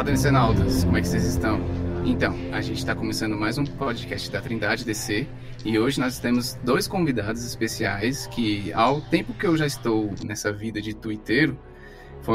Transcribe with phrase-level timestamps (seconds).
[0.00, 1.60] Olá, Dancenautas, como é que vocês estão?
[2.06, 5.26] Então, a gente está começando mais um podcast da Trindade DC
[5.62, 10.50] e hoje nós temos dois convidados especiais que, ao tempo que eu já estou nessa
[10.50, 11.54] vida de twitteiro,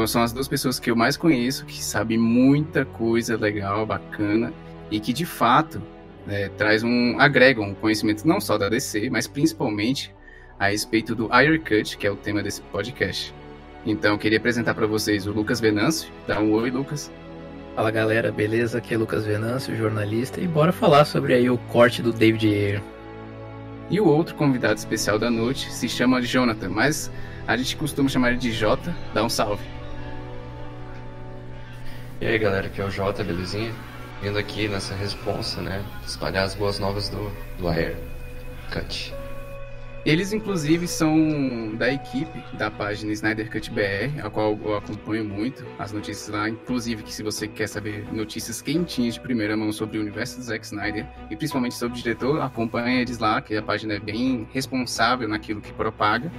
[0.06, 4.52] são as duas pessoas que eu mais conheço, que sabem muita coisa legal, bacana
[4.88, 5.82] e que de fato
[6.28, 10.14] é, traz um agregam um conhecimento não só da DC, mas principalmente
[10.56, 11.28] a respeito do
[11.64, 13.34] Cut, que é o tema desse podcast.
[13.84, 16.08] Então, eu queria apresentar para vocês o Lucas Venâncio.
[16.28, 17.10] Dá um oi, Lucas.
[17.76, 18.78] Fala galera, beleza?
[18.78, 22.82] Aqui é Lucas Venâncio, jornalista, e bora falar sobre aí o corte do David Ayer.
[23.90, 27.12] E o outro convidado especial da noite se chama Jonathan, mas
[27.46, 28.96] a gente costuma chamar ele de Jota.
[29.12, 29.62] Dá um salve.
[32.18, 33.74] E aí galera, aqui é o Jota, belezinha?
[34.22, 35.84] Vindo aqui nessa responsa, né?
[36.02, 37.94] Espalhar as boas novas do, do Air
[38.72, 39.12] Cut.
[40.06, 45.66] Eles, inclusive, são da equipe da página Snyder Cut BR, a qual eu acompanho muito
[45.80, 46.48] as notícias lá.
[46.48, 50.44] Inclusive, que se você quer saber notícias quentinhas de primeira mão sobre o universo do
[50.44, 54.46] Zack Snyder e principalmente sobre o diretor, acompanha eles lá, que a página é bem
[54.52, 56.30] responsável naquilo que propaga.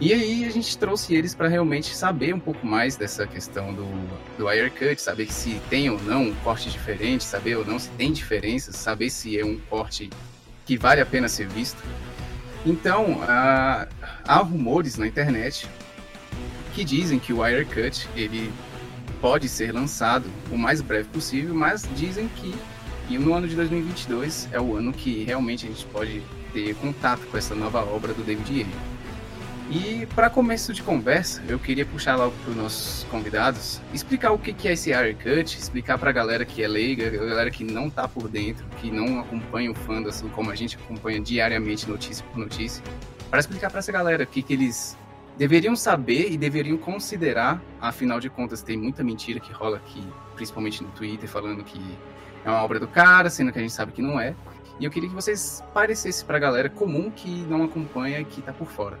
[0.00, 3.86] E aí a gente trouxe eles para realmente saber um pouco mais dessa questão do,
[4.36, 8.12] do Cut, saber se tem ou não um corte diferente, saber ou não se tem
[8.12, 10.10] diferenças, saber se é um corte
[10.66, 11.80] que vale a pena ser visto.
[12.64, 13.88] Então, há,
[14.24, 15.68] há rumores na internet
[16.74, 18.52] que dizem que o Wirecut ele
[19.20, 22.54] pode ser lançado o mais breve possível, mas dizem que
[23.18, 27.36] no ano de 2022 é o ano que realmente a gente pode ter contato com
[27.36, 28.66] essa nova obra do David Ayer.
[29.74, 34.38] E para começo de conversa, eu queria puxar logo para os nossos convidados, explicar o
[34.38, 37.86] que é esse Cut, explicar para a galera que é leiga, a galera que não
[37.86, 42.22] está por dentro, que não acompanha o fã assim como a gente acompanha diariamente notícia
[42.26, 42.84] por notícia,
[43.30, 44.94] para explicar para essa galera o que, que eles
[45.38, 50.82] deveriam saber e deveriam considerar, afinal de contas tem muita mentira que rola aqui, principalmente
[50.82, 51.80] no Twitter, falando que
[52.44, 54.34] é uma obra do cara, sendo que a gente sabe que não é.
[54.78, 58.40] E eu queria que vocês parecessem para a galera comum que não acompanha e que
[58.40, 58.98] está por fora.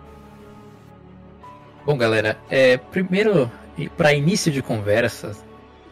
[1.84, 3.50] Bom, galera, é, primeiro,
[3.96, 5.32] para início de conversa,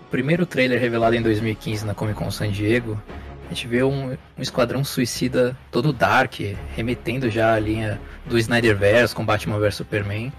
[0.02, 2.96] o primeiro trailer revelado em 2015 na Comic Con San Diego,
[3.44, 6.34] a gente vê um, um esquadrão suicida todo dark,
[6.76, 10.32] remetendo já a linha do Snyderverse com Batman vs Superman.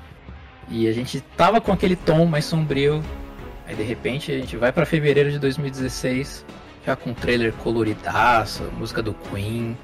[0.69, 3.03] E a gente tava com aquele tom mais sombrio,
[3.67, 6.45] aí de repente a gente vai para fevereiro de 2016,
[6.85, 9.77] já com um trailer coloridaço, música do Queen,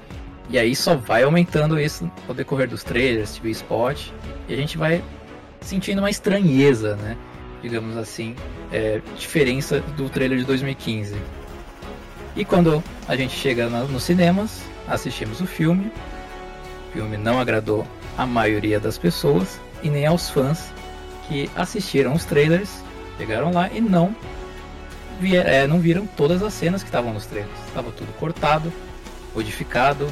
[0.48, 4.08] e aí só vai aumentando isso ao decorrer dos trailers, TV spot,
[4.48, 5.04] e a gente vai
[5.60, 7.16] sentindo uma estranheza, né?
[7.62, 8.36] Digamos assim,
[8.72, 11.16] é, diferença do trailer de 2015.
[12.36, 15.90] E quando a gente chega nos cinemas, assistimos o filme.
[16.88, 17.86] O filme não agradou
[18.16, 20.72] a maioria das pessoas e nem aos fãs
[21.28, 22.82] que assistiram os trailers,
[23.18, 24.14] chegaram lá e não,
[25.20, 27.58] vier, é, não viram todas as cenas que estavam nos trailers.
[27.66, 28.72] Estava tudo cortado,
[29.34, 30.08] modificado,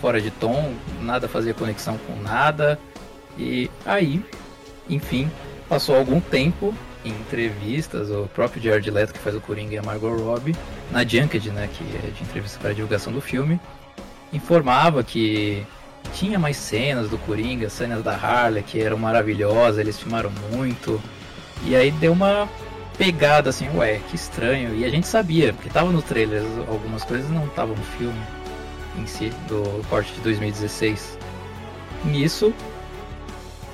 [0.00, 2.78] fora de tom, nada fazia conexão com nada.
[3.38, 4.24] E aí
[4.88, 5.30] enfim,
[5.68, 6.74] passou algum tempo
[7.04, 10.56] em entrevistas, o próprio Jared Leto, que faz o Coringa e a Margot Robbie,
[10.90, 13.60] na Junked, né, que é de entrevista para divulgação do filme,
[14.32, 15.64] informava que
[16.12, 21.00] tinha mais cenas do Coringa, cenas da Harley, que eram maravilhosas, eles filmaram muito.
[21.64, 22.48] E aí deu uma
[22.96, 24.74] pegada assim, ué, que estranho.
[24.74, 28.18] E a gente sabia, porque tava no trailer, algumas coisas não estavam no filme
[28.98, 31.18] em si, do corte de 2016.
[32.04, 32.52] Nisso,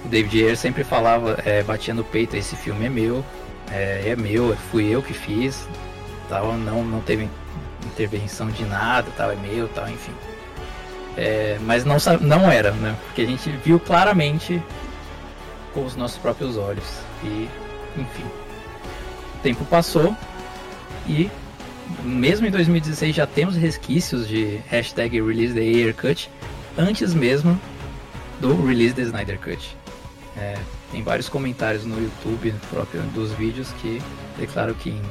[0.04, 3.24] o David Ayer sempre falava, é, batia no peito, esse filme é meu,
[3.70, 5.66] é, é meu, fui eu que fiz,
[6.28, 7.28] tal, não, não teve
[7.86, 10.12] intervenção de nada, tal, é meu, tal, enfim.
[11.16, 12.97] É, mas não, não era, né?
[13.06, 14.62] Porque a gente viu claramente
[15.74, 16.84] com os nossos próprios olhos.
[17.22, 17.48] E,
[17.97, 18.24] enfim.
[19.34, 20.16] O tempo passou
[21.06, 21.30] e
[22.03, 26.30] mesmo em 2016 já temos resquícios de hashtag release the Cut
[26.78, 27.60] antes mesmo
[28.41, 29.81] do release the Snyder Cut.
[30.36, 30.58] É,
[30.90, 34.00] tem vários comentários no YouTube próprio dos vídeos que
[34.38, 35.02] declaram que em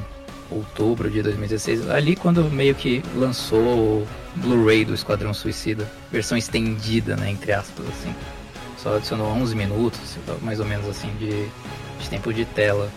[0.50, 7.16] outubro de 2016, ali quando meio que lançou o Blu-ray do Esquadrão Suicida, versão estendida,
[7.16, 8.14] né, entre aspas, assim.
[8.78, 11.46] Só adicionou 11 minutos, mais ou menos assim, de,
[12.00, 12.90] de tempo de tela.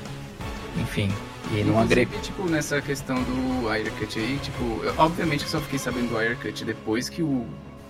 [0.78, 1.12] Enfim,
[1.52, 2.18] e não agrega.
[2.20, 6.66] tipo, nessa questão do Wirecut aí, tipo, eu, obviamente eu só fiquei sabendo do Wirecut
[6.66, 7.48] depois que o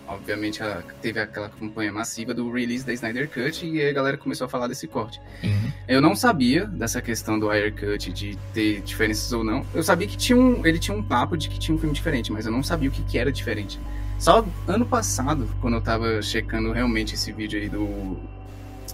[0.07, 0.59] obviamente
[1.01, 4.67] teve aquela campanha massiva do release da Snyder Cut e a galera começou a falar
[4.67, 5.19] desse corte.
[5.43, 5.71] Uhum.
[5.87, 9.65] Eu não sabia dessa questão do Wire Cut de ter diferenças ou não.
[9.73, 12.31] Eu sabia que tinha um, ele tinha um papo de que tinha um filme diferente,
[12.31, 13.79] mas eu não sabia o que, que era diferente.
[14.17, 18.17] Só ano passado, quando eu tava checando realmente esse vídeo aí do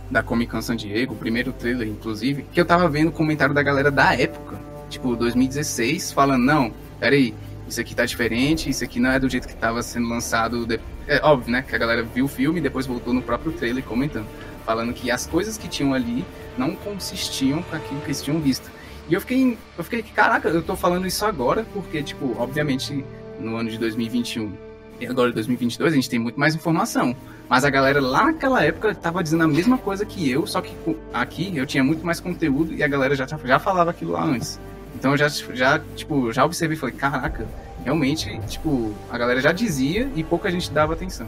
[0.09, 3.55] da Comic Con San Diego, o primeiro trailer inclusive, que eu tava vendo o comentário
[3.55, 7.33] da galera da época tipo, 2016, falando, não, peraí,
[7.71, 10.65] isso aqui tá diferente, isso aqui não é do jeito que tava sendo lançado.
[10.65, 10.79] De...
[11.07, 11.61] É óbvio, né?
[11.61, 14.27] Que a galera viu o filme e depois voltou no próprio trailer comentando.
[14.65, 16.25] Falando que as coisas que tinham ali
[16.57, 18.69] não consistiam com aquilo que eles tinham visto.
[19.09, 23.03] E eu fiquei, eu fiquei, caraca, eu tô falando isso agora, porque, tipo, obviamente,
[23.39, 24.51] no ano de 2021
[24.99, 27.15] e agora de 2022, a gente tem muito mais informação.
[27.49, 30.73] Mas a galera lá naquela época tava dizendo a mesma coisa que eu, só que
[31.11, 34.59] aqui eu tinha muito mais conteúdo e a galera já, já falava aquilo lá antes.
[34.95, 37.47] Então já, já, tipo, já observei e falei, caraca,
[37.83, 41.27] realmente, tipo, a galera já dizia e pouca gente dava atenção.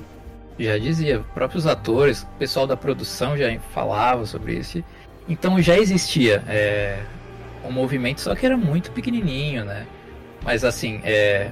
[0.60, 4.83] Já dizia, próprios atores, o pessoal da produção já falava sobre isso.
[5.27, 7.00] Então já existia é,
[7.65, 9.88] um movimento, só que era muito pequenininho, né?
[10.44, 11.50] Mas assim, é,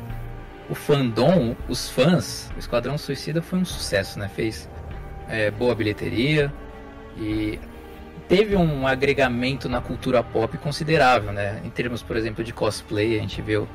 [0.70, 4.30] o fandom, os fãs, o Esquadrão Suicida foi um sucesso, né?
[4.36, 4.70] Fez
[5.28, 6.54] é, boa bilheteria
[7.18, 7.60] e
[8.32, 11.60] teve um agregamento na cultura pop considerável, né?
[11.66, 13.68] Em termos, por exemplo, de cosplay, a gente viu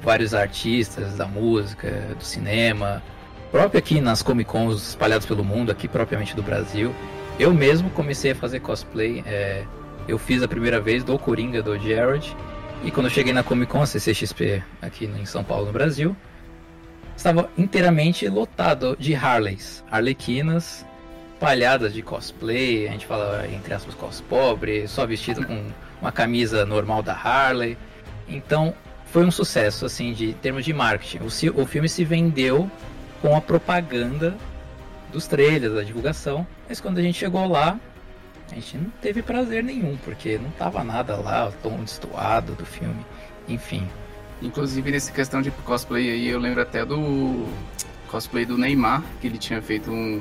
[0.00, 3.02] vários artistas da música, do cinema,
[3.50, 6.94] próprio aqui nas Comic Cons espalhados pelo mundo, aqui propriamente do Brasil.
[7.40, 9.64] Eu mesmo comecei a fazer cosplay, é,
[10.06, 12.36] eu fiz a primeira vez do Coringa, do Jared,
[12.84, 16.16] e quando eu cheguei na Comic Con, CCXP, aqui em São Paulo, no Brasil,
[17.16, 20.86] estava inteiramente lotado de Harleys, arlequinas,
[21.44, 25.62] palhadas de cosplay, a gente fala entre aspas cos pobre, só vestido com
[26.00, 27.76] uma camisa normal da Harley.
[28.26, 28.72] Então
[29.12, 31.18] foi um sucesso assim de em termos de marketing.
[31.18, 32.70] O, o filme se vendeu
[33.20, 34.34] com a propaganda
[35.12, 37.78] dos trailers, da divulgação, mas quando a gente chegou lá,
[38.50, 42.64] a gente não teve prazer nenhum, porque não tava nada lá, o tom destoado do
[42.64, 43.04] filme,
[43.46, 43.86] enfim.
[44.40, 47.46] Inclusive, nessa questão de cosplay aí, eu lembro até do
[48.08, 50.20] cosplay do Neymar, que ele tinha feito um,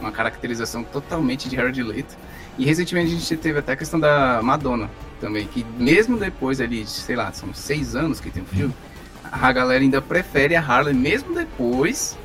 [0.00, 2.16] uma caracterização totalmente de Jared Leto.
[2.58, 4.90] E recentemente a gente teve até a questão da Madonna
[5.20, 8.74] também, que mesmo depois ali, sei lá, são seis anos que tem o filme,
[9.30, 12.16] a galera ainda prefere a Harley mesmo depois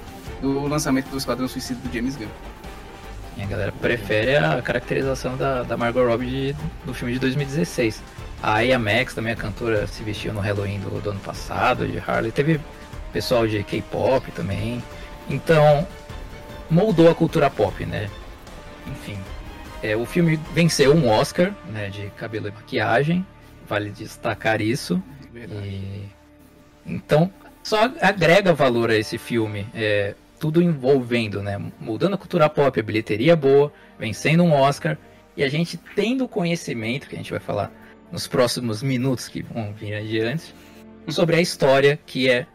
[0.42, 2.28] do lançamento do Esquadrão Suicida do James Gunn.
[3.38, 6.56] E a galera prefere a caracterização da, da Margot Robbie de,
[6.86, 8.02] do filme de 2016.
[8.42, 11.98] A Aya Max, também a cantora, se vestiu no Halloween do, do ano passado, de
[11.98, 12.32] Harley.
[12.32, 12.60] Teve
[13.12, 14.84] pessoal de K-pop também.
[15.30, 15.88] Então,
[16.74, 18.10] moldou a cultura pop, né?
[18.88, 19.18] Enfim.
[19.82, 23.26] É, o filme venceu um Oscar né, de cabelo e maquiagem.
[23.68, 25.02] Vale destacar isso.
[25.36, 26.04] E...
[26.86, 27.32] Então,
[27.62, 29.68] só agrega valor a esse filme.
[29.74, 31.62] É, tudo envolvendo, né?
[31.80, 34.98] Mudando a cultura pop, a bilheteria boa, vencendo um Oscar.
[35.36, 37.72] E a gente tendo conhecimento, que a gente vai falar
[38.12, 40.54] nos próximos minutos que vão vir adiante,
[41.10, 42.46] sobre a história que é,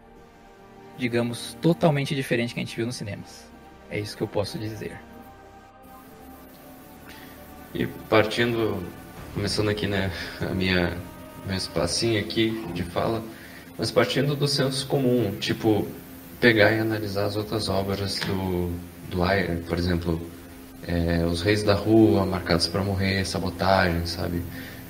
[0.97, 3.48] digamos, totalmente diferente que a gente viu nos cinemas.
[3.91, 4.99] É isso que eu posso dizer.
[7.75, 8.83] E partindo,
[9.35, 10.97] começando aqui, né, a minha
[11.47, 13.23] meu espacinho aqui de fala,
[13.79, 15.87] mas partindo do senso comum, tipo,
[16.41, 18.71] pegar e analisar as outras obras do,
[19.09, 20.21] do Ayer, por exemplo,
[20.87, 24.43] é, Os Reis da Rua, Marcados para Morrer, Sabotagem, sabe?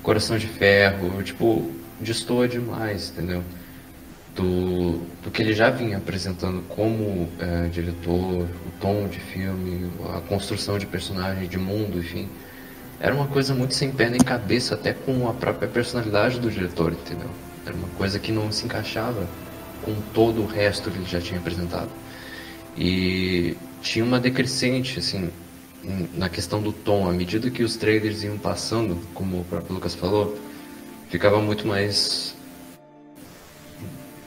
[0.03, 3.43] Coração de Ferro, tipo, destoa demais, entendeu?
[4.39, 10.21] Do, do que ele já vinha apresentando como é, diretor, o tom de filme, a
[10.21, 12.29] construção de personagem, de mundo, enfim.
[13.01, 16.93] Era uma coisa muito sem pé nem cabeça, até com a própria personalidade do diretor,
[16.93, 17.29] entendeu?
[17.65, 19.27] Era uma coisa que não se encaixava
[19.83, 21.89] com todo o resto que ele já tinha apresentado.
[22.77, 25.29] E tinha uma decrescente, assim,
[26.13, 27.09] na questão do tom.
[27.09, 30.37] À medida que os trailers iam passando, como o próprio Lucas falou,
[31.09, 32.37] ficava muito mais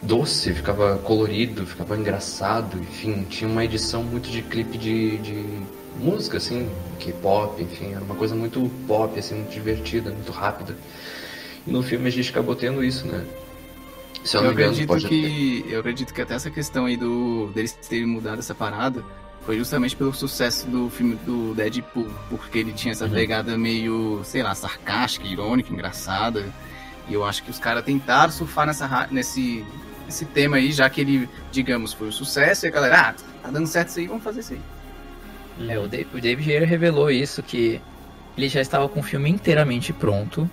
[0.02, 5.44] doce, ficava colorido, ficava engraçado, enfim, tinha uma edição muito de clipe de, de
[5.96, 6.68] música, assim,
[6.98, 10.76] K-pop, enfim, era uma coisa muito pop, assim, muito divertida, muito rápida.
[11.66, 13.24] E no filme a gente acabou tendo isso, né?
[14.24, 15.08] Se eu, eu acredito pode...
[15.08, 19.02] que eu acredito que até essa questão aí do deles terem mudado essa parada
[19.44, 23.10] foi justamente pelo sucesso do filme do Deadpool, porque ele tinha essa uhum.
[23.10, 26.52] pegada meio, sei lá, sarcástica, irônica, engraçada.
[27.08, 29.64] E eu acho que os caras tentaram surfar nessa, nesse,
[30.12, 33.50] nesse tema aí, já que ele, digamos, foi um sucesso, e a galera, ah, tá
[33.50, 34.60] dando certo isso aí, vamos fazer isso aí.
[35.70, 37.80] É, o David, David revelou isso, que
[38.36, 40.48] ele já estava com o filme inteiramente pronto,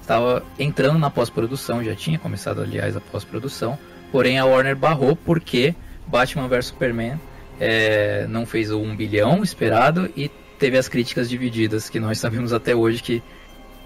[0.00, 3.76] estava entrando na pós-produção, já tinha começado, aliás, a pós-produção,
[4.12, 5.74] porém a Warner barrou porque
[6.06, 7.20] Batman vs Superman
[7.58, 12.52] é, não fez o 1 bilhão esperado e teve as críticas divididas, que nós sabemos
[12.52, 13.22] até hoje que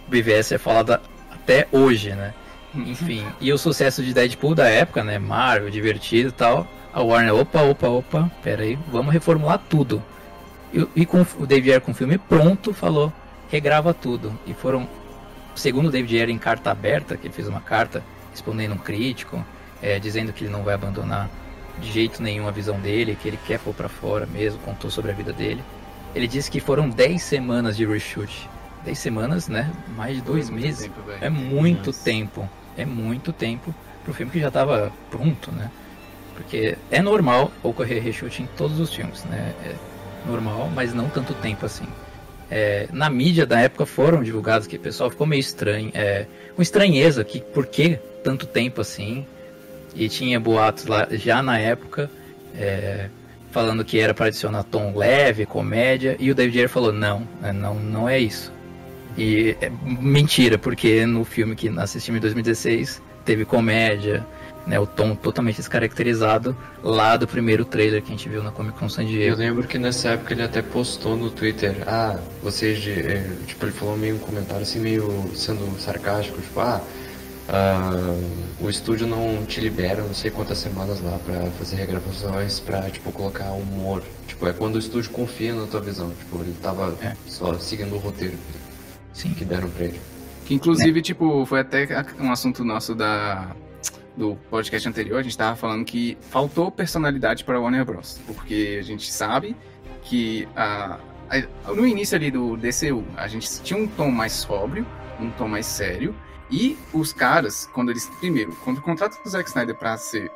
[0.09, 2.35] BVS é falada até hoje, né?
[2.77, 2.91] Uhum.
[2.91, 5.19] Enfim, e o sucesso de Deadpool da época, né?
[5.19, 6.67] Marvel, divertido e tal.
[6.93, 10.03] A Warner, opa, opa, opa, pera aí, vamos reformular tudo.
[10.73, 13.13] E, e com o David Ayer com o filme pronto, falou,
[13.51, 14.39] regrava tudo.
[14.47, 14.89] E foram
[15.55, 19.45] segundo o David Ayer em carta aberta, que ele fez uma carta respondendo um crítico,
[19.83, 21.29] é, dizendo que ele não vai abandonar
[21.79, 25.11] de jeito nenhum a visão dele, que ele quer pôr pra fora mesmo, contou sobre
[25.11, 25.63] a vida dele.
[26.15, 28.49] Ele disse que foram 10 semanas de reshoot.
[28.85, 29.71] 10 semanas, né?
[29.97, 30.85] Mais de dois meses.
[30.85, 32.05] tempo, é muito Nossa.
[32.05, 32.49] tempo.
[32.77, 35.71] É muito tempo pro filme que já tava pronto, né?
[36.35, 39.55] Porque é normal ocorrer reshoot em todos os filmes, né?
[39.65, 39.75] É
[40.29, 41.87] normal, mas não tanto tempo assim.
[42.51, 46.63] É, na mídia da época foram divulgados que o pessoal ficou meio estranho, é, com
[46.63, 49.27] estranheza, que por que tanto tempo assim?
[49.95, 52.11] E tinha boatos lá já na época,
[52.55, 53.09] é,
[53.51, 57.53] falando que era para adicionar tom leve, comédia, e o David Ayer falou não, né,
[57.53, 58.53] não, não é isso.
[59.17, 64.27] E é mentira, porque no filme que assistimos em 2016 teve comédia,
[64.67, 68.79] né, o tom totalmente descaracterizado lá do primeiro trailer que a gente viu na Comic
[68.79, 69.37] Con San Eu Diego.
[69.37, 72.91] lembro que nessa época ele até postou no Twitter, ah, vocês de.
[72.91, 76.81] eh, Tipo, ele falou meio um comentário assim, meio sendo sarcástico, tipo, ah,
[77.49, 78.17] ah,
[78.61, 83.13] o estúdio não te libera não sei quantas semanas lá pra fazer regravações pra, tipo,
[83.13, 84.03] colocar humor.
[84.27, 86.11] Tipo, é quando o estúdio confia na tua visão.
[86.11, 87.13] Tipo, ele tava É.
[87.29, 88.35] só seguindo o roteiro
[89.17, 89.35] Sim.
[89.35, 90.01] que deram pra ele.
[90.45, 91.87] Que inclusive, tipo, foi até
[92.21, 93.55] um assunto nosso da
[94.17, 98.19] do podcast anterior, a gente tava falando que faltou personalidade para Warner Bros.
[98.27, 99.55] Porque a gente sabe
[100.03, 104.87] que a, a- no início ali do DCU, a gente tinha um tom mais sóbrio,
[105.21, 106.15] um tom mais sério,
[106.51, 110.31] e os caras, quando eles, primeiro, quando contratam o Zack Snyder para ser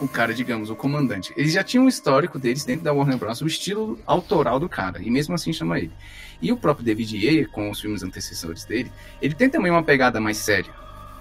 [0.00, 3.40] o cara, digamos, o comandante, eles já tinham um histórico deles dentro da Warner Bros,
[3.42, 5.92] o estilo autoral do cara, e mesmo assim chama ele.
[6.40, 10.20] E o próprio David Ayer, com os filmes antecessores dele, ele tem também uma pegada
[10.20, 10.72] mais séria.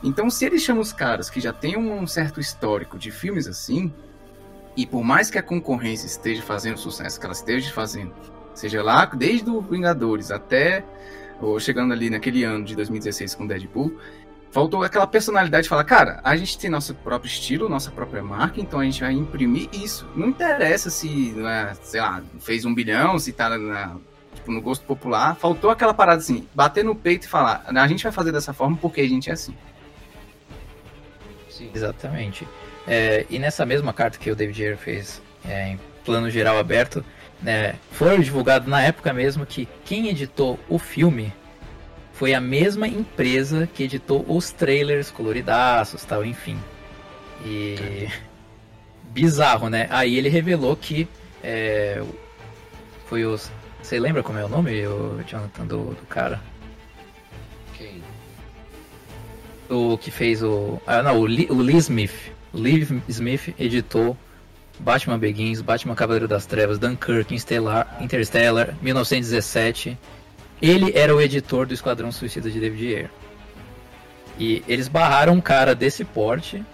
[0.03, 3.91] Então, se ele chama os caras que já têm um certo histórico de filmes assim,
[4.75, 8.13] e por mais que a concorrência esteja fazendo o sucesso que ela esteja fazendo,
[8.53, 10.83] seja lá desde o Vingadores até
[11.41, 13.97] ou chegando ali naquele ano de 2016 com Deadpool,
[14.51, 18.61] faltou aquela personalidade de falar, cara, a gente tem nosso próprio estilo, nossa própria marca,
[18.61, 20.07] então a gente vai imprimir isso.
[20.15, 23.97] Não interessa se, não é, sei lá, fez um bilhão, se tá na,
[24.45, 25.35] tipo, no gosto popular.
[25.35, 28.77] Faltou aquela parada assim, bater no peito e falar, a gente vai fazer dessa forma
[28.77, 29.55] porque a gente é assim.
[31.49, 31.71] Sim.
[31.73, 32.47] Exatamente.
[32.87, 37.03] É, e nessa mesma carta que o David Ayer fez é, em plano geral aberto,
[37.41, 41.33] né, foi divulgado na época mesmo que quem editou o filme
[42.13, 46.57] foi a mesma empresa que editou os trailers coloridaços, tal, enfim.
[47.43, 48.07] E
[49.11, 49.87] bizarro, né?
[49.89, 51.07] Aí ele revelou que
[51.43, 52.01] é,
[53.07, 53.51] foi os.
[53.85, 56.41] Você lembra como é o nome, o Jonathan, do, do cara?
[57.77, 58.01] Quem?
[59.69, 60.81] o que fez o.
[60.87, 62.33] Ah, não, o Lee, o Lee Smith.
[62.51, 64.17] O Lee Smith editou
[64.79, 69.95] Batman Begins, Batman Cavaleiro das Trevas, Dunkirk, Interstellar, Interstellar 1917.
[70.59, 73.11] Ele era o editor do Esquadrão Suicida de David Ayer.
[74.39, 76.65] E eles barraram um cara desse porte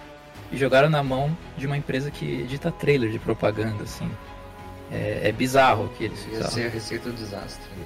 [0.49, 4.09] e jogaram na mão de uma empresa que edita trailer de propaganda, assim.
[4.91, 6.67] É, é bizarro o que eles fizeram.
[6.67, 7.63] a receita do desastre.
[7.77, 7.85] né?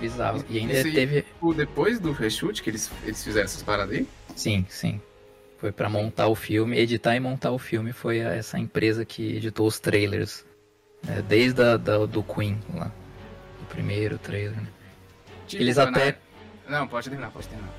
[0.00, 0.44] Bizarro.
[0.48, 1.24] E ainda Esse aí- teve.
[1.40, 5.00] O depois do reshoot que eles, eles fizeram essas paradas aí, Sim, sim.
[5.58, 9.66] Foi pra montar o filme, editar e montar o filme foi essa empresa que editou
[9.66, 10.44] os trailers.
[11.02, 12.92] né, desde a, da, do Queen lá.
[13.60, 14.56] O primeiro trailer.
[14.56, 14.68] né.
[15.48, 16.16] Tipo, Eles até.
[16.68, 17.72] Não, pode terminar, pode terminar.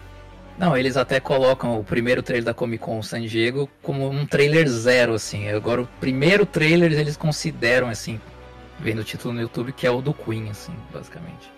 [0.60, 4.68] Não, eles até colocam o primeiro trailer da Comic Con San Diego como um trailer
[4.68, 5.48] zero, assim.
[5.48, 8.20] Agora o primeiro trailer eles consideram, assim,
[8.78, 11.50] vendo o título no YouTube, que é o do Queen, assim, basicamente.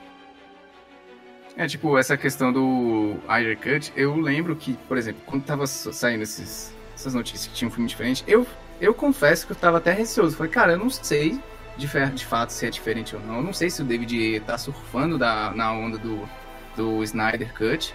[1.58, 5.92] É, tipo, essa questão do Ayer Cut, eu lembro que, por exemplo, quando tava sa-
[5.92, 8.46] saindo esses, essas notícias que tinha um filme diferente, eu,
[8.80, 10.38] eu confesso que eu tava até receoso.
[10.38, 11.40] Falei, cara, eu não sei
[11.76, 13.38] de, de fato se é diferente ou não.
[13.38, 16.30] Eu não sei se o David tá surfando da, na onda do,
[16.78, 17.94] do Snyder Cut.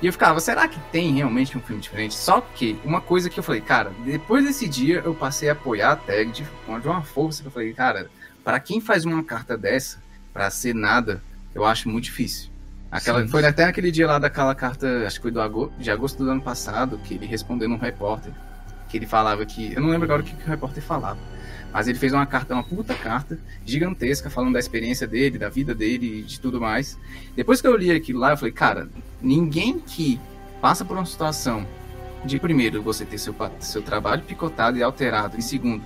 [0.00, 2.14] E eu ficava, será que tem realmente um filme diferente?
[2.14, 5.92] Só que, uma coisa que eu falei, cara, depois desse dia eu passei a apoiar
[5.92, 8.08] a tag de, de uma força que eu falei, cara,
[8.44, 10.00] para quem faz uma carta dessa,
[10.32, 11.20] pra ser nada,
[11.52, 12.48] eu acho muito difícil.
[12.90, 13.28] Aquela, Sim.
[13.28, 16.30] foi até aquele dia lá daquela carta, acho que foi do agosto, de agosto do
[16.30, 18.32] ano passado, que ele respondeu num repórter,
[18.88, 21.18] que ele falava que, eu não lembro agora o que, que o repórter falava,
[21.72, 25.74] mas ele fez uma carta, uma puta carta, gigantesca, falando da experiência dele, da vida
[25.74, 26.98] dele e de tudo mais.
[27.36, 28.88] Depois que eu li aquilo lá, eu falei, cara,
[29.20, 30.18] ninguém que
[30.60, 31.66] passa por uma situação
[32.24, 35.82] de, primeiro, você ter seu, seu trabalho picotado e alterado, e segundo,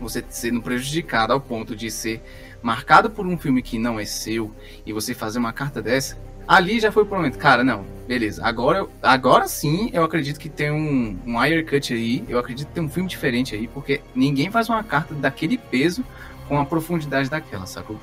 [0.00, 2.22] você sendo prejudicado ao ponto de ser
[2.62, 4.54] marcado por um filme que não é seu,
[4.84, 6.16] e você fazer uma carta dessa,
[6.46, 7.38] ali já foi o momento.
[7.38, 8.44] Cara, não, beleza.
[8.44, 12.24] Agora, agora sim eu acredito que tem um, um Cut aí.
[12.28, 16.04] Eu acredito que tem um filme diferente aí, porque ninguém faz uma carta daquele peso
[16.48, 17.98] com a profundidade daquela, sacou?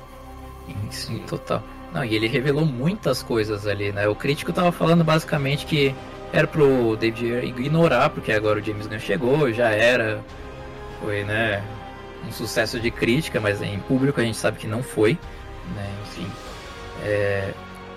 [0.90, 1.62] Sim, total.
[1.92, 4.08] Não, e ele revelou muitas coisas ali, né?
[4.08, 5.94] O crítico tava falando basicamente que
[6.32, 10.20] era pro David ignorar, porque agora o James Gunn chegou, já era,
[11.00, 11.62] foi, né,
[12.26, 15.16] um sucesso de crítica, mas em público a gente sabe que não foi,
[15.76, 16.26] né, enfim.
[17.04, 17.52] É...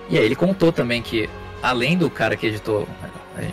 [0.10, 1.30] E aí ele contou também que,
[1.62, 2.88] além do cara que editou,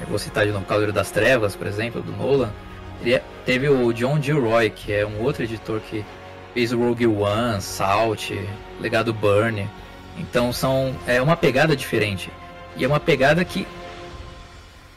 [0.09, 2.53] vou citar de novo, Cavaleiro das Trevas, por exemplo, do Nolan,
[3.01, 6.05] ele é, teve o John Gilroy, que é um outro editor que
[6.55, 8.31] fez o Rogue One, Salt,
[8.81, 9.69] Legado Burn.
[10.17, 12.31] Então são é uma pegada diferente.
[12.77, 13.67] E é uma pegada que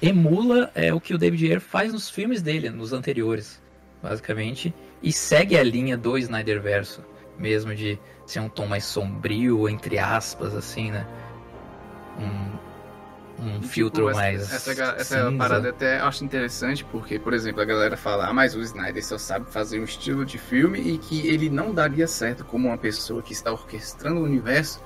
[0.02, 3.62] emula é, o que o David Ayer faz nos filmes dele, nos anteriores,
[4.02, 7.02] basicamente, e segue a linha do Snyder Verso,
[7.38, 11.06] mesmo de ser um tom mais sombrio, entre aspas, assim, né?
[12.18, 12.58] Um,
[13.40, 14.52] um tipo, filtro essa, mais.
[14.52, 18.62] Essa, essa parada até acho interessante, porque, por exemplo, a galera fala, ah, mas o
[18.62, 22.68] Snyder só sabe fazer um estilo de filme e que ele não daria certo como
[22.68, 24.82] uma pessoa que está orquestrando o universo,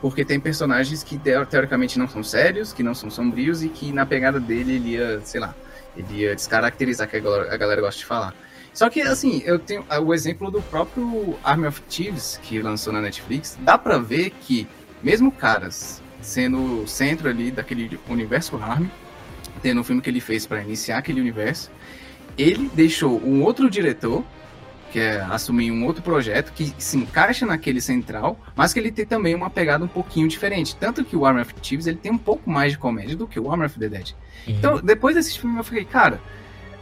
[0.00, 4.04] porque tem personagens que teoricamente não são sérios, que não são sombrios e que na
[4.04, 5.54] pegada dele ele ia, sei lá,
[5.96, 8.34] ele ia descaracterizar que a galera, a galera gosta de falar.
[8.74, 13.00] Só que, assim, eu tenho o exemplo do próprio Army of Thieves, que lançou na
[13.00, 13.56] Netflix.
[13.60, 14.66] Dá pra ver que,
[15.00, 18.90] mesmo caras sendo o centro ali daquele universo Army,
[19.62, 21.70] tendo um filme que ele fez para iniciar aquele universo,
[22.36, 24.24] ele deixou um outro diretor,
[24.90, 29.04] que é assumir um outro projeto que se encaixa naquele central, mas que ele tem
[29.04, 30.74] também uma pegada um pouquinho diferente.
[30.76, 33.38] Tanto que o Army of Thieves ele tem um pouco mais de comédia do que
[33.38, 34.12] o Army of the Dead.
[34.46, 34.54] Uhum.
[34.54, 36.20] Então, depois desse filme, eu fiquei, cara,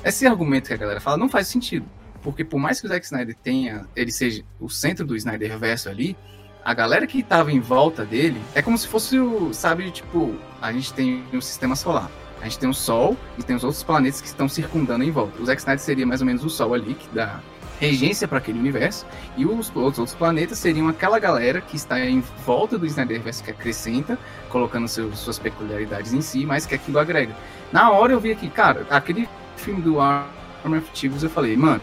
[0.04, 1.86] esse argumento que a galera fala não faz sentido.
[2.22, 5.88] Porque por mais que o Zack Snyder tenha, ele seja o centro do Snyder verso
[5.88, 6.16] ali,
[6.64, 10.72] a galera que tava em volta dele é como se fosse o, sabe, tipo, a
[10.72, 12.10] gente tem um sistema solar.
[12.40, 15.40] A gente tem o Sol e tem os outros planetas que estão circundando em volta.
[15.40, 17.40] O Zack Snyder seria mais ou menos o Sol ali, que dá
[17.78, 19.04] regência para aquele universo,
[19.36, 23.50] e os, os, outros planetas seriam aquela galera que está em volta do Snyderverse que
[23.50, 24.16] acrescenta,
[24.48, 27.34] colocando seus, suas peculiaridades em si, mas que aquilo agrega.
[27.72, 30.28] Na hora eu vi aqui, cara, aquele filme do Arm
[30.64, 31.80] of Thieves, eu falei, mano,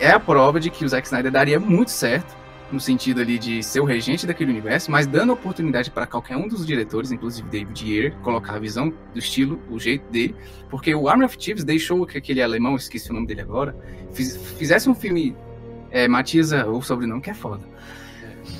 [0.00, 2.34] é a prova de que o Zack Snyder daria muito certo
[2.72, 6.48] no sentido ali de ser o regente daquele universo, mas dando oportunidade para qualquer um
[6.48, 10.34] dos diretores, inclusive David Ayer, colocar a visão do estilo, o jeito dele,
[10.68, 13.76] porque o Army of Thieves deixou que aquele alemão, esqueci o nome dele agora,
[14.12, 15.36] fiz, fizesse um filme
[15.90, 17.62] é, Matiza, ou sobrenome que é foda.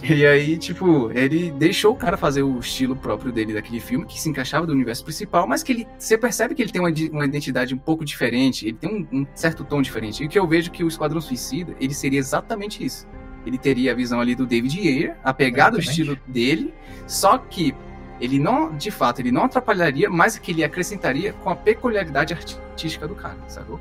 [0.02, 4.18] E aí, tipo, ele deixou o cara fazer o estilo próprio dele daquele filme, que
[4.18, 5.86] se encaixava do universo principal, mas que ele.
[5.98, 9.26] Você percebe que ele tem uma, uma identidade um pouco diferente, ele tem um, um
[9.34, 10.24] certo tom diferente.
[10.24, 13.06] E que eu vejo que o Esquadrão Suicida, ele seria exatamente isso
[13.46, 16.72] ele teria a visão ali do David Ayer, apegado ao estilo dele,
[17.06, 17.74] só que
[18.20, 23.06] ele não, de fato, ele não atrapalharia, mas que ele acrescentaria com a peculiaridade artística
[23.06, 23.80] do cara, sacou?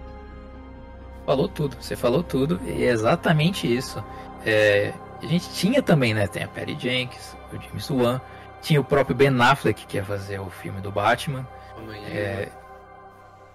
[1.25, 4.03] Falou tudo, você falou tudo, e é exatamente isso.
[4.45, 6.27] É, a gente tinha também, né?
[6.27, 8.19] Tem a Perry Jenkins, o James Wan,
[8.61, 11.47] tinha o próprio Ben Affleck que ia fazer o filme do Batman.
[12.11, 12.49] É,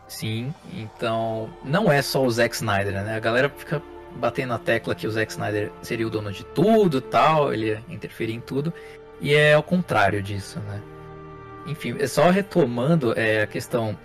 [0.07, 3.17] sim, então não é só o Zack Snyder, né?
[3.17, 3.83] A galera fica
[4.19, 7.83] batendo na tecla que o Zack Snyder seria o dono de tudo tal, ele ia
[7.89, 8.73] interferir em tudo,
[9.21, 10.83] e é ao contrário disso, né?
[11.67, 13.97] Enfim, é só retomando é, a questão,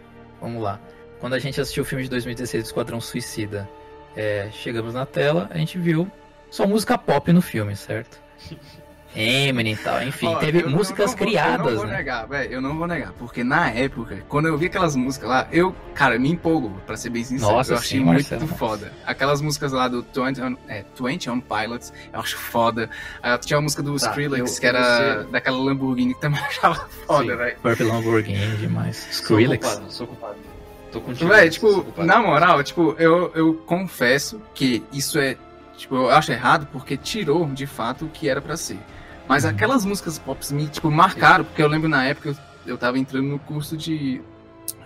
[0.42, 0.80] vamos lá,
[1.20, 3.70] quando a gente assistiu o filme de 2016 do Esquadrão Suicida,
[4.16, 6.10] é, chegamos na tela, a gente viu
[6.50, 8.22] só música pop no filme, certo?
[9.16, 11.66] Eminem e tal, enfim, Ó, teve músicas não, não criadas.
[11.68, 11.98] Eu não vou né?
[11.98, 15.48] negar, velho, eu não vou negar, porque na época, quando eu vi aquelas músicas lá,
[15.52, 18.48] eu, cara, me empolgo, pra ser bem sincero, Nossa, eu achei sim, muito Marcelo.
[18.48, 18.92] foda.
[19.06, 22.90] Aquelas músicas lá do 20 on, é, 20 on Pilots, eu acho foda.
[23.20, 26.88] Uh, tinha a música do tá, Skrillex, eu, que era daquela Lamborghini, que também achava
[27.06, 27.58] foda, velho.
[27.62, 29.08] Próprio Lamborghini demais.
[29.12, 29.68] Skrillex.
[29.68, 30.54] Sou culpado, sou culpado.
[30.92, 31.30] Tô contigo.
[31.30, 35.36] Véi, tipo, na moral, tipo, eu, eu confesso que isso é,
[35.76, 38.80] tipo, eu acho errado porque tirou, de fato, o que era pra ser.
[39.28, 43.00] Mas aquelas músicas pop me, tipo, marcaram, porque eu lembro na época eu, eu tava
[43.00, 44.22] entrando no curso de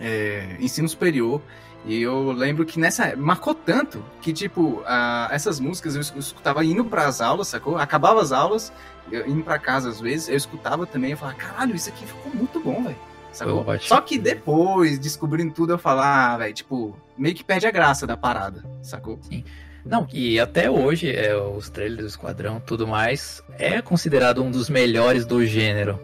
[0.00, 1.40] é, ensino superior.
[1.84, 6.84] E eu lembro que nessa marcou tanto que, tipo, a, essas músicas eu escutava indo
[6.84, 7.78] para as aulas, sacou?
[7.78, 8.72] Acabava as aulas,
[9.10, 12.32] eu, indo para casa às vezes, eu escutava também, eu falava, caralho, isso aqui ficou
[12.34, 12.96] muito bom, velho.
[13.32, 13.64] Sacou?
[13.80, 18.06] Só que depois, descobrindo tudo, eu falava, ah, velho, tipo, meio que perde a graça
[18.06, 19.18] da parada, sacou?
[19.22, 19.44] Sim.
[19.84, 24.68] Não, e até hoje, é, os trailers do Esquadrão tudo mais, é considerado um dos
[24.68, 25.98] melhores do gênero.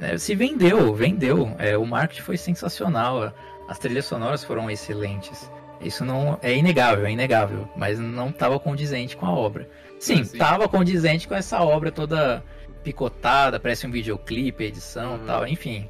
[0.00, 1.54] É, se vendeu, vendeu.
[1.58, 3.32] É, o marketing foi sensacional.
[3.68, 5.50] As trilhas sonoras foram excelentes.
[5.80, 9.68] Isso não é inegável, é inegável, mas não estava condizente com a obra.
[9.98, 12.42] Sim, estava condizente com essa obra toda
[12.82, 15.26] picotada, parece um videoclipe, edição uhum.
[15.26, 15.88] tal, enfim.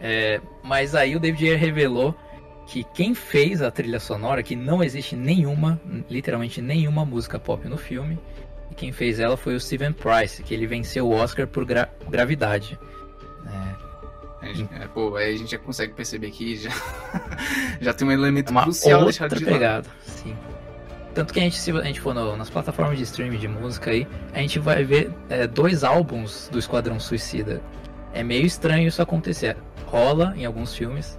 [0.00, 2.14] É, mas aí o David Ayer revelou
[2.66, 7.76] que quem fez a trilha sonora, que não existe nenhuma, literalmente nenhuma música pop no
[7.78, 8.18] filme,
[8.70, 11.88] e quem fez ela foi o Steven Price, que ele venceu o Oscar por gra
[12.08, 12.78] Gravidade.
[14.42, 16.70] A gente, é, pô, aí a gente já consegue perceber que já,
[17.80, 19.52] já tem um elemento Uma crucial deixado de lado.
[19.54, 20.36] pegada, sim.
[21.14, 23.90] Tanto que a gente, se a gente for no- nas plataformas de streaming de música
[23.90, 27.60] aí, a gente vai ver é, dois álbuns do Esquadrão Suicida.
[28.12, 29.56] É meio estranho isso acontecer.
[29.86, 31.18] Rola em alguns filmes,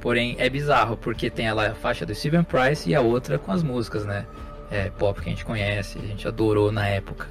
[0.00, 3.52] porém é bizarro, porque tem lá a faixa do Steven Price e a outra com
[3.52, 4.26] as músicas, né?
[4.70, 7.28] É, pop que a gente conhece, a gente adorou na época.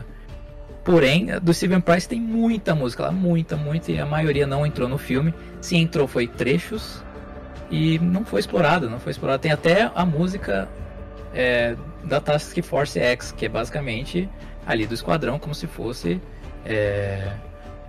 [0.84, 4.88] Porém, do Steven Price tem muita música lá, muita, muita, e a maioria não entrou
[4.88, 5.34] no filme.
[5.62, 7.04] Se entrou foi trechos
[7.70, 9.42] e não foi explorado, não foi explorado.
[9.42, 10.68] Tem até a música
[11.34, 14.30] é, da Task Force X, que é basicamente
[14.66, 16.22] ali do esquadrão, como se fosse
[16.66, 17.34] é,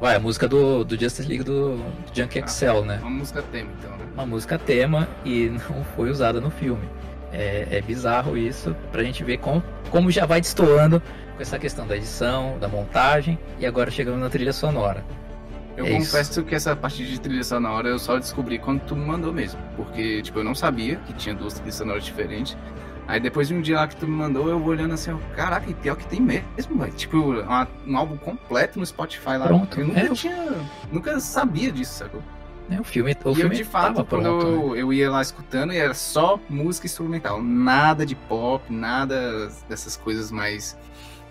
[0.00, 1.84] vai, a música do, do Justice League do, do
[2.14, 2.44] Junk Ah.
[2.44, 2.98] Excel, né?
[3.00, 4.04] Uma música tema, então, né?
[4.14, 6.88] Uma música tema e não foi usada no filme.
[7.32, 11.00] É, é bizarro isso, pra gente ver como, como já vai destoando
[11.36, 15.04] com essa questão da edição, da montagem e agora chegando na trilha sonora.
[15.76, 16.10] Eu É isso.
[16.10, 19.60] confesso que essa parte de trilha sonora eu só descobri quando tu me mandou mesmo.
[19.76, 22.56] Porque, tipo, eu não sabia que tinha duas trilhas sonoras diferentes.
[23.10, 25.68] Aí depois de um dia lá que tu me mandou, eu vou olhando assim, caraca,
[25.68, 26.92] e pior que tem mesmo, velho.
[26.92, 29.46] Tipo, uma- um álbum completo no Spotify lá.
[29.48, 29.80] Pronto.
[29.80, 30.54] Eu nunca É, eu- tinha.
[30.92, 32.22] Nunca sabia disso, sacou?
[32.70, 34.28] É, o filme, o e eu, filme de fato, quando pronto, né?
[34.54, 37.42] eu, eu ia lá escutando, era só música instrumental.
[37.42, 40.78] Nada de pop, nada dessas coisas mais,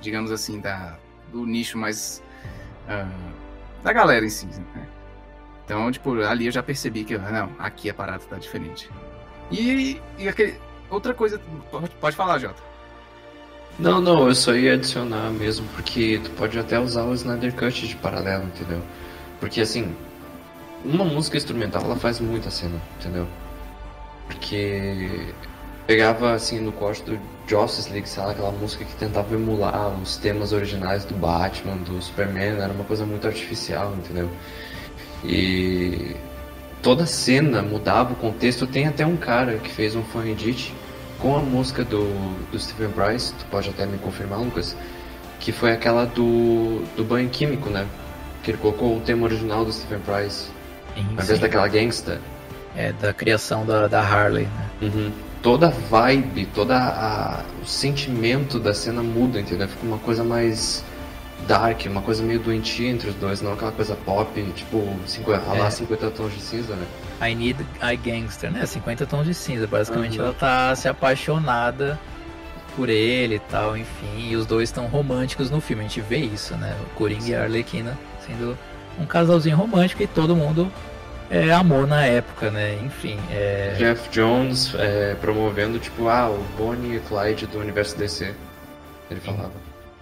[0.01, 0.97] digamos assim, da,
[1.31, 2.21] do nicho mais.
[2.89, 3.07] ah,
[3.81, 4.85] da galera em si, né?
[5.63, 8.89] Então, tipo, ali eu já percebi que, ah, não, aqui a parada tá diferente.
[9.49, 10.59] E, e aquele.
[10.89, 11.39] Outra coisa.
[11.71, 12.61] Pode, pode falar, Jota.
[13.77, 17.87] Não, não, eu só ia adicionar mesmo, porque tu pode até usar o Snyder Cut
[17.87, 18.81] de paralelo, entendeu?
[19.39, 19.95] Porque assim,
[20.83, 23.25] uma música instrumental ela faz muita cena, entendeu?
[24.27, 25.33] Porque
[25.87, 30.17] pegava assim no corte do Justice League, sei lá, aquela música que tentava emular os
[30.17, 34.29] temas originais do Batman, do Superman, era uma coisa muito artificial, entendeu?
[35.23, 36.15] E
[36.81, 38.67] toda cena mudava o contexto.
[38.67, 40.73] Tem até um cara que fez um fan edit
[41.19, 42.05] com a música do,
[42.51, 44.75] do Stephen Price, tu pode até me confirmar, Lucas,
[45.39, 47.85] que foi aquela do, do banho químico, né?
[48.43, 50.47] Que ele colocou o tema original do Stephen Price,
[50.95, 51.37] Sim, ao invés sim.
[51.37, 52.19] daquela gangsta.
[52.75, 54.69] É, da criação da, da Harley, né?
[54.81, 55.11] Uhum.
[55.41, 59.67] Toda a vibe, todo o sentimento da cena muda, entendeu?
[59.67, 60.83] Fica uma coisa mais
[61.47, 65.59] dark, uma coisa meio doentia entre os dois, não aquela coisa pop, tipo, 50, É.
[65.59, 66.85] lá 50 tons de cinza, né?
[67.21, 68.65] I Need a Gangster, né?
[68.65, 69.67] 50 tons de cinza.
[69.67, 70.25] Basicamente Uhum.
[70.25, 71.99] ela tá se apaixonada
[72.75, 74.29] por ele e tal, enfim.
[74.29, 75.83] E os dois estão românticos no filme.
[75.83, 76.75] A gente vê isso, né?
[76.81, 78.57] O Coringa e a Arlequina sendo
[78.99, 80.71] um casalzinho romântico e todo mundo
[81.29, 82.75] é, amou na época, né?
[82.85, 83.75] Enfim, é...
[83.77, 88.33] Jeff Jones é, promovendo, tipo, ah, o Bonnie e Clyde do universo DC.
[89.11, 89.25] Ele Sim.
[89.25, 89.51] falava.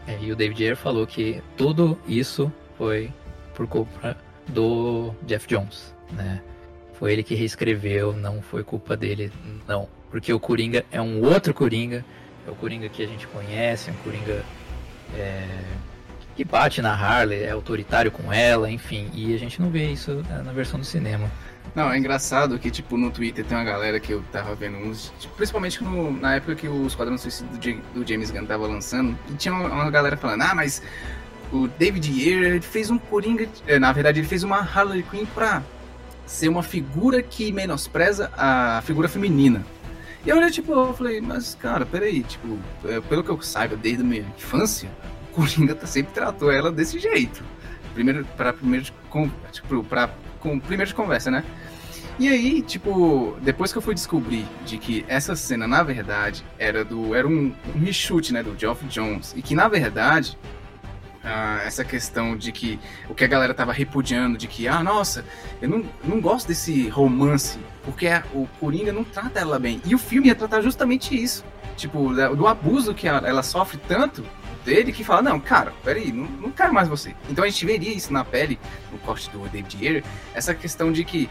[0.07, 3.11] é, e o David Ayer falou que tudo isso foi
[3.55, 4.15] por culpa
[4.47, 6.41] do Jeff Jones, né?
[6.99, 9.31] Foi ele que reescreveu, não foi culpa dele,
[9.67, 9.87] não.
[10.09, 12.03] Porque o Coringa é um outro Coringa,
[12.47, 14.43] é o Coringa que a gente conhece, é um Coringa
[15.15, 15.45] é,
[16.35, 19.09] que bate na Harley, é autoritário com ela, enfim.
[19.13, 21.29] E a gente não vê isso é, na versão do cinema.
[21.75, 25.11] Não, é engraçado que, tipo, no Twitter tem uma galera que eu tava vendo uns.
[25.19, 27.59] tipo, principalmente no- na época que o Esquadrão Suicida do,
[27.99, 30.81] do James Gunn tava lançando, e tinha uma, uma galera falando, ah, mas
[31.51, 33.47] o David ele fez um Coringa.
[33.67, 35.61] é, Na verdade, ele fez uma Harley Quinn pra
[36.27, 39.65] ser uma figura que menospreza a figura feminina.
[40.25, 43.75] E eu olhei, tipo, eu falei, mas cara, peraí, tipo, é, pelo que eu saiba
[43.75, 44.89] desde a minha infância,
[45.31, 47.43] o Coringa tá, sempre tratou ela desse jeito.
[47.93, 48.85] Primeiro, pra primeiro
[49.51, 50.09] tipo, pra,
[50.39, 51.43] com, primeiro de conversa, né?
[52.19, 56.83] E aí, tipo, depois que eu fui descobrir de que essa cena, na verdade, era
[56.83, 57.13] do.
[57.13, 59.33] Era um, um reshoot, né, do Geoff Jones.
[59.35, 60.37] E que, na verdade,
[61.65, 65.25] essa questão de que o que a galera tava repudiando, de que, ah, nossa,
[65.61, 69.81] eu não, não gosto desse romance, porque a- o Coringa não trata ela bem.
[69.85, 71.43] E o filme ia tratar justamente isso.
[71.75, 74.23] Tipo, do abuso que a- ela sofre tanto
[74.65, 77.15] dele que fala, não, cara, peraí, não, não quero mais você.
[77.29, 78.59] Então a gente veria isso na pele,
[78.91, 81.29] no corte do David Ayer, essa questão de que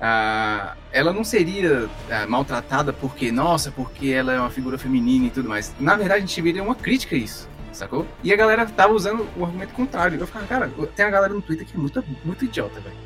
[0.00, 5.30] ah, ela não seria ah, maltratada porque, nossa, porque ela é uma figura feminina e
[5.30, 5.72] tudo mais.
[5.78, 8.06] Na verdade, a gente veria uma crítica a isso, sacou?
[8.22, 10.18] E a galera tava usando o argumento contrário.
[10.18, 12.96] Eu ficava, cara, tem a galera no Twitter que é muito, muito idiota, velho.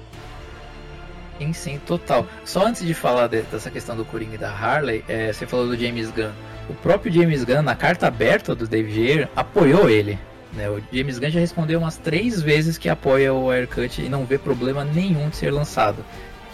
[1.39, 2.27] Sim, sim, total.
[2.45, 5.67] Só antes de falar de- dessa questão do Coringa e da Harley, é, você falou
[5.67, 6.31] do James Gunn.
[6.69, 10.19] O próprio James Gunn, na carta aberta do David Ayer, apoiou ele.
[10.55, 10.71] né?
[10.71, 14.39] O James Gunn já respondeu umas três vezes que apoia o Aircut e não vê
[14.39, 16.03] problema nenhum de ser lançado.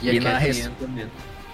[0.03, 0.69] E, E a na res-.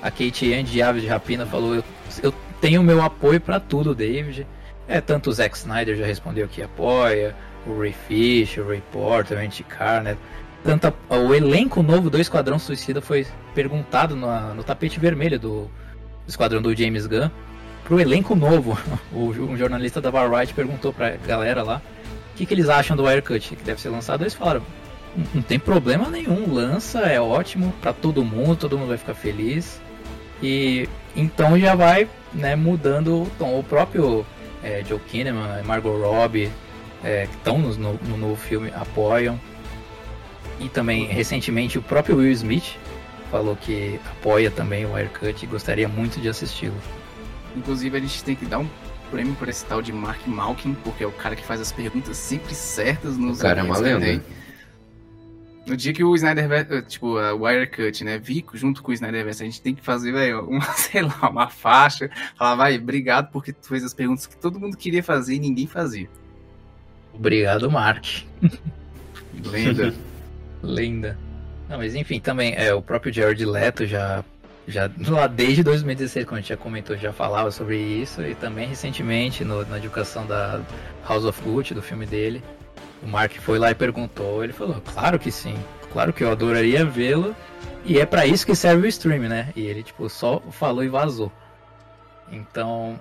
[0.00, 1.84] A Kate Ann de Aves de Rapina falou: eu,
[2.22, 4.46] eu tenho meu apoio pra tudo, David.
[4.88, 9.36] É, tanto o Zack Snyder já respondeu que apoia, o Ray Fish, o Ray Porter,
[9.36, 10.16] o Andy Carr, né?
[10.64, 15.62] tanto a, o elenco novo do Esquadrão Suicida foi perguntado no, no tapete vermelho do,
[15.62, 17.30] do Esquadrão do James Gunn
[17.84, 18.78] pro elenco novo.
[19.12, 21.80] O, um jornalista da Variety perguntou pra galera lá
[22.34, 24.22] o que, que eles acham do Wirecut que deve ser lançado.
[24.22, 24.62] Eles falaram:
[25.16, 29.14] não, não tem problema nenhum, lança, é ótimo para todo mundo, todo mundo vai ficar
[29.14, 29.80] feliz.
[30.42, 33.58] E então já vai né, mudando o tom.
[33.58, 34.24] O próprio
[34.68, 36.50] é, Joe Kinnaman, Margot Robbie,
[37.02, 39.40] é, que estão no, no, no novo filme, apoiam.
[40.60, 42.76] E também, recentemente, o próprio Will Smith
[43.30, 46.76] falou que apoia também o Wirecut e gostaria muito de assisti-lo.
[47.56, 48.68] Inclusive, a gente tem que dar um
[49.10, 52.16] prêmio por esse tal de Mark Malkin, porque é o cara que faz as perguntas
[52.16, 54.22] sempre certas nos O cara é uma lenda.
[55.68, 59.46] No dia que o Snyder, tipo, a Wirecut, né, vi junto com o Snyderverse, a
[59.46, 63.68] gente tem que fazer, velho, uma, sei lá, uma faixa, falar, vai, obrigado porque tu
[63.68, 66.08] fez as perguntas que todo mundo queria fazer e ninguém fazia.
[67.12, 68.04] Obrigado, Mark.
[69.44, 69.94] Lenda.
[70.62, 71.18] Lenda.
[71.68, 74.24] Não, mas enfim, também, é, o próprio Jared Leto já,
[74.66, 78.66] já lá desde 2016, quando a gente já comentou, já falava sobre isso, e também
[78.66, 80.62] recentemente no, na educação da
[81.06, 82.42] House of Gucci, do filme dele,
[83.02, 85.56] o Mark foi lá e perguntou, ele falou, claro que sim,
[85.92, 87.34] claro que eu adoraria vê-lo,
[87.84, 89.52] e é para isso que serve o stream, né?
[89.56, 91.32] E ele, tipo, só falou e vazou.
[92.30, 93.00] Então,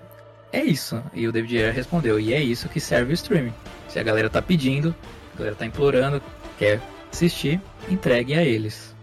[0.52, 1.04] é isso.
[1.14, 3.54] E o David Ayer respondeu, e é isso que serve o streaming.
[3.90, 4.96] Se a galera tá pedindo,
[5.34, 6.22] a galera tá implorando,
[6.58, 6.80] quer
[7.12, 7.60] assistir,
[7.90, 8.96] entregue a eles.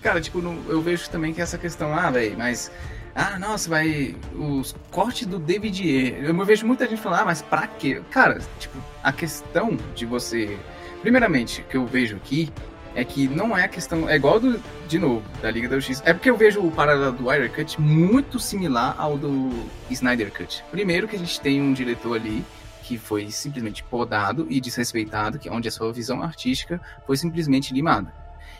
[0.00, 2.70] Cara, tipo, eu vejo também que essa questão, ah, velho, mas.
[3.14, 4.16] Ah, nossa, vai.
[4.34, 6.24] Os cortes do David Ayer.
[6.24, 8.02] Eu vejo muita gente falar, ah, mas pra quê?
[8.10, 10.58] Cara, tipo, a questão de você.
[11.02, 12.50] Primeiramente, o que eu vejo aqui
[12.94, 14.08] é que não é a questão.
[14.08, 16.02] É igual do, de novo, da Liga da Justiça.
[16.06, 19.50] É porque eu vejo o paralelo do Wire Cut muito similar ao do
[19.90, 20.64] Snyder Cut.
[20.70, 22.44] Primeiro que a gente tem um diretor ali
[22.82, 28.12] que foi simplesmente podado e desrespeitado, que onde a sua visão artística foi simplesmente limada.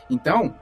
[0.09, 0.55] Então,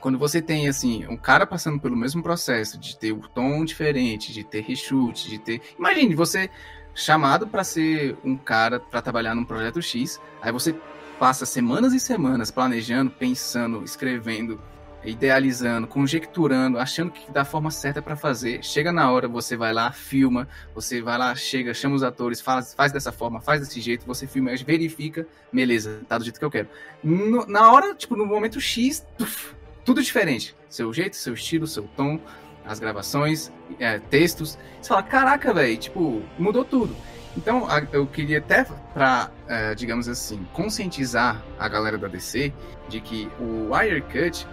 [0.00, 4.32] quando você tem assim um cara passando pelo mesmo processo de ter o tom diferente,
[4.32, 6.50] de ter reshoot, de ter, imagine você
[6.94, 10.74] chamado para ser um cara para trabalhar num projeto X, aí você
[11.18, 14.60] passa semanas e semanas planejando, pensando, escrevendo,
[15.04, 18.62] idealizando, conjecturando, achando que da forma certa para fazer.
[18.64, 22.74] Chega na hora, você vai lá, filma, você vai lá, chega, chama os atores, faz,
[22.74, 26.50] faz dessa forma, faz desse jeito, você filma, verifica, beleza, tá do jeito que eu
[26.50, 26.68] quero.
[27.02, 29.54] No- na hora, tipo, no momento X, tuf,
[29.88, 30.54] tudo diferente.
[30.68, 32.20] Seu jeito, seu estilo, seu tom,
[32.62, 34.58] as gravações, é, textos.
[34.82, 36.94] Você fala, caraca, velho, tipo, mudou tudo.
[37.34, 42.52] Então, eu queria até pra, é, digamos assim, conscientizar a galera da DC
[42.86, 44.46] de que o Wirecut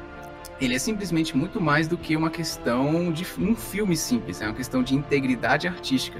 [0.61, 4.55] ele é simplesmente muito mais do que uma questão de um filme simples, é uma
[4.55, 6.17] questão de integridade artística.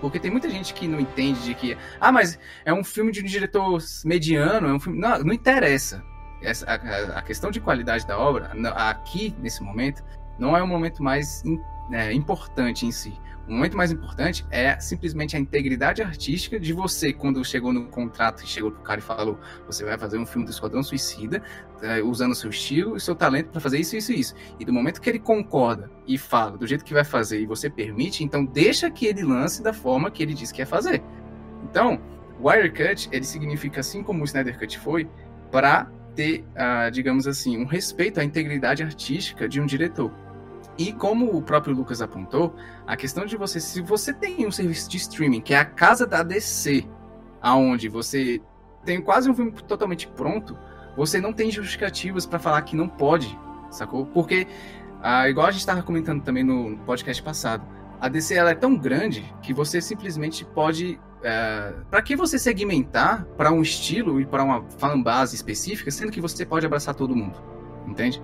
[0.00, 3.20] Porque tem muita gente que não entende de que, ah, mas é um filme de
[3.20, 4.98] um diretor mediano, é um filme.
[4.98, 6.02] Não, não interessa.
[6.46, 10.02] Essa, a, a questão de qualidade da obra, aqui, nesse momento,
[10.38, 11.60] não é o momento mais im-
[11.92, 13.18] é, importante em si.
[13.48, 18.42] O momento mais importante é simplesmente a integridade artística de você, quando chegou no contrato
[18.42, 21.40] e chegou pro cara e falou: você vai fazer um filme do Esquadrão Suicida,
[21.80, 24.34] é, usando seu estilo e seu talento para fazer isso, isso e isso.
[24.58, 27.70] E do momento que ele concorda e fala do jeito que vai fazer e você
[27.70, 31.02] permite, então deixa que ele lance da forma que ele diz que ia fazer.
[31.62, 32.00] Então,
[32.40, 35.08] Wirecut, ele significa, assim como o Snyder Cut foi,
[35.52, 40.10] para ter, ah, digamos assim, um respeito à integridade artística de um diretor.
[40.78, 42.54] E como o próprio Lucas apontou,
[42.86, 46.06] a questão de você, se você tem um serviço de streaming, que é a casa
[46.06, 46.84] da DC,
[47.40, 48.40] aonde você
[48.84, 50.58] tem quase um filme totalmente pronto,
[50.96, 53.38] você não tem justificativas para falar que não pode,
[53.70, 54.06] sacou?
[54.06, 54.46] Porque,
[55.02, 57.64] ah, igual a gente estava comentando também no podcast passado,
[58.00, 61.00] a DC ela é tão grande que você simplesmente pode.
[61.90, 66.44] Para que você segmentar para um estilo e para uma fanbase específica, sendo que você
[66.44, 67.38] pode abraçar todo mundo?
[67.86, 68.22] Entende?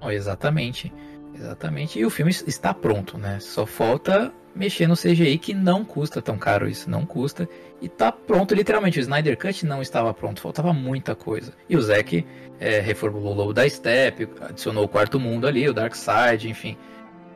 [0.00, 0.92] Oh, exatamente.
[1.34, 1.98] Exatamente.
[1.98, 3.38] E o filme está pronto, né?
[3.40, 7.48] Só falta mexer no CGI que não custa tão caro isso, não custa.
[7.80, 8.98] E tá pronto, literalmente.
[8.98, 11.52] O Snyder Cut não estava pronto, faltava muita coisa.
[11.68, 12.26] E o Zack
[12.58, 16.76] é, reformulou o logo da Step, adicionou o quarto mundo ali, o Dark Side, enfim.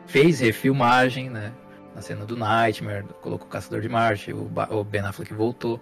[0.07, 1.53] Fez refilmagem, né?
[1.95, 5.81] Na cena do Nightmare, colocou o Caçador de Marte, o, Ba- o Ben Affleck voltou.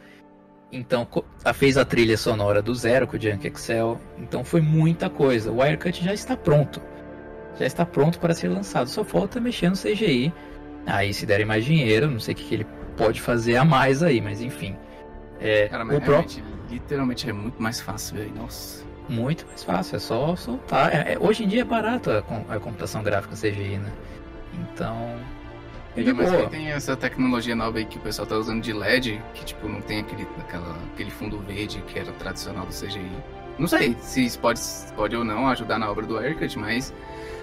[0.70, 1.07] Então,
[1.44, 4.01] a- fez a trilha sonora do Zero com o Junk Excel.
[4.18, 5.51] Então, foi muita coisa.
[5.51, 6.81] O Wirecut já está pronto.
[7.59, 8.88] Já está pronto para ser lançado.
[8.88, 10.33] Só falta mexer no CGI.
[10.87, 14.03] Aí, se derem mais dinheiro, não sei o que, que ele pode fazer a mais
[14.03, 14.77] aí, mas enfim.
[15.40, 18.35] É, Cara, mas o próprio literalmente é muito mais fácil, velho.
[18.35, 18.83] Nossa.
[19.09, 20.94] muito mais fácil, é só soltar.
[20.94, 22.18] É- é- hoje em dia é barato a,
[22.55, 23.92] a computação gráfica CGI, né?
[24.55, 25.14] Então,
[25.96, 29.20] Ainda mais que tem essa tecnologia nova aí que o pessoal tá usando de LED,
[29.35, 33.11] que tipo, não tem aquele, aquela, aquele fundo verde que era tradicional do CGI.
[33.59, 34.61] Não sei se isso pode,
[34.96, 36.92] pode ou não ajudar na obra do Haircut, mas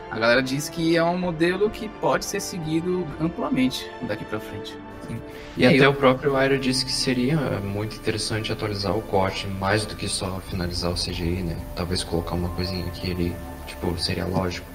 [0.10, 4.76] a galera diz que é um modelo que pode ser seguido amplamente daqui para frente.
[5.08, 5.20] Sim.
[5.56, 5.92] E, e até eu...
[5.92, 10.40] o próprio Aero disse que seria muito interessante atualizar o corte, mais do que só
[10.50, 11.58] finalizar o CGI, né?
[11.76, 13.36] Talvez colocar uma coisinha que ele,
[13.68, 14.68] tipo, seria lógico.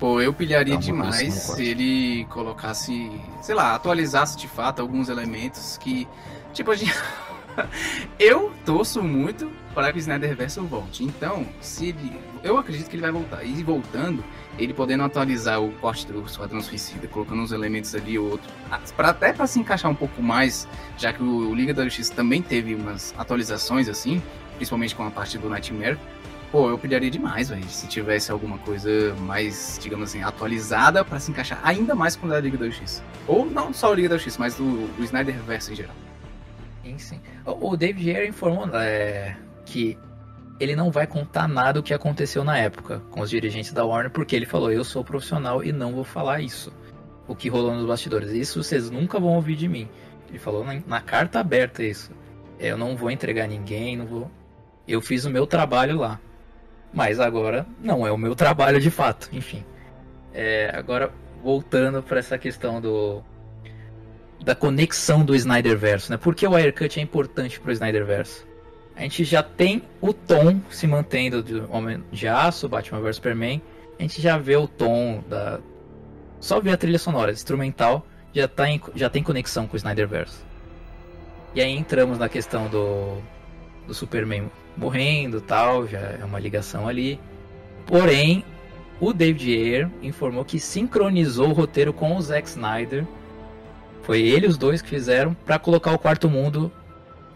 [0.00, 6.08] Pô, eu pilharia demais se ele colocasse, sei lá, atualizasse de fato alguns elementos que,
[6.54, 6.90] tipo, a gente...
[8.18, 11.04] eu torço muito para que o Snyderverse volte.
[11.04, 12.18] Então, se ele...
[12.42, 13.44] eu acredito que ele vai voltar.
[13.44, 14.24] E voltando,
[14.58, 18.50] ele podendo atualizar o corte do Esquadrão Suicida, colocando uns elementos ali ou outro,
[18.96, 22.40] para até para se encaixar um pouco mais, já que o Liga da Justiça também
[22.40, 24.22] teve umas atualizações assim,
[24.56, 25.98] principalmente com a parte do Nightmare
[26.50, 31.30] Pô, eu pilharia demais, velho, se tivesse alguma coisa mais, digamos assim, atualizada para se
[31.30, 33.04] encaixar ainda mais com a Liga da Justiça.
[33.28, 35.94] Ou não só a Liga da Justiça, mas o, o Snyderverse em geral.
[36.82, 37.20] Sim, sim.
[37.46, 39.96] O, David Ayer informou é, que
[40.58, 44.10] ele não vai contar nada do que aconteceu na época com os dirigentes da Warner,
[44.10, 46.72] porque ele falou: eu sou profissional e não vou falar isso.
[47.28, 48.32] O que rolou nos bastidores.
[48.32, 49.88] Isso vocês nunca vão ouvir de mim.
[50.28, 52.10] Ele falou na, na carta aberta isso.
[52.58, 54.30] Eu não vou entregar ninguém, não vou.
[54.86, 56.18] Eu fiz o meu trabalho lá.
[56.92, 59.64] Mas agora não é o meu trabalho de fato, enfim.
[60.34, 63.22] É, agora, voltando para essa questão do
[64.44, 66.16] da conexão do Snyderverse, né?
[66.16, 68.46] Por que o Wirecut é importante para o Snyderverse?
[68.96, 73.62] A gente já tem o tom se mantendo de Homem de Aço, Batman vs Superman.
[73.98, 75.60] A gente já vê o tom da
[76.40, 78.80] só ver a trilha sonora instrumental já tá em...
[78.94, 80.38] já tem conexão com o Snyderverse.
[81.54, 83.18] E aí entramos na questão do
[83.86, 87.20] do Superman morrendo tal, já é uma ligação ali.
[87.86, 88.44] Porém,
[89.00, 93.04] o David Ayer informou que sincronizou o roteiro com o Zack Snyder.
[94.02, 96.70] Foi ele os dois que fizeram para colocar o Quarto Mundo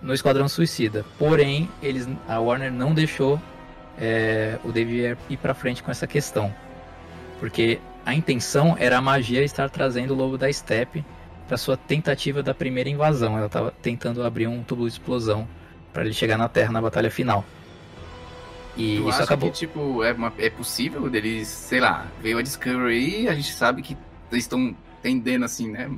[0.00, 1.04] no Esquadrão Suicida.
[1.18, 3.40] Porém, eles, a Warner não deixou
[3.98, 6.54] é, o David Ayer ir para frente com essa questão,
[7.40, 11.04] porque a intenção era a magia estar trazendo o Lobo da Steppe
[11.48, 13.36] para sua tentativa da primeira invasão.
[13.36, 15.46] Ela estava tentando abrir um tubo de explosão
[15.94, 17.44] para ele chegar na Terra na batalha final.
[18.76, 19.50] E tu isso acabou.
[19.50, 23.52] que, tipo, é, uma, é possível deles, sei lá, veio a Discovery e a gente
[23.52, 23.96] sabe que
[24.32, 25.88] eles estão tendendo, assim, né?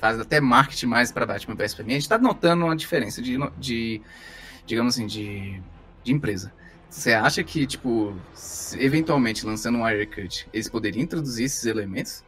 [0.00, 1.96] Faz até marketing mais para Batman vs Superman.
[1.96, 4.00] A gente tá notando uma diferença de, de
[4.64, 5.60] digamos assim, de,
[6.02, 6.50] de empresa.
[6.88, 8.16] Você acha que, tipo,
[8.78, 12.24] eventualmente lançando um Wirecut, eles poderiam introduzir esses elementos?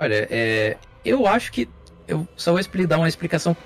[0.00, 1.68] Olha, é, eu acho que.
[2.08, 3.56] Eu só vou dar uma explicação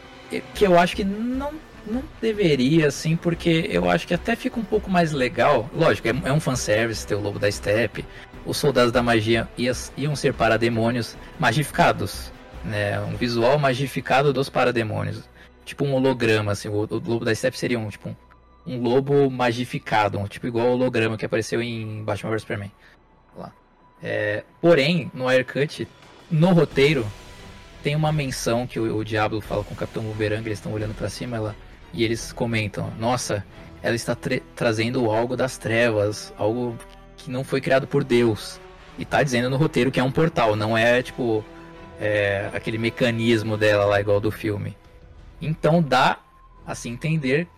[0.54, 1.54] que eu acho que não
[1.86, 5.70] não deveria, assim, porque eu acho que até fica um pouco mais legal.
[5.72, 8.04] Lógico, é, é um fanservice ter o Lobo da Steppe.
[8.44, 9.48] Os soldados da magia
[9.96, 12.32] iam ser parademônios magificados.
[12.64, 12.98] Né?
[13.00, 15.28] Um visual magificado dos parademônios.
[15.64, 16.68] Tipo um holograma, assim.
[16.68, 18.16] O, o Lobo da Steppe seria um, tipo, um,
[18.74, 20.18] um lobo magificado.
[20.18, 22.72] Um, tipo igual o holograma que apareceu em Batman vs Superman.
[23.36, 23.52] Lá.
[24.02, 25.88] É, porém, no Aircut,
[26.30, 27.06] no roteiro,
[27.82, 30.94] tem uma menção que o, o Diablo fala com o Capitão Boomerang, eles estão olhando
[30.94, 31.56] para cima, ela
[31.96, 33.44] e eles comentam: Nossa,
[33.82, 34.16] ela está
[34.54, 36.76] trazendo algo das trevas, algo
[37.16, 38.60] que não foi criado por Deus.
[38.98, 41.44] E tá dizendo no roteiro que é um portal, não é tipo
[42.00, 44.76] é, aquele mecanismo dela lá igual do filme.
[45.40, 46.18] Então dá
[46.66, 47.48] assim entender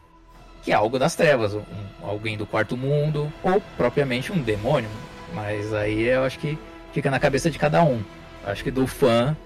[0.63, 1.65] que é algo das trevas, um,
[2.03, 4.91] alguém do quarto mundo ou propriamente um demônio.
[5.35, 6.59] Mas aí eu acho que
[6.93, 8.03] fica na cabeça de cada um.
[8.45, 9.37] Acho que do fã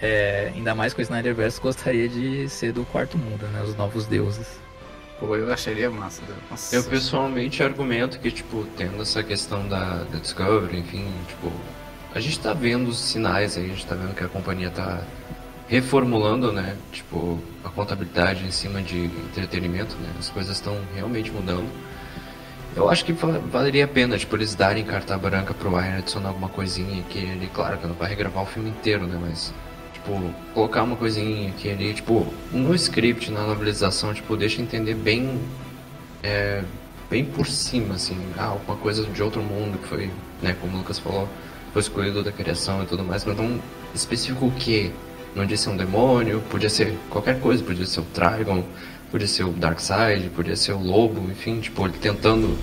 [0.00, 3.62] é, ainda mais com o Snyderverse, gostaria de ser do quarto mundo, né?
[3.62, 4.46] Os novos deuses.
[5.18, 6.22] Pô, eu acharia massa.
[6.48, 6.76] Nossa.
[6.76, 11.52] Eu pessoalmente argumento que, tipo, tendo essa questão da, da Discovery, enfim, tipo,
[12.14, 15.02] a gente tá vendo os sinais aí, a gente tá vendo que a companhia tá
[15.66, 16.76] reformulando, né?
[16.92, 20.08] Tipo, a contabilidade em cima de entretenimento, né?
[20.16, 21.68] As coisas estão realmente mudando.
[22.76, 26.48] Eu acho que valeria a pena, tipo, eles darem carta branca pro Ryan adicionar alguma
[26.48, 29.18] coisinha que ele, claro, que não vai regravar o filme inteiro, né?
[29.20, 29.52] Mas
[30.08, 35.38] tipo, colocar uma coisinha aqui ali, tipo, no script, na novelização, tipo, deixa entender bem,
[36.22, 36.62] é,
[37.10, 40.10] bem por cima, assim, ah, alguma coisa de outro mundo que foi,
[40.42, 41.28] né, como o Lucas falou,
[41.72, 43.60] foi escolhido da criação e tudo mais, mas não
[43.94, 44.90] específico o que,
[45.34, 48.64] não disse um demônio, podia ser qualquer coisa, podia ser o Trigon,
[49.10, 52.58] podia ser o Darkseid, podia ser o Lobo, enfim, tipo, ele tentando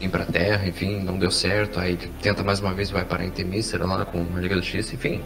[0.00, 3.30] ir pra Terra, enfim, não deu certo, aí tenta mais uma vez vai parar em
[3.30, 5.20] Temícera lá com a Liga do X, enfim,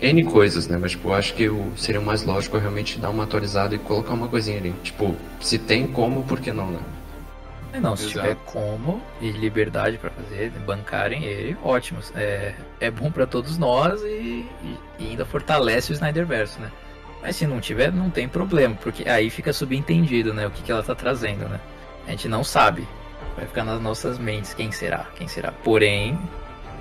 [0.00, 0.78] N coisas, né?
[0.80, 4.28] Mas, tipo, acho que o, seria mais lógico realmente dar uma atualizada e colocar uma
[4.28, 4.72] coisinha ali.
[4.82, 6.78] Tipo, se tem como, por que não, né?
[7.72, 8.20] É, não, se Exato.
[8.20, 12.00] tiver como e liberdade pra fazer, bancarem ele, ótimo.
[12.14, 14.06] É, é bom pra todos nós e,
[14.62, 16.70] e- e ainda fortalece o Snyderverse, né?
[17.20, 20.46] Mas se não tiver, não tem problema, porque aí fica subentendido, né?
[20.46, 21.60] O que, que ela tá trazendo, né?
[22.06, 22.86] A gente não sabe.
[23.36, 25.52] Vai ficar nas nossas mentes quem será, quem será.
[25.52, 26.18] Porém,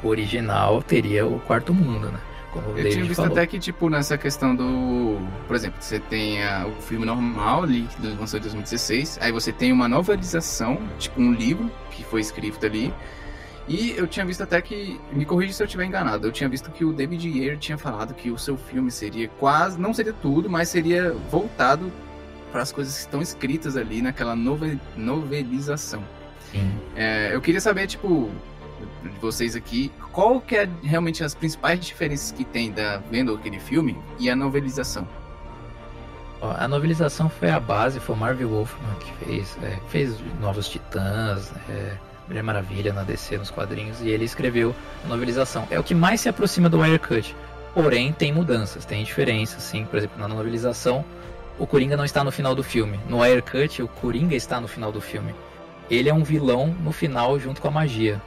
[0.04, 2.20] o original teria o quarto mundo, né?
[2.52, 3.32] Como Eu tinha visto falou.
[3.32, 5.18] até que, tipo, nessa questão do.
[5.48, 9.20] Por exemplo, você tem a- o filme normal ali, que lançou em 2016.
[9.22, 12.94] Aí você tem uma novelização, tipo um livro que foi escrito ali.
[13.68, 15.00] E eu tinha visto até que.
[15.12, 16.26] Me corrija se eu estiver enganado.
[16.26, 19.80] Eu tinha visto que o David Ayer tinha falado que o seu filme seria quase.
[19.80, 21.92] Não seria tudo, mas seria voltado
[22.52, 26.02] para as coisas que estão escritas ali naquela nove- novelização.
[26.50, 26.72] Sim.
[26.96, 28.30] É, eu queria saber, tipo,
[29.04, 33.60] de vocês aqui, qual que é realmente as principais diferenças que tem da vendo aquele
[33.60, 35.08] filme e a novelização?
[36.42, 39.58] A novelização foi a base, foi o Marvel Wolfman que fez.
[39.64, 41.98] é, fez Novos Titãs, é,
[42.28, 45.68] Mulher Maravilha na DC, nos quadrinhos, e ele escreveu a novelização.
[45.72, 47.36] É o que mais se aproxima do Wirecut.
[47.74, 49.86] Porém, tem mudanças, tem diferenças, sim.
[49.86, 51.04] Por exemplo, na novelização,
[51.58, 53.00] o Coringa não está no final do filme.
[53.08, 55.34] No Wirecut, o Coringa está no final do filme.
[55.90, 58.22] Ele é um vilão no final junto com a magia,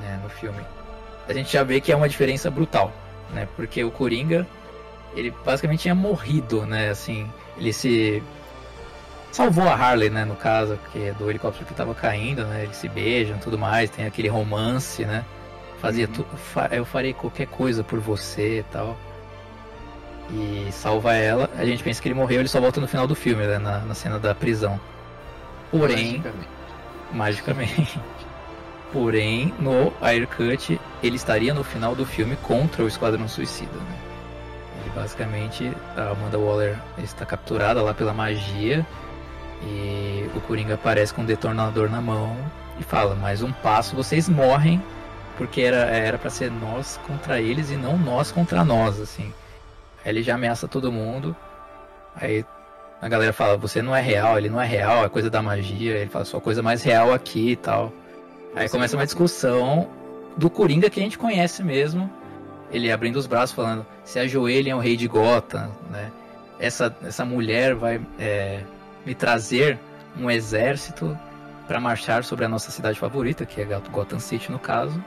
[0.00, 0.60] né, no filme.
[1.28, 2.92] A gente já vê que é uma diferença brutal,
[3.32, 3.48] né?
[3.56, 4.46] Porque o Coringa,
[5.14, 6.90] ele basicamente tinha morrido, né?
[6.90, 7.28] Assim,
[7.58, 8.22] ele se
[9.32, 10.24] salvou a Harley, né?
[10.24, 12.62] No caso, que é do helicóptero que estava caindo, né?
[12.64, 15.24] Eles se beijam, tudo mais, tem aquele romance, né?
[15.80, 16.12] Fazia Uhum.
[16.12, 16.28] tudo,
[16.70, 18.96] eu farei qualquer coisa por você, e tal.
[20.30, 21.50] E salva ela.
[21.58, 23.58] A gente pensa que ele morreu, ele só volta no final do filme, né?
[23.58, 24.80] Na, na cena da prisão.
[25.70, 26.48] Porém, Magicamente.
[27.12, 28.00] magicamente.
[28.96, 33.76] Porém, no Aircut, ele estaria no final do filme contra o Esquadrão Suicida.
[33.76, 33.98] Né?
[34.80, 38.86] Ele basicamente, a Amanda Waller está capturada lá pela magia
[39.62, 42.38] e o Coringa aparece com um detonador na mão
[42.80, 44.82] e fala: mais um passo, vocês morrem,
[45.36, 49.30] porque era era para ser nós contra eles e não nós contra nós, assim.
[50.06, 51.36] Aí ele já ameaça todo mundo.
[52.14, 52.46] Aí
[53.02, 55.98] a galera fala, você não é real, ele não é real, é coisa da magia.
[55.98, 57.92] Ele fala, sua coisa mais real aqui e tal.
[58.56, 59.86] Aí começa uma discussão
[60.36, 62.10] do Coringa que a gente conhece mesmo.
[62.70, 66.10] Ele abrindo os braços falando, se ajoelhem ao rei de Gotham, né?
[66.58, 68.62] Essa, essa mulher vai é,
[69.04, 69.78] me trazer
[70.18, 71.16] um exército
[71.68, 75.02] para marchar sobre a nossa cidade favorita, que é Got- Gotham City no caso.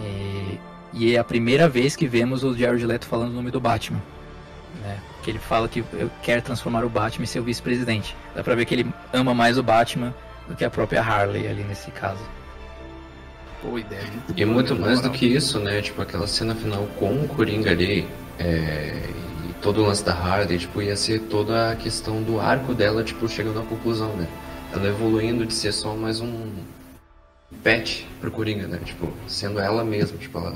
[0.00, 0.58] E,
[0.94, 4.00] e é a primeira vez que vemos o Jared Leto falando o nome do Batman.
[4.82, 4.98] Né?
[5.22, 8.16] Que ele fala que eu quero transformar o Batman em seu vice-presidente.
[8.34, 10.14] Dá pra ver que ele ama mais o Batman
[10.50, 12.22] do que a própria Harley ali nesse caso.
[13.62, 15.12] Pô, ideia muito E boa, muito mais na do moral.
[15.12, 15.80] que isso, né?
[15.80, 19.08] Tipo, aquela cena final com o Coringa ali, é,
[19.48, 23.04] e todo o lance da Harley, tipo, ia ser toda a questão do arco dela,
[23.04, 24.26] tipo, chegando à conclusão, né?
[24.72, 26.52] Ela evoluindo de ser só mais um
[27.62, 28.80] pet pro Coringa, né?
[28.84, 30.54] Tipo, sendo ela mesma, tipo, ela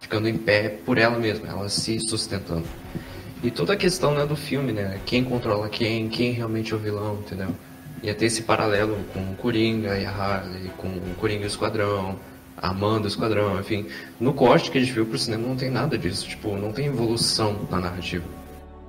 [0.00, 2.66] ficando em pé por ela mesma, ela se sustentando.
[3.42, 5.00] E toda a questão né, do filme, né?
[5.04, 7.54] Quem controla quem, quem realmente é o vilão, entendeu?
[8.06, 11.48] Ia ter esse paralelo com o Coringa e a Harley, com o Coringa e o
[11.48, 12.16] Esquadrão,
[12.56, 13.86] a Amanda e o Esquadrão, enfim.
[14.20, 16.86] No corte que a gente viu pro cinema não tem nada disso, tipo, não tem
[16.86, 18.24] evolução na narrativa.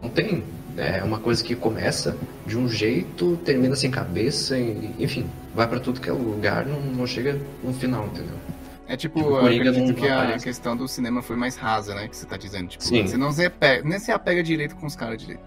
[0.04, 0.44] Não tem.
[0.78, 2.16] É uma coisa que começa
[2.46, 6.80] de um jeito, termina sem cabeça, e, enfim, vai pra tudo que é lugar, não,
[6.80, 8.36] não chega no final, entendeu?
[8.88, 10.46] É tipo, Tipo, eu acredito que a aparece.
[10.46, 12.08] questão do cinema foi mais rasa, né?
[12.08, 12.68] Que você tá dizendo.
[12.68, 13.08] Tipo, Sim.
[13.08, 15.42] você não se apega, nem se apega direito com os caras direito.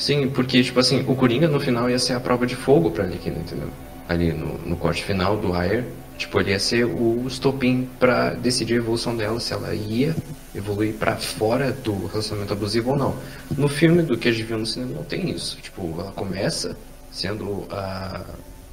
[0.00, 3.04] Sim, porque, tipo assim, o Coringa no final ia ser a prova de fogo pra
[3.04, 3.68] Arlequina, entendeu?
[4.08, 5.84] Ali no, no corte final do Ayer,
[6.16, 10.16] tipo, ele ia ser o estopim pra decidir a evolução dela, se ela ia
[10.54, 13.14] evoluir pra fora do relacionamento abusivo ou não.
[13.54, 15.58] No filme do que a gente viu no cinema não tem isso.
[15.58, 16.74] Tipo, ela começa
[17.12, 18.22] sendo a,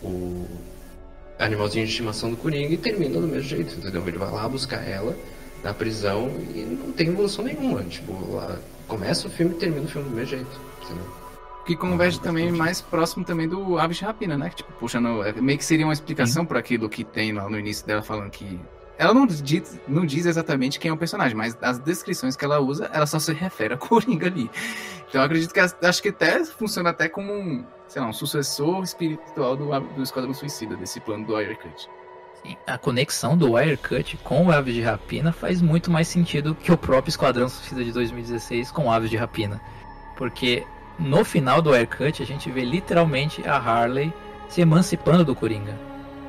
[0.01, 0.45] o
[1.37, 4.01] animalzinho de estimação do Coringa e termina do mesmo jeito, entendeu?
[4.07, 5.13] Ele vai lá buscar ela
[5.61, 7.83] na prisão e não tem evolução nenhuma.
[7.83, 11.16] Tipo, ela começa o filme e termina o filme do mesmo jeito, entendeu?
[11.67, 14.49] Que converge também mais próximo também do Aves de Rapina, né?
[14.55, 15.21] Tipo, puxando.
[15.21, 18.29] é, Meio que seria uma explicação para aquilo que tem lá no início dela falando
[18.31, 18.57] que.
[18.97, 22.59] Ela não diz, não diz exatamente quem é o personagem, mas as descrições que ela
[22.59, 24.49] usa, ela só se refere a Coringa ali.
[25.09, 28.81] Então eu acredito que acho que até funciona até como um, sei lá, um sucessor
[28.81, 31.89] espiritual do, do Esquadrão Suicida, desse plano do Ironcut.
[32.41, 36.71] Sim, A conexão do Wirecut com o Aves de Rapina faz muito mais sentido que
[36.71, 39.61] o próprio Esquadrão Suicida de 2016 com Aves de Rapina.
[40.15, 40.65] Porque
[40.99, 44.13] no final do Wirecut a gente vê literalmente a Harley
[44.49, 45.75] se emancipando do Coringa.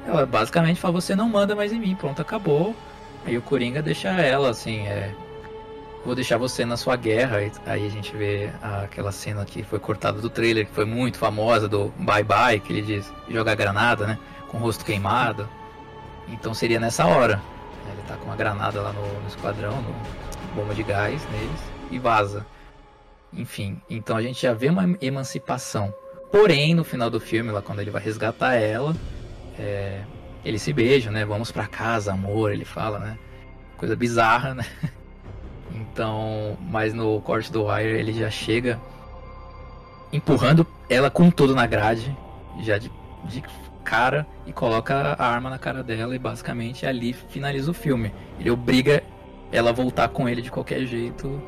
[0.07, 2.75] Ela basicamente fala, você não manda mais em mim, pronto, acabou.
[3.27, 5.13] Aí o Coringa deixa ela, assim, é...
[6.05, 7.39] vou deixar você na sua guerra.
[7.67, 11.69] Aí a gente vê aquela cena que foi cortada do trailer, que foi muito famosa,
[11.69, 14.19] do bye bye, que ele diz jogar granada, né?
[14.49, 15.49] Com o rosto queimado.
[16.29, 17.41] Então seria nessa hora.
[17.91, 19.95] Ele tá com uma granada lá no, no esquadrão, no
[20.55, 21.61] bomba de gás neles,
[21.91, 22.47] e vaza.
[23.33, 25.93] Enfim, então a gente já vê uma emancipação.
[26.31, 28.95] Porém, no final do filme, lá quando ele vai resgatar ela,
[29.59, 30.03] é,
[30.45, 31.25] eles se beijam, né?
[31.25, 33.19] Vamos para casa, amor, ele fala, né?
[33.77, 34.65] Coisa bizarra, né?
[35.71, 38.81] Então, mas no corte do Wire ele já chega
[40.13, 42.17] empurrando ela com tudo na grade,
[42.61, 42.91] já de,
[43.25, 43.43] de
[43.85, 48.13] cara, e coloca a arma na cara dela e basicamente ali finaliza o filme.
[48.39, 49.03] Ele obriga
[49.53, 51.41] ela a voltar com ele de qualquer jeito,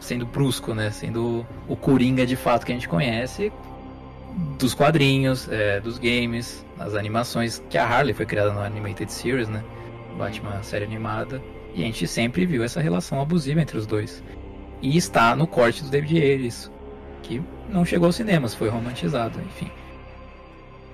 [0.00, 0.90] sendo brusco, né?
[0.90, 3.52] Sendo o Coringa de fato que a gente conhece
[4.58, 9.48] dos quadrinhos, é, dos games, as animações que a Harley foi criada no Animated Series,
[9.48, 9.62] né?
[10.16, 11.42] Batman série animada.
[11.74, 14.22] E a gente sempre viu essa relação abusiva entre os dois.
[14.80, 16.70] E está no corte do David Ayers,
[17.22, 19.70] que não chegou aos cinemas, foi romantizado, enfim.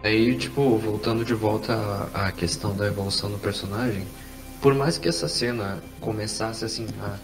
[0.02, 4.06] Aí, tipo, voltando de volta à, questão da evolução do personagem,
[4.60, 7.16] por mais que essa cena começasse assim, ah,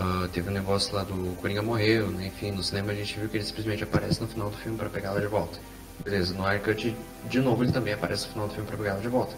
[0.00, 2.26] uh, teve um negócio lá do Coringa morreu, né?
[2.26, 4.88] enfim, no cinema a gente viu que ele simplesmente aparece no final do filme para
[4.88, 5.58] pegar ela de volta.
[6.02, 6.94] Beleza, no Arcut,
[7.28, 9.34] de novo, ele também aparece no final do filme para pegar ela de volta.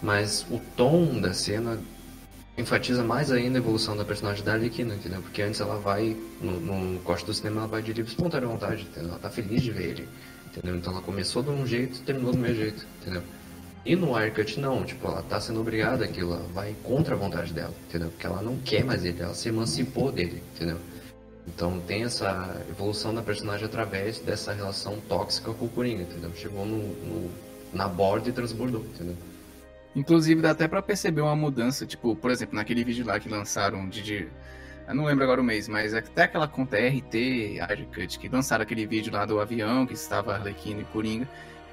[0.00, 1.78] Mas o tom da cena
[2.56, 5.20] enfatiza mais ainda a evolução da personagem da Arlequina, entendeu?
[5.20, 8.82] Porque antes ela vai, no, no corte do cinema, ela vai de livre espontânea vontade,
[8.82, 9.10] entendeu?
[9.10, 10.08] Ela tá feliz de ver ele,
[10.46, 10.76] entendeu?
[10.76, 13.22] Então ela começou de um jeito e terminou do mesmo jeito, entendeu?
[13.86, 17.52] E no Arcut não, tipo, ela tá sendo obrigada aquilo, ela vai contra a vontade
[17.52, 18.10] dela, entendeu?
[18.10, 20.78] Porque ela não quer mais ele, ela se emancipou dele, entendeu?
[21.46, 26.32] Então tem essa evolução da personagem através dessa relação tóxica com o Coringa, entendeu?
[26.34, 27.30] Chegou no, no
[27.72, 29.14] na borda e transbordou, entendeu?
[29.94, 33.88] Inclusive dá até para perceber uma mudança, tipo, por exemplo, naquele vídeo lá que lançaram
[33.88, 34.28] de
[34.88, 37.58] eu não lembro agora o mês, mas até aquela conta RT,
[37.92, 41.28] Cut, que lançaram aquele vídeo lá do avião que estava Arlequino e Coringa.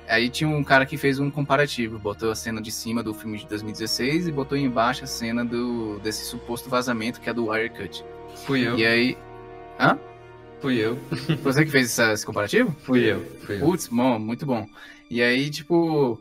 [0.07, 3.37] Aí tinha um cara que fez um comparativo, botou a cena de cima do filme
[3.37, 8.03] de 2016 e botou embaixo a cena do desse suposto vazamento que é do Wirecut.
[8.45, 8.77] Fui eu.
[8.77, 9.17] E aí,
[9.79, 9.97] hã?
[10.61, 10.97] Fui eu.
[11.43, 12.75] Você que fez esse comparativo?
[12.83, 13.25] Fui eu.
[13.45, 13.59] Fui.
[13.59, 14.67] Putz, bom, muito bom.
[15.09, 16.19] E aí, tipo,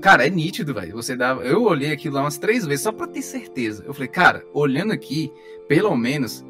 [0.00, 0.94] cara, é nítido, velho.
[0.94, 3.84] Você dá, eu olhei aquilo lá umas três vezes só para ter certeza.
[3.86, 5.32] Eu falei, cara, olhando aqui,
[5.66, 6.44] pelo menos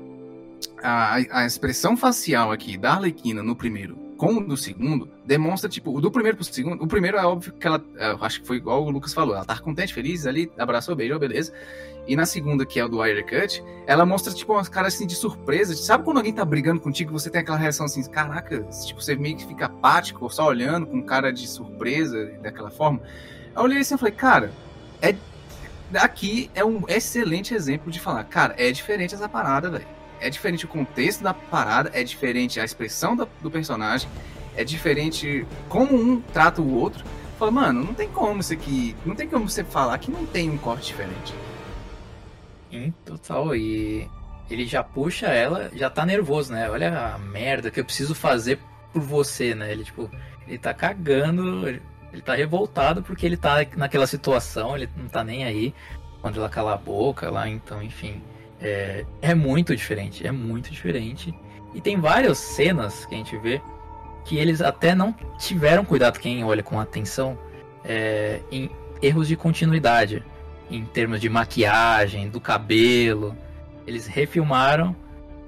[0.82, 5.96] a, a expressão facial aqui da Arlequina no primeiro com o do segundo demonstra, tipo,
[5.96, 6.82] o do primeiro pro segundo.
[6.82, 9.44] O primeiro é óbvio que ela, eu acho que foi igual o Lucas falou, ela
[9.44, 11.52] tá contente, feliz ali, abraçou, beijou, beleza.
[12.06, 15.06] E na segunda, que é o do Wire Cut, ela mostra, tipo, umas caras assim
[15.06, 15.74] de surpresa.
[15.76, 19.36] Sabe quando alguém tá brigando contigo você tem aquela reação assim, caraca, tipo, você meio
[19.36, 23.00] que fica apático, só olhando com cara de surpresa, daquela forma.
[23.54, 24.52] Eu olhei assim e falei, cara,
[25.00, 25.14] é.
[25.94, 29.97] Aqui é um excelente exemplo de falar, cara, é diferente essa parada, velho.
[30.20, 34.08] É diferente o contexto da parada, é diferente a expressão do, personagem,
[34.56, 37.04] é diferente como um trata o outro.
[37.38, 38.96] Fala, mano, não tem como isso aqui.
[39.06, 41.32] Não tem como você falar que não tem um corte diferente.
[42.70, 43.54] Sim, total.
[43.54, 44.08] E
[44.50, 46.68] ele já puxa ela, já tá nervoso, né?
[46.68, 48.58] Olha a merda que eu preciso fazer
[48.92, 49.70] por você, né?
[49.70, 50.10] Ele, tipo,
[50.46, 55.22] ele tá cagando, ele, ele tá revoltado porque ele tá naquela situação, ele não tá
[55.22, 55.74] nem aí.
[56.20, 58.20] Quando ela cala a boca lá, então, enfim.
[58.60, 61.34] É, é muito diferente, é muito diferente.
[61.74, 63.60] E tem várias cenas que a gente vê
[64.24, 67.38] que eles até não tiveram cuidado, quem olha com atenção,
[67.84, 70.22] é, em erros de continuidade
[70.70, 73.36] em termos de maquiagem, do cabelo.
[73.86, 74.94] Eles refilmaram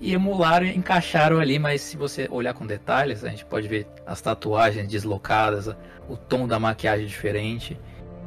[0.00, 3.86] e emularam e encaixaram ali, mas se você olhar com detalhes, a gente pode ver
[4.06, 5.68] as tatuagens deslocadas,
[6.08, 7.78] o tom da maquiagem diferente.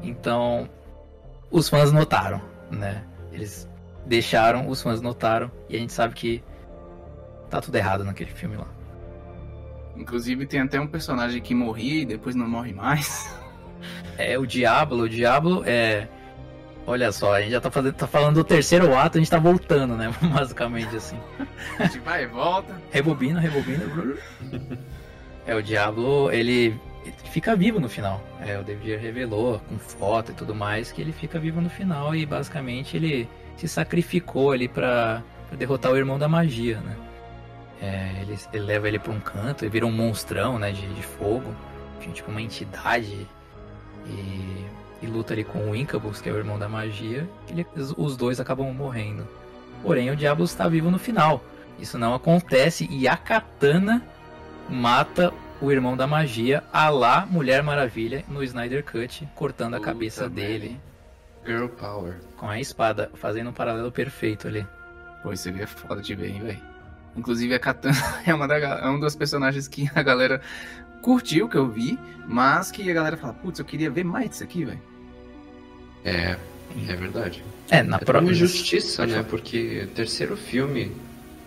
[0.04, 0.70] Então,
[1.50, 3.04] os fãs notaram, né?
[3.32, 3.68] Eles
[4.06, 6.44] deixaram, os fãs notaram e a gente sabe que
[7.50, 8.68] tá tudo errado naquele filme lá.
[9.96, 13.34] Inclusive tem até um personagem que morria e depois não morre mais.
[14.16, 16.08] É o Diablo, o Diablo é
[16.86, 19.40] Olha só, a gente já tá, fazendo, tá falando do terceiro ato, a gente tá
[19.40, 20.14] voltando, né?
[20.22, 21.18] Basicamente assim.
[21.80, 22.76] A gente vai e volta.
[22.92, 23.84] rebobina, rebobina.
[25.46, 26.78] É, o Diablo, ele,
[27.32, 28.22] fica vivo no final.
[28.46, 32.14] É, o David revelou com foto e tudo mais que ele fica vivo no final
[32.14, 35.22] e basicamente ele se sacrificou ali pra
[35.58, 36.96] derrotar o irmão da magia, né?
[37.82, 40.72] É, ele, ele, leva ele pra um canto e vira um monstrão, né?
[40.72, 41.54] De, de fogo.
[42.14, 43.28] Tipo uma entidade.
[44.06, 44.64] E
[45.04, 48.40] e luta ali com o Incubus, que é o irmão da magia, ele, os dois
[48.40, 49.28] acabam morrendo.
[49.82, 51.44] Porém, o Diablo está vivo no final.
[51.78, 54.02] Isso não acontece e a Katana
[54.70, 60.30] mata o irmão da magia, a lá Mulher Maravilha, no Snyder Cut, cortando a cabeça
[60.30, 60.80] dele.
[61.46, 62.16] Girl Power.
[62.38, 64.66] Com a espada, fazendo um paralelo perfeito ali.
[65.22, 66.62] Pô, isso seria foda de ver, hein, velho.
[67.16, 70.42] Inclusive a Katana é uma, da, é um dos personagens que a galera
[71.02, 74.44] curtiu, que eu vi, mas que a galera fala, putz, eu queria ver mais disso
[74.44, 74.82] aqui, velho.
[76.04, 76.38] É,
[76.90, 77.44] é verdade.
[77.70, 79.24] É, na É própria uma injustiça, né?
[79.24, 80.92] Porque o terceiro filme,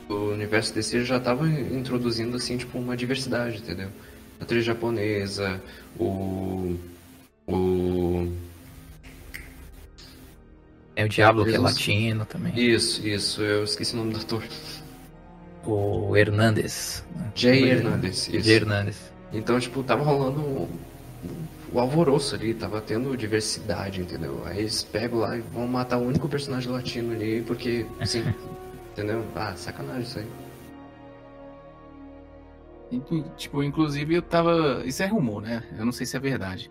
[0.09, 3.89] o universo DC já tava introduzindo, assim, tipo, uma diversidade, entendeu?
[4.41, 5.61] A atriz japonesa,
[5.99, 6.77] o...
[7.47, 8.33] O...
[10.97, 12.59] Tem o Diablo, que é latino também.
[12.59, 14.43] Isso, isso, eu esqueci o nome do ator.
[15.67, 17.05] O Hernandes.
[17.15, 17.31] né?
[17.35, 17.71] Jay
[18.09, 18.31] isso.
[18.41, 19.13] Jay Hernandes.
[19.31, 20.71] Então, tipo, tava rolando o,
[21.71, 24.41] o alvoroço ali, tava tendo diversidade, entendeu?
[24.47, 28.25] Aí eles pegam lá e vão matar o único personagem latino ali, porque, assim,
[28.97, 29.23] entendeu?
[29.35, 30.27] Ah, sacanagem isso aí.
[33.37, 34.83] Tipo, inclusive eu tava.
[34.87, 35.63] Isso é rumor, né?
[35.77, 36.71] Eu não sei se é verdade.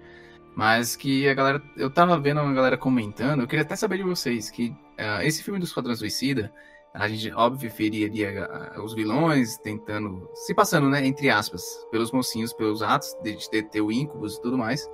[0.55, 1.61] Mas que a galera.
[1.75, 3.41] Eu tava vendo uma galera comentando.
[3.41, 6.53] Eu queria até saber de vocês que ah, esse filme do Esquadrão Suicida.
[6.93, 10.29] A gente, óbvio, feria ali ah, ah, os vilões tentando.
[10.33, 11.05] Se passando, né?
[11.05, 11.61] Entre aspas.
[11.91, 14.89] Pelos mocinhos, pelos atos de, de ter o Incubus e tudo mais.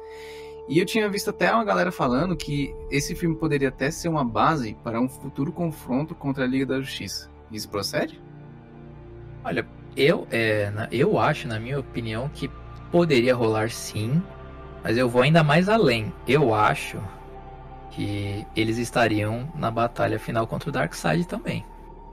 [0.68, 4.24] E eu tinha visto até uma galera falando que esse filme poderia até ser uma
[4.24, 7.30] base para um futuro confronto contra a Liga da Justiça.
[7.52, 8.22] Isso procede?
[9.44, 12.50] Olha, eu, é, eu acho, na minha opinião, que
[12.92, 14.22] poderia rolar sim,
[14.84, 16.14] mas eu vou ainda mais além.
[16.28, 17.00] Eu acho
[17.92, 21.66] que eles estariam na batalha final contra o Darkseid também.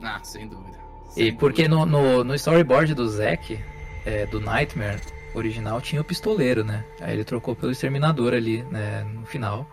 [0.03, 0.77] Ah, sem dúvida.
[1.11, 1.85] E Sem porque dúvida.
[1.85, 3.59] no, no, no storyboard do Zack,
[4.05, 5.01] é, do Nightmare
[5.33, 6.83] original, tinha o pistoleiro, né?
[6.99, 9.67] Aí ele trocou pelo exterminador ali, né, no final.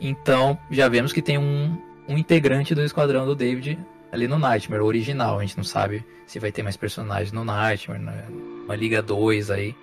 [0.00, 1.76] Então, já vemos que tem um,
[2.08, 3.78] um integrante do esquadrão do David
[4.10, 5.38] ali no Nightmare, original.
[5.38, 8.24] A gente não sabe se vai ter mais personagens no Nightmare, né,
[8.64, 9.74] uma Liga 2 aí.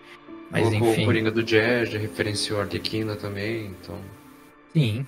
[0.51, 3.99] Mas Colocou o enfim, Coringa do Jazz, já referenciou a Arlequina também, então...
[4.73, 5.05] sim.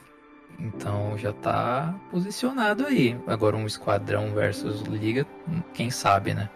[0.60, 3.16] Então já tá posicionado aí.
[3.28, 5.26] Agora um esquadrão versus Liga,
[5.74, 6.50] quem sabe, né?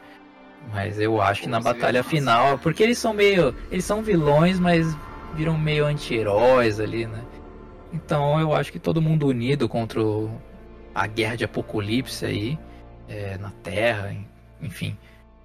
[0.74, 4.98] Mas eu acho que na batalha final, porque eles são meio, eles são vilões, mas
[5.36, 7.24] viram meio anti-heróis ali, né?
[7.94, 10.42] Então eu acho que todo mundo unido contra o-
[10.96, 12.60] a guerra de apocalipse aí
[13.08, 14.28] é, na Terra, en-
[14.62, 14.98] enfim,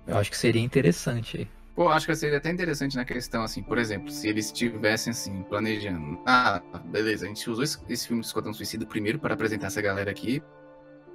[0.07, 1.49] eu acho que seria interessante aí.
[1.77, 5.43] Pô, acho que seria até interessante na questão, assim, por exemplo, se eles estivessem, assim,
[5.43, 6.19] planejando.
[6.27, 9.83] Ah, beleza, a gente usou esse, esse filme do Esquadrão Suicida primeiro para apresentar essa
[9.83, 10.43] galera aqui,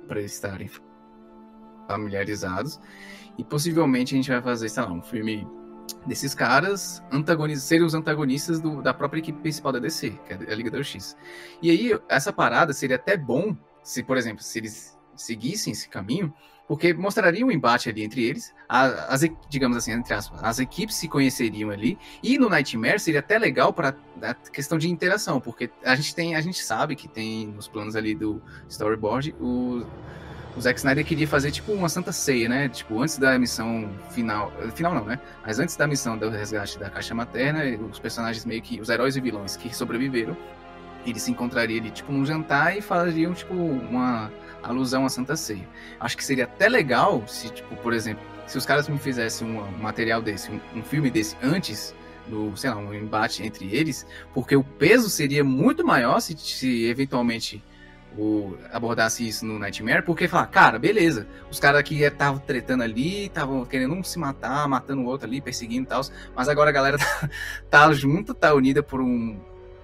[0.07, 0.69] para eles estarem
[1.87, 2.79] familiarizados,
[3.37, 5.47] e possivelmente a gente vai fazer, sei lá, um filme
[6.05, 10.53] desses caras antagonistas, serem os antagonistas do- da própria equipe principal da DC, que é
[10.53, 11.15] a Liga da Justiça.
[11.61, 16.33] E aí, essa parada seria até bom se, por exemplo, se eles seguissem esse caminho,
[16.67, 21.69] porque mostraria um embate ali entre eles, as, digamos assim, entre as equipes se conheceriam
[21.69, 26.15] ali, e no Nightmare seria até legal para a questão de interação, porque a gente
[26.15, 29.85] tem, a gente sabe que tem nos planos ali do storyboard o
[30.55, 32.67] o Zack Snyder queria fazer tipo uma santa ceia, né?
[32.67, 34.51] Tipo, antes da missão final.
[34.75, 35.19] Final não, né?
[35.45, 38.79] Mas antes da missão do resgate da caixa materna, os personagens meio que.
[38.79, 40.35] Os heróis e vilões que sobreviveram,
[41.05, 44.31] eles se encontrariam ali, tipo, num jantar e fariam, tipo, uma
[44.63, 45.67] alusão à Santa Ceia.
[45.99, 49.77] Acho que seria até legal se, tipo, por exemplo, se os caras me fizessem um,
[49.77, 51.95] material desse, um, um filme desse antes
[52.27, 56.85] do, sei lá, um embate entre eles, porque o peso seria muito maior se, se
[56.85, 57.63] eventualmente
[58.17, 63.25] o, abordasse isso no Nightmare, porque falar, cara, beleza, os caras aqui estavam tretando ali,
[63.25, 66.01] estavam querendo um se matar, matando o outro ali, perseguindo e tal,
[66.35, 67.29] mas agora a galera tá,
[67.69, 69.39] tá junto, tá unida por um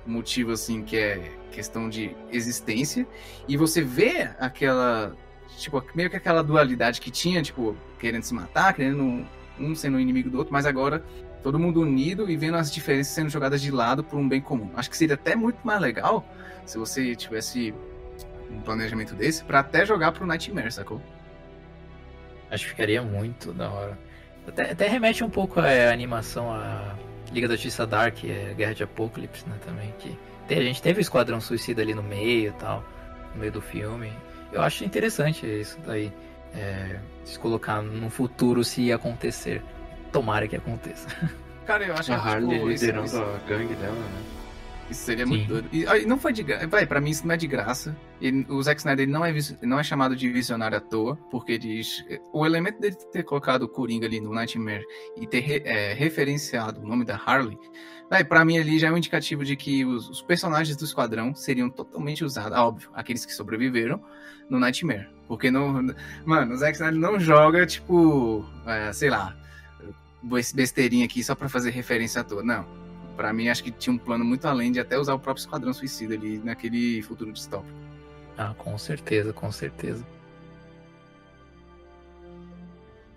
[0.08, 3.08] motivo assim que é questão de existência,
[3.48, 5.16] e você vê aquela,
[5.58, 9.26] tipo, meio que aquela dualidade que tinha, tipo, querendo se matar, querendo
[9.60, 11.04] um, sendo inimigo do outro, mas agora
[11.42, 14.70] todo mundo unido e vendo as diferenças sendo jogadas de lado por um bem comum.
[14.76, 16.26] Acho que seria até muito mais legal
[16.66, 17.74] se você tivesse
[18.52, 21.02] um planejamento desse pra até jogar pro Nightmare, sacou?
[22.50, 23.98] Acho que ficaria muito da hora.
[24.48, 26.96] Até, até remete um pouco à animação a
[27.32, 30.18] Liga da Justiça Dark, é Guerra de Apocalipse, né, também, que
[30.48, 32.84] tem- a gente teve o Esquadrão Suicida ali no meio e tal,
[33.34, 34.12] no meio do filme.
[34.52, 36.12] Eu acho interessante isso daí,
[36.56, 39.62] é, se colocar no futuro se ia acontecer.
[40.12, 41.08] Tomara que aconteça.
[41.68, 44.22] Cara, eu acho A que Harley tipo, isso- liderando isso- a gangue dela, né?
[44.90, 45.30] Isso seria Sim.
[45.32, 45.70] muito doido.
[45.74, 46.66] E não foi de graça.
[46.68, 47.96] Vai, pra mim isso não é de graça.
[48.22, 52.06] Ele- o Zack Snyder não, é, não é chamado de visionário à toa, porque diz.
[52.32, 54.84] O elemento dele ter colocado o Coringa ali no Nightmare
[55.20, 57.58] e ter re- é, referenciado o nome da Harley,
[58.10, 61.36] vai, pra mim ali já é um indicativo de que os, os personagens do Esquadrão
[61.36, 64.02] seriam totalmente usados, óbvio, aqueles que sobreviveram,
[64.50, 65.08] no Nightmare.
[65.28, 65.94] Porque no.
[66.26, 68.46] Mano, o Zack Snyder não joga, tipo.
[68.66, 69.36] é, sei lá.
[70.38, 72.42] Esse besteirinha aqui só pra fazer referência à toa.
[72.42, 72.66] Não.
[73.18, 75.74] Pra mim, acho que tinha um plano muito além de até usar o próprio Esquadrão
[75.74, 77.76] Suicida ali naquele futuro distópico.
[78.38, 80.06] Ah, com certeza, com certeza.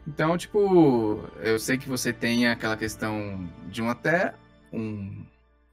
[0.09, 4.33] Então, tipo, eu sei que você tem aquela questão de um até
[4.73, 5.23] um,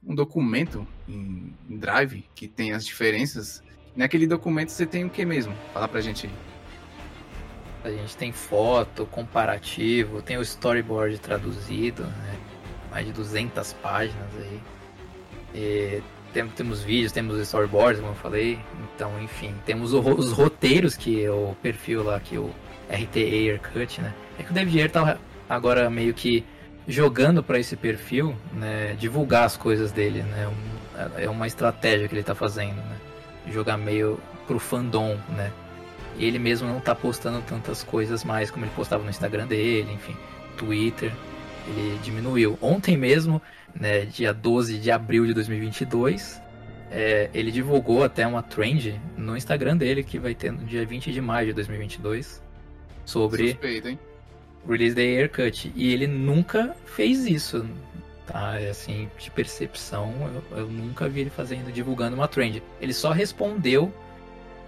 [0.06, 3.62] um documento em, em Drive que tem as diferenças.
[3.96, 5.54] Naquele documento você tem o que mesmo?
[5.72, 6.32] Fala pra gente aí.
[7.82, 12.47] A gente tem foto, comparativo, tem o storyboard traduzido, né?
[12.90, 14.60] Mais de 200 páginas aí.
[15.54, 18.58] E tem, temos vídeos, temos storyboards, como eu falei.
[18.94, 22.50] Então, enfim, temos os roteiros, que é o perfil lá, que é o
[22.90, 24.14] RT Aircut, né?
[24.38, 25.18] É que o David Ayer tá
[25.48, 26.44] agora meio que
[26.86, 28.94] jogando para esse perfil, né?
[28.98, 30.50] Divulgar as coisas dele, né?
[31.16, 32.96] É uma estratégia que ele tá fazendo, né?
[33.50, 35.52] Jogar meio pro fandom, né?
[36.18, 40.16] Ele mesmo não tá postando tantas coisas mais como ele postava no Instagram dele, enfim,
[40.56, 41.12] Twitter.
[41.68, 42.58] Ele diminuiu.
[42.60, 43.40] Ontem mesmo,
[43.74, 46.40] né, dia 12 de abril de 2022,
[46.90, 51.12] é, ele divulgou até uma trend no Instagram dele que vai ter no dia 20
[51.12, 52.42] de maio de 2022
[53.04, 53.98] sobre Suspeito, hein?
[54.66, 55.72] Release Day Haircut.
[55.74, 57.66] E ele nunca fez isso,
[58.26, 58.58] tá?
[58.60, 60.14] É assim, de percepção,
[60.52, 62.62] eu, eu, nunca vi ele fazendo, divulgando uma trend.
[62.80, 63.92] Ele só respondeu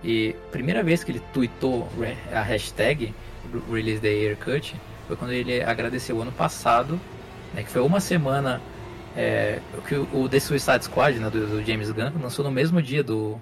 [0.03, 1.89] e primeira vez que ele tweetou
[2.33, 3.15] a hashtag
[3.71, 4.75] Release Day Haircut
[5.11, 7.01] foi quando ele agradeceu ano passado,
[7.53, 8.61] né, que foi uma semana
[9.17, 9.59] é,
[9.89, 13.41] que o The Suicide Squad, né, do, do, James Gunn, lançou no mesmo dia do,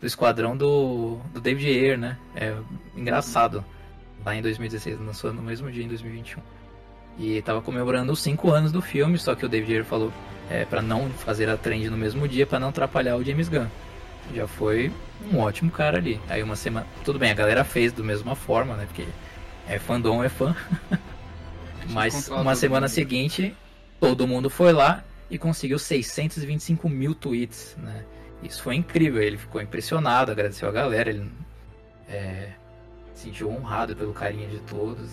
[0.00, 2.18] do esquadrão do, do David Ayer, né?
[2.34, 2.54] É
[2.96, 3.64] engraçado.
[4.26, 6.42] Lá em 2016, lançou no mesmo dia em 2021.
[7.18, 10.12] E tava comemorando os 5 anos do filme, só que o David Ayer falou
[10.50, 13.68] é, para não fazer a trend no mesmo dia, para não atrapalhar o James Gunn.
[14.34, 14.92] Já foi
[15.32, 16.20] um ótimo cara ali.
[16.28, 16.86] Aí uma semana.
[17.04, 18.86] Tudo bem, a galera fez da mesma forma, né?
[18.86, 19.06] Porque
[19.68, 20.54] é fandom, é fã.
[21.90, 23.56] Mas uma semana seguinte,
[23.98, 28.04] todo mundo foi lá e conseguiu 625 mil tweets, né?
[28.42, 31.30] Isso foi incrível, ele ficou impressionado, agradeceu a galera, ele
[32.08, 32.52] é,
[33.12, 35.10] se sentiu honrado pelo carinho de todos.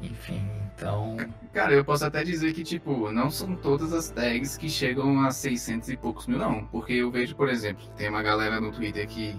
[0.00, 1.16] Enfim, então.
[1.52, 5.30] Cara, eu posso até dizer que, tipo, não são todas as tags que chegam a
[5.30, 6.64] 600 e poucos mil, não.
[6.66, 9.34] Porque eu vejo, por exemplo, tem uma galera no Twitter que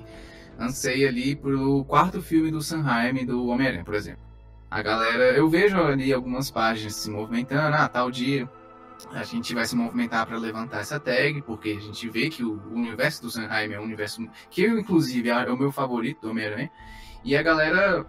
[0.60, 4.25] anseia ali pro quarto filme do Sanheim do Homem-Aranha, por exemplo.
[4.70, 8.50] A galera, eu vejo ali algumas páginas se movimentando, ah, tal dia
[9.12, 12.62] a gente vai se movimentar para levantar essa tag, porque a gente vê que o
[12.72, 16.72] universo do Sanheim é um universo que eu, inclusive, é o meu favorito do Homem-Aranha.
[17.24, 18.06] E a galera,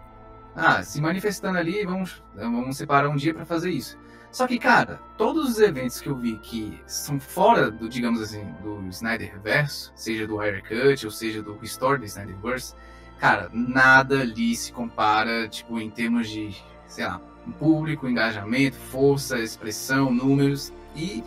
[0.55, 3.97] ah, se manifestando ali, vamos, vamos separar um dia para fazer isso.
[4.31, 8.43] Só que, cara, todos os eventos que eu vi que são fora do, digamos assim,
[8.61, 12.75] do Snyderverse, seja do Higher Cut ou seja do Restore do Snyderverse,
[13.19, 16.55] cara, nada ali se compara, tipo, em termos de,
[16.87, 17.21] sei lá,
[17.59, 20.73] público, engajamento, força, expressão, números.
[20.95, 21.23] E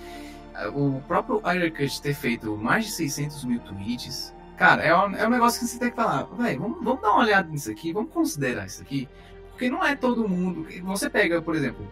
[0.67, 5.15] uh, o próprio Higher Cut ter feito mais de 600 mil tweets, cara, é um,
[5.17, 7.71] é um negócio que você tem que falar, velho, vamos, vamos dar uma olhada nisso
[7.71, 9.09] aqui, vamos considerar isso aqui,
[9.51, 10.67] porque não é todo mundo.
[10.85, 11.87] Você pega, por exemplo,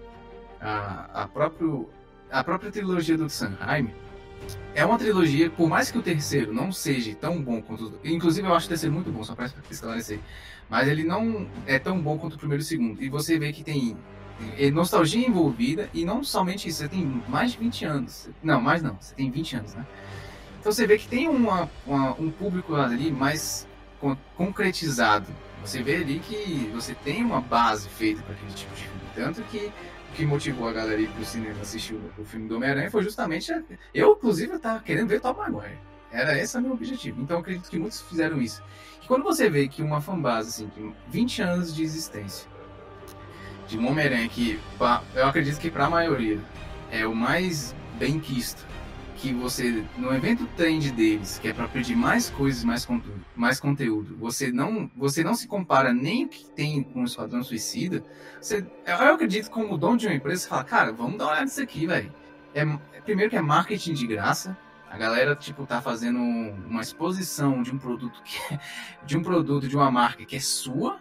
[0.60, 1.88] a, a, próprio,
[2.30, 3.92] a própria trilogia do Sanheim
[4.74, 7.98] é uma trilogia, por mais que o terceiro não seja tão bom quanto.
[8.04, 10.20] Inclusive, eu acho o terceiro muito bom, só para esclarecer.
[10.68, 13.02] Mas ele não é tão bom quanto o primeiro e o segundo.
[13.02, 13.96] E você vê que tem
[14.56, 18.30] é, nostalgia envolvida, e não somente isso, você tem mais de 20 anos.
[18.42, 19.86] Não, mais não, você tem 20 anos, né?
[20.60, 23.66] Então você vê que tem uma, uma um público ali mais
[24.36, 25.26] concretizado.
[25.64, 29.00] Você vê ali que você tem uma base feita para aquele tipo de filme.
[29.14, 29.72] Tanto que
[30.18, 33.52] que motivou a galera ir pro cinema assistir o, o filme do Homem-Aranha foi justamente.
[33.52, 33.62] A...
[33.94, 35.78] Eu, inclusive, eu tava querendo ver Tom Maguire.
[36.10, 37.22] Era esse o meu objetivo.
[37.22, 38.60] Então acredito que muitos fizeram isso.
[39.00, 42.48] E quando você vê que uma fanbase, assim, de 20 anos de existência,
[43.68, 44.58] de um Homem-Aranha que,
[45.14, 46.40] eu acredito que para a maioria,
[46.90, 48.66] é o mais bem quisto,
[49.18, 53.58] que você, no evento trend deles, que é para pedir mais coisas, mais conteúdo, mais
[53.58, 58.04] conteúdo, você não, você não se compara nem o que tem com o Esquadrão Suicida,
[58.40, 61.44] você, eu acredito como dono de uma empresa, você fala, cara, vamos dar uma olhada
[61.46, 62.14] nisso aqui, velho.
[62.54, 62.64] É,
[63.04, 64.56] primeiro que é marketing de graça,
[64.88, 68.60] a galera, tipo, tá fazendo uma exposição de um produto que é,
[69.04, 71.00] de um produto, de uma marca que é sua,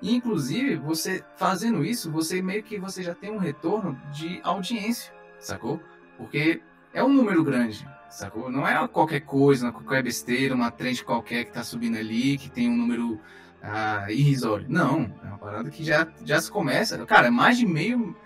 [0.00, 5.12] e, inclusive, você fazendo isso, você meio que você já tem um retorno de audiência,
[5.38, 5.80] sacou?
[6.16, 6.60] Porque
[6.94, 8.50] é um número grande, sacou?
[8.50, 12.68] Não é qualquer coisa, qualquer besteira, uma trend qualquer que tá subindo ali, que tem
[12.68, 13.20] um número
[13.62, 14.66] ah, irrisório.
[14.68, 17.04] Não, é uma parada que já, já se começa.
[17.06, 18.16] Cara, é mais de meio,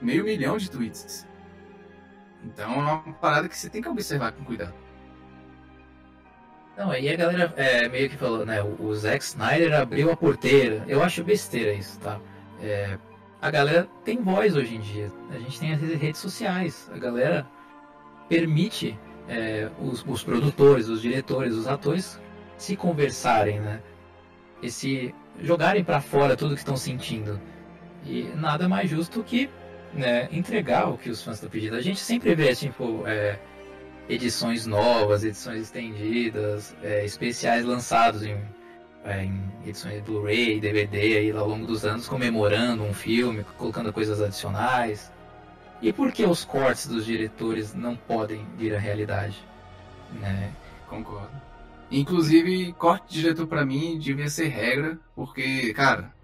[0.00, 1.26] meio milhão de tweets.
[2.44, 4.74] Então é uma parada que você tem que observar com cuidado.
[6.76, 8.62] Não, aí a galera é, meio que falou, né?
[8.62, 10.82] O Zack Snyder abriu a porteira.
[10.88, 12.18] Eu acho besteira isso, tá?
[12.62, 12.98] É,
[13.40, 15.12] a galera tem voz hoje em dia.
[15.30, 16.90] A gente tem as redes sociais.
[16.92, 17.46] A galera
[18.32, 22.18] permite é, os, os, produtores, os diretores, os atores
[22.56, 23.82] se conversarem, né?
[24.62, 27.38] E se jogarem para fora tudo que estão sentindo.
[28.06, 29.50] E nada mais justo que
[29.92, 31.76] né, entregar o que os fãs estão pedindo.
[31.76, 33.38] A gente sempre vê, tipo, é,
[34.08, 38.38] edições novas, edições estendidas, é, especiais lançados em,
[39.04, 44.22] é, em edições Blu-ray, DVD aí ao longo dos anos, comemorando um filme, colocando coisas
[44.22, 45.12] adicionais.
[45.82, 49.36] E por que os cortes dos diretores não podem vir à realidade?
[50.12, 50.52] Né?
[50.88, 51.32] Concordo.
[51.90, 56.14] Inclusive, corte de diretor para mim devia ser regra, porque, cara,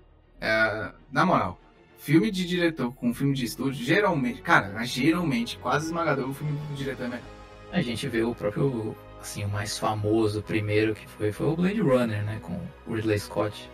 [0.41, 1.61] é, na moral,
[1.99, 6.75] filme de diretor com filme de estúdio, geralmente, cara, geralmente, quase esmagador, o filme do
[6.75, 7.25] diretor é melhor.
[7.73, 11.81] A gente vê o próprio, assim, o mais famoso primeiro que foi, foi o Blade
[11.81, 13.69] Runner, né, com o Ridley Scott.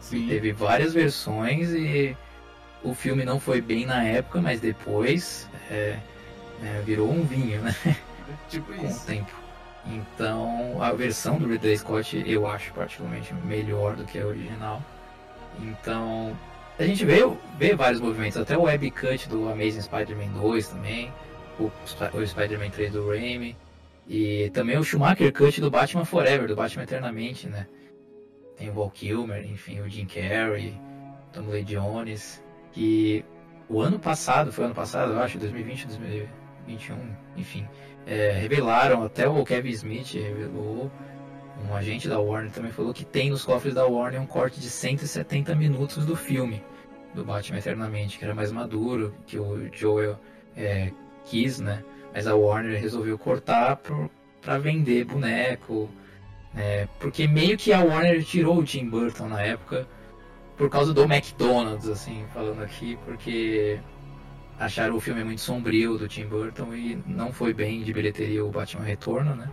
[0.00, 0.26] Sim.
[0.26, 2.16] Teve várias versões e
[2.82, 5.98] o filme não foi bem na época, mas depois é,
[6.62, 7.74] é, virou um vinho, né?
[8.48, 9.06] Tipo Com o isso.
[9.06, 9.32] tempo.
[9.86, 14.82] Então, a versão do Ridley Scott eu acho particularmente melhor do que a original.
[15.60, 16.36] Então,
[16.78, 17.20] a gente vê,
[17.58, 21.12] vê vários movimentos, até o web cut do Amazing Spider-Man 2 também,
[21.58, 21.72] o,
[22.14, 23.56] o Spider-Man 3 do Raimi,
[24.06, 27.66] e também o Schumacher cut do Batman Forever, do Batman Eternamente, né?
[28.56, 30.74] Tem o Val Kilmer, enfim, o Jim Carrey,
[31.32, 32.42] Tom Lee Jones,
[32.78, 33.24] que
[33.68, 36.96] o ano passado, foi ano passado, eu acho, 2020, 2021,
[37.36, 37.66] enfim,
[38.06, 40.88] é, revelaram, até o Kevin Smith revelou,
[41.68, 44.70] um agente da Warner também falou que tem nos cofres da Warner um corte de
[44.70, 46.62] 170 minutos do filme
[47.16, 50.16] do Batman Eternamente, que era mais maduro, que o Joel
[50.56, 50.92] é,
[51.24, 51.82] quis, né?
[52.14, 54.08] Mas a Warner resolveu cortar pro,
[54.40, 55.90] pra vender boneco,
[56.54, 56.88] né?
[57.00, 59.84] Porque meio que a Warner tirou o Tim Burton na época
[60.58, 63.78] por causa do McDonald's, assim, falando aqui, porque
[64.58, 68.50] acharam o filme muito sombrio do Tim Burton e não foi bem de bilheteria o
[68.50, 69.48] Batman Retorno, né?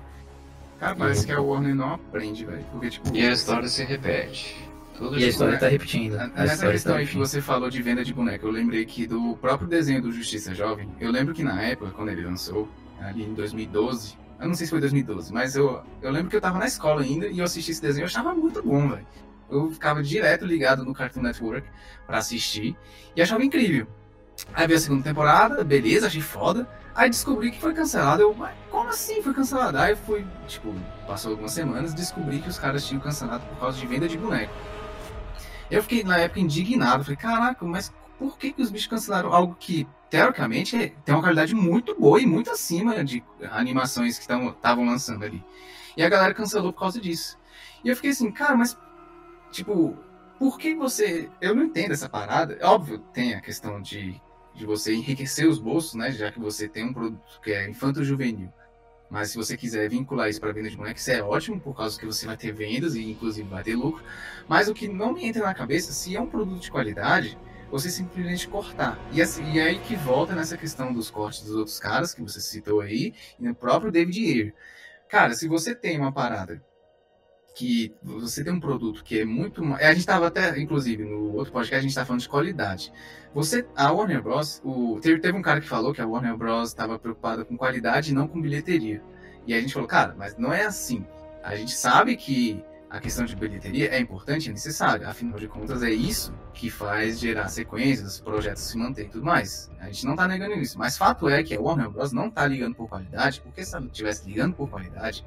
[0.80, 2.66] Cara, parece que a Warner não aprende, velho.
[2.72, 3.16] Porque, tipo.
[3.16, 4.58] E a história se repete.
[4.98, 5.60] Tudo E a história né?
[5.60, 6.16] tá repetindo.
[6.16, 8.82] A Nessa história questão tá aí que você falou de venda de boneco, eu lembrei
[8.82, 10.90] aqui do próprio desenho do Justiça Jovem.
[11.00, 12.68] Eu lembro que na época, quando ele lançou,
[13.00, 16.42] ali em 2012, eu não sei se foi 2012, mas eu, eu lembro que eu
[16.42, 19.06] tava na escola ainda e eu assisti esse desenho, eu achava muito bom, velho.
[19.50, 21.68] Eu ficava direto ligado no Cartoon Network
[22.06, 22.76] pra assistir
[23.16, 23.88] e achava incrível.
[24.54, 26.68] Aí veio a segunda temporada, beleza, achei foda.
[26.94, 28.22] Aí descobri que foi cancelado.
[28.22, 29.78] Eu, mas como assim foi cancelado?
[29.78, 30.74] Aí fui, tipo,
[31.08, 34.54] passou algumas semanas, descobri que os caras tinham cancelado por causa de venda de boneco.
[35.70, 39.56] Eu fiquei na época indignado, falei, caraca, mas por que, que os bichos cancelaram algo
[39.60, 44.86] que, teoricamente, é- tem uma qualidade muito boa e muito acima de animações que estavam
[44.86, 45.44] lançando ali?
[45.98, 47.38] E a galera cancelou por causa disso.
[47.84, 48.78] E eu fiquei assim, cara, mas,
[49.56, 49.98] tipo,
[50.38, 51.30] por que você.
[51.42, 52.58] Eu não entendo essa parada.
[52.62, 54.22] Óbvio, tem a questão de,
[54.54, 56.12] de você enriquecer os bolsos, né?
[56.12, 58.52] Já que você tem um produto que é infanto-juvenil.
[59.10, 61.98] Mas se você quiser vincular isso para venda de bonecos, isso é ótimo, por causa
[61.98, 64.04] que você vai ter vendas e inclusive vai ter lucro.
[64.48, 67.38] Mas o que não me entra na cabeça, se é um produto de qualidade,
[67.70, 69.00] você simplesmente cortar.
[69.12, 72.42] E, assim, e aí que volta nessa questão dos cortes dos outros caras, que você
[72.42, 74.54] citou aí, e no próprio David Ayer.
[75.08, 76.62] Cara, se você tem uma parada
[77.56, 81.34] que você tem um produto que é muito ma- a gente estava até inclusive no
[81.34, 82.92] outro podcast a gente estava falando de qualidade.
[83.34, 86.68] Você a Warner Bros o teve, teve um cara que falou que a Warner Bros
[86.70, 89.02] estava preocupada com qualidade e não com bilheteria.
[89.48, 91.06] E a gente falou cara mas não é assim.
[91.42, 95.82] A gente sabe que a questão de bilheteria é importante é necessária afinal de contas
[95.82, 99.72] é isso que faz gerar sequências projetos se manter e tudo mais.
[99.80, 100.78] A gente não está negando isso.
[100.78, 103.86] Mas fato é que a Warner Bros não está ligando por qualidade porque se ela
[103.86, 105.26] estivesse ligando por qualidade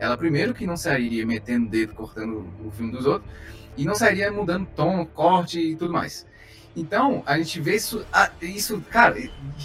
[0.00, 3.30] ela primeiro que não sairia metendo o dedo cortando o filme dos outros
[3.76, 6.26] e não sairia mudando tom, corte e tudo mais.
[6.74, 8.06] Então, a gente vê isso,
[8.40, 9.18] isso, cara,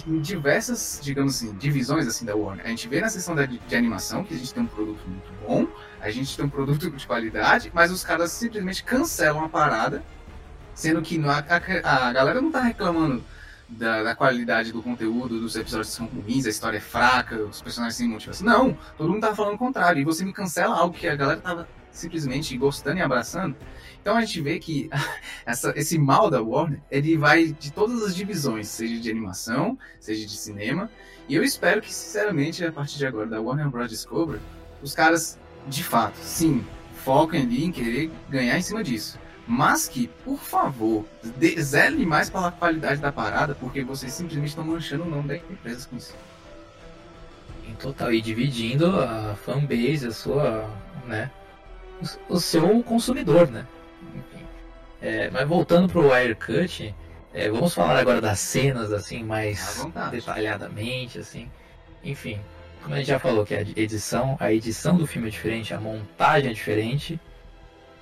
[0.06, 2.66] em diversas, digamos assim, divisões assim da Warner.
[2.66, 5.66] A gente vê na seção de, animação que a gente tem um produto muito bom,
[6.00, 10.02] a gente tem um produto de qualidade, mas os caras simplesmente cancelam a parada,
[10.74, 11.38] sendo que a,
[11.84, 13.24] a- a galera não tá reclamando
[13.68, 17.96] da, da qualidade do conteúdo, dos episódios são ruins, a história é fraca, os personagens
[17.96, 18.46] sem motivação.
[18.46, 20.00] Não, todo mundo tava falando o contrário.
[20.00, 23.56] E você me cancela algo que a galera tava simplesmente gostando e abraçando.
[24.00, 24.88] Então a gente vê que
[25.44, 30.24] essa- esse mal da Warner, ele vai de todas as divisões, seja de animação, seja
[30.26, 30.88] de cinema.
[31.28, 33.90] E eu espero que, sinceramente, a partir de agora, da Warner Bros.
[33.90, 34.40] Discovery,
[34.80, 35.36] os caras,
[35.66, 36.64] de fato, sim,
[37.04, 39.18] foquem ali em querer ganhar em cima disso.
[39.46, 41.04] Mas que, por favor,
[41.60, 45.86] zele mais pela qualidade da parada, porque vocês simplesmente estão manchando o nome da empresa
[45.88, 46.14] com isso.
[47.68, 50.68] Em total, e dividindo a fanbase, a sua,
[51.06, 51.30] né,
[52.28, 53.66] o, o seu consumidor, né?
[54.14, 54.44] Enfim.
[55.00, 56.92] É, mas voltando pro Wirecut,
[57.32, 61.48] é, vamos falar agora das cenas, assim, mais detalhadamente, assim.
[62.02, 62.40] Enfim,
[62.82, 65.80] como a gente já falou que a edição, a edição do filme é diferente, a
[65.80, 67.20] montagem é diferente,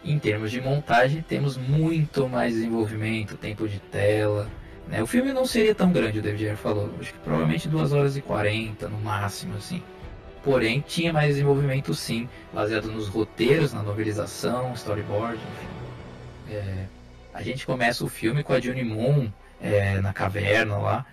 [0.04, 4.48] Em termos de montagem, temos muito mais desenvolvimento, tempo de tela.
[4.86, 5.02] Né?
[5.02, 6.90] O filme não seria tão grande, o David Ayer falou.
[7.00, 9.82] Acho que provavelmente 2 horas e 40 no máximo, assim.
[10.42, 16.54] Porém, tinha mais desenvolvimento sim, baseado nos roteiros, na novelização, storyboard, enfim.
[16.54, 16.84] É,
[17.32, 21.06] a gente começa o filme com a Juni Moon é, na caverna lá.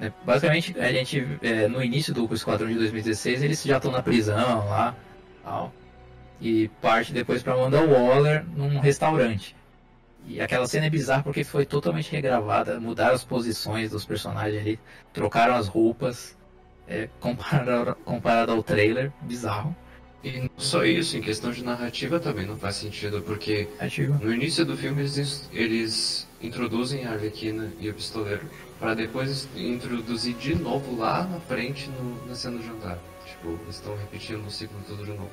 [0.00, 0.12] Né?
[0.24, 4.68] Basicamente, a gente, é, no início do Esquadrão de 2016, eles já estão na prisão
[4.68, 4.96] lá.
[5.44, 5.72] Tal,
[6.40, 9.54] e parte depois para Amanda Waller num restaurante.
[10.26, 14.80] E aquela cena é bizarra porque foi totalmente regravada, mudaram as posições dos personagens ali,
[15.12, 16.36] trocaram as roupas
[16.86, 19.74] é, comparado, comparado ao trailer, bizarro.
[20.22, 23.68] E não só isso, em questão de narrativa também não faz sentido, porque
[24.20, 28.42] no início do filme eles, eles introduzem a Arlequina e o pistoleiro,
[28.78, 32.98] para depois introduzir de novo lá na frente no, na cena do jantar.
[33.24, 35.30] Tipo, eles estão repetindo o ciclo todo de novo.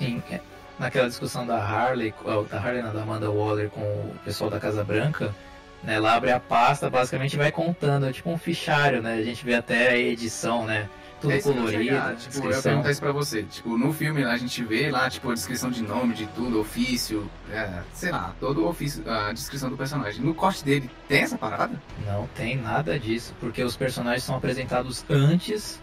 [0.00, 0.40] É,
[0.78, 2.14] naquela discussão da Harley,
[2.50, 5.34] da Harley, não, da Amanda Waller com o pessoal da Casa Branca,
[5.82, 5.94] né?
[5.94, 9.14] Ela abre a pasta, basicamente vai contando, é tipo um fichário, né?
[9.14, 10.88] A gente vê até a edição, né?
[11.20, 11.84] Tudo é colorido.
[11.84, 13.44] Chegar, tipo, eu ia perguntar isso pra você.
[13.44, 17.30] Tipo, no filme a gente vê lá, tipo, a descrição de nome, de tudo, ofício,
[17.48, 20.20] é, sei lá, todo o ofício, a descrição do personagem.
[20.20, 21.80] No corte dele tem essa parada?
[22.04, 25.80] Não tem nada disso, porque os personagens são apresentados antes.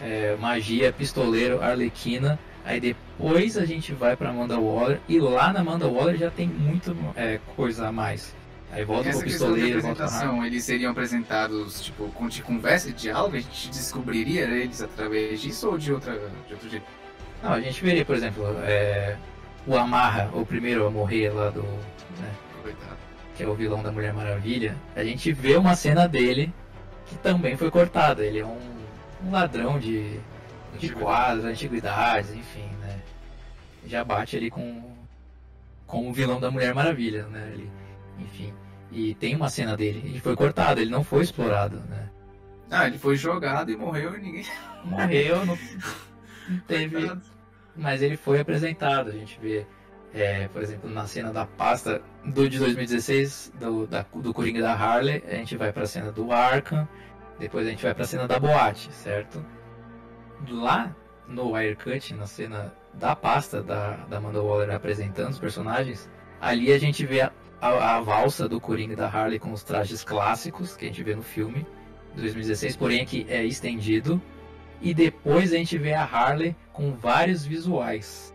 [0.00, 2.38] É, magia, pistoleiro, arlequina.
[2.70, 5.00] Aí depois a gente vai pra Amanda Waller.
[5.08, 8.32] E lá na Amanda Waller já tem muito é, coisa a mais.
[8.70, 12.92] Aí volta Essa pro pistoleiro, de apresentação, eles seriam apresentados, tipo, com de conversa e
[12.92, 16.12] diálogo, a gente descobriria eles através disso ou de, outra,
[16.46, 16.86] de outro jeito?
[17.42, 19.16] Não, a gente veria, por exemplo, é,
[19.66, 21.62] o Amarra, o primeiro a morrer lá do.
[21.62, 22.32] Né,
[23.34, 24.76] que é o vilão da Mulher Maravilha.
[24.94, 26.52] A gente vê uma cena dele
[27.06, 28.24] que também foi cortada.
[28.24, 28.58] Ele é um,
[29.24, 30.20] um ladrão de,
[30.80, 33.00] de quadros, antiguidades, enfim, né?
[33.86, 34.82] Já bate ali com,
[35.86, 37.50] com o vilão da Mulher Maravilha, né?
[37.52, 37.70] Ele,
[38.18, 38.52] enfim.
[38.92, 42.08] E tem uma cena dele, ele foi cortado, ele não foi explorado, né?
[42.70, 44.44] Ah, ele foi jogado e morreu e ninguém.
[44.84, 45.58] Morreu, não,
[46.48, 47.10] não teve.
[47.76, 49.66] Mas ele foi apresentado, a gente vê.
[50.12, 54.72] É, por exemplo, na cena da pasta do de 2016, do, da, do Coringa da
[54.72, 56.88] Harley, a gente vai pra cena do Arkham,
[57.38, 59.44] depois a gente vai pra cena da boate, certo?
[60.48, 60.94] Lá
[61.28, 66.10] no Wirecut, na cena da pasta da, da Amanda Waller apresentando os personagens,
[66.40, 70.02] ali a gente vê a, a, a, valsa do Coringa da Harley com os trajes
[70.02, 71.66] clássicos que a gente vê no filme
[72.14, 74.20] de 2016, porém aqui é estendido.
[74.82, 78.34] E depois a gente vê a Harley com vários visuais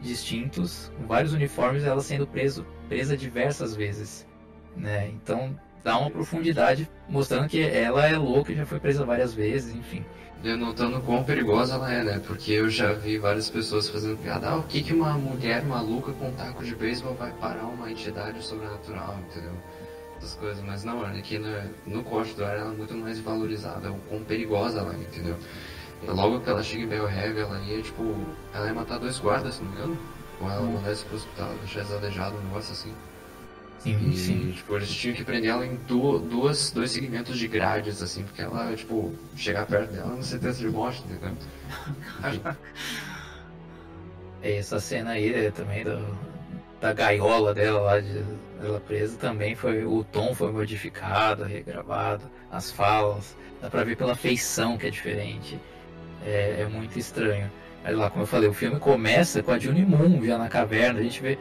[0.00, 4.26] distintos, com vários uniformes, ela sendo preso, presa diversas vezes.
[4.76, 5.08] Né?
[5.08, 10.04] Então dá uma profundidade mostrando que ela é louca já foi presa várias vezes, enfim
[10.42, 12.22] denotando quão perigosa ela é, né?
[12.26, 16.12] Porque eu já vi várias pessoas fazendo piada, ah, o que, que uma mulher maluca
[16.12, 19.54] com um taco de beisebol vai parar uma entidade sobrenatural, entendeu?
[20.18, 21.48] Essas coisas, mas não, aqui no,
[21.86, 25.36] no corte do ar ela é muito mais valorizada, o quão perigosa ela é, entendeu?
[26.02, 28.14] E logo que ela chega em Bell Heavy, ela ia, tipo,
[28.52, 29.98] ela ia matar dois guardas, se não me engano.
[30.40, 30.72] Ou ela hum.
[30.72, 32.92] mandasse pro hospital, deixar eles aleijados, um negócio assim.
[33.86, 34.52] Sim, e, sim.
[34.52, 38.74] Tipo, eles tinham que prender ela em duas, dois segmentos de grades, assim, porque ela,
[38.74, 41.36] tipo, chegar perto dela não certeza de morte, entendeu?
[44.42, 46.18] Essa cena aí é também do,
[46.80, 48.24] da gaiola dela lá, de,
[48.60, 49.84] ela presa, também foi.
[49.84, 53.36] O tom foi modificado, regravado, as falas.
[53.62, 55.58] Dá pra ver pela feição que é diferente.
[56.24, 57.50] É, é muito estranho.
[57.84, 60.98] Mas lá, como eu falei, o filme começa com a Juni Moon já na caverna,
[60.98, 61.38] a gente vê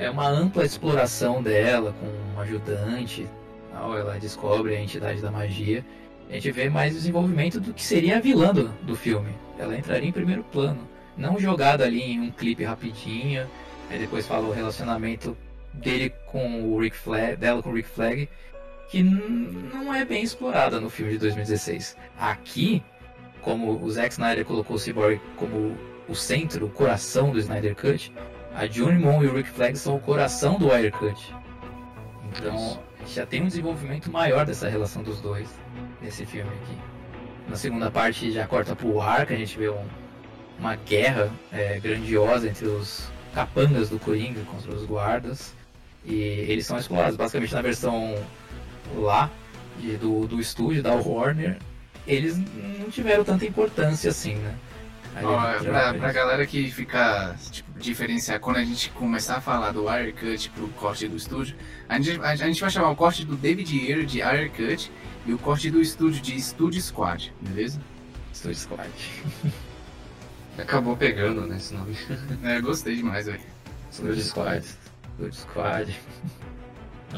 [0.00, 3.28] é uma ampla exploração dela com um ajudante.
[3.70, 5.84] Tal, ela descobre a entidade da magia.
[6.30, 9.34] A gente vê mais desenvolvimento do que seria a vilã do, do filme.
[9.58, 10.88] Ela entraria em primeiro plano,
[11.18, 13.46] não jogada ali em um clipe rapidinho.
[13.90, 15.36] Aí depois fala o relacionamento
[15.74, 18.26] dele com o Rick Flag, dela com o Rick Flag,
[18.90, 21.94] que não é bem explorada no filme de 2016.
[22.18, 22.82] Aqui,
[23.42, 25.76] como o Zack Snyder colocou o Cyborg como
[26.08, 28.10] o centro, o coração do Snyder Cut,
[28.54, 31.34] a Johnny Moon e o Rick Flag são o coração do Wirecut.
[32.28, 35.48] Então, já tem um desenvolvimento maior dessa relação dos dois
[36.00, 36.78] nesse filme aqui.
[37.48, 39.84] Na segunda parte já corta pro ar, que a gente vê um,
[40.58, 45.54] uma guerra é, grandiosa entre os capangas do Coringa contra os guardas.
[46.04, 48.14] E eles são explorados basicamente na versão
[48.96, 49.30] lá
[49.78, 51.58] de, do, do estúdio da Warner.
[52.06, 52.38] Eles
[52.78, 54.54] não tiveram tanta importância assim, né?
[55.22, 59.88] Ó, pra, pra galera que fica, tipo, diferenciar, quando a gente começar a falar do
[59.88, 61.56] Air Cut pro corte do estúdio,
[61.88, 64.90] a gente, a, a gente vai chamar o corte do David Ayer de Air Cut
[65.26, 67.80] e o corte do estúdio de Studio Squad, beleza?
[68.32, 68.90] Studio Squad.
[70.58, 71.96] Acabou pegando, né, esse nome.
[72.44, 73.40] é, gostei demais, velho.
[73.90, 74.64] Suicide Squad.
[75.16, 76.00] Suicide Squad.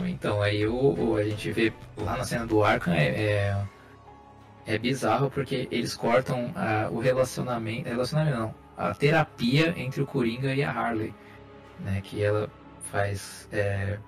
[0.07, 3.57] Então, aí o, o, a gente vê lá na cena do Arkham é, é,
[4.67, 7.89] é bizarro porque eles cortam a, o relacionamento.
[7.89, 8.55] Relacionamento não.
[8.77, 11.15] A terapia entre o Coringa e a Harley.
[11.81, 12.49] Né, que ela
[12.93, 13.49] faz.
[13.51, 13.99] É,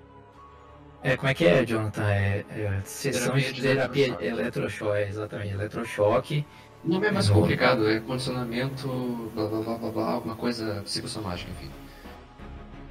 [1.03, 2.03] é, como é que é, Jonathan?
[2.09, 6.45] É, é sessão terapia de terapia eletrochoque, eletrochoque exatamente, eletrochoque.
[6.83, 8.87] O nome é mais complicado, é condicionamento,
[9.33, 11.69] blá blá blá blá blá, alguma coisa psicossomática, enfim.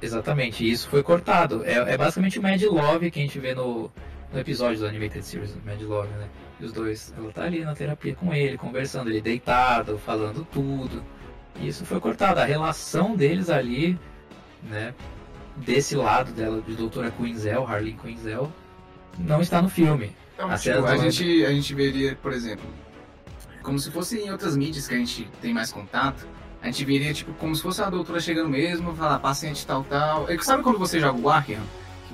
[0.01, 1.65] Exatamente, isso foi cortado.
[1.65, 3.89] É, é basicamente o Mad Love que a gente vê no,
[4.31, 6.27] no episódio do Animated Series, Mad Love, né?
[6.59, 11.03] E os dois, ela tá ali na terapia com ele, conversando, ele deitado, falando tudo.
[11.59, 12.39] E isso foi cortado.
[12.39, 13.99] A relação deles ali,
[14.63, 14.93] né?
[15.57, 18.51] Desse lado dela, de Doutora Quinzel, Harley Quinzel,
[19.17, 20.11] não está no filme.
[20.33, 22.65] Então, a, tipo, a, gente, a gente veria, por exemplo,
[23.63, 26.27] como se fosse em outras mídias que a gente tem mais contato,
[26.61, 30.29] a gente veria, tipo, como se fosse a doutora chegando mesmo, falar, paciente tal, tal.
[30.29, 31.61] E sabe quando você joga o Arkham?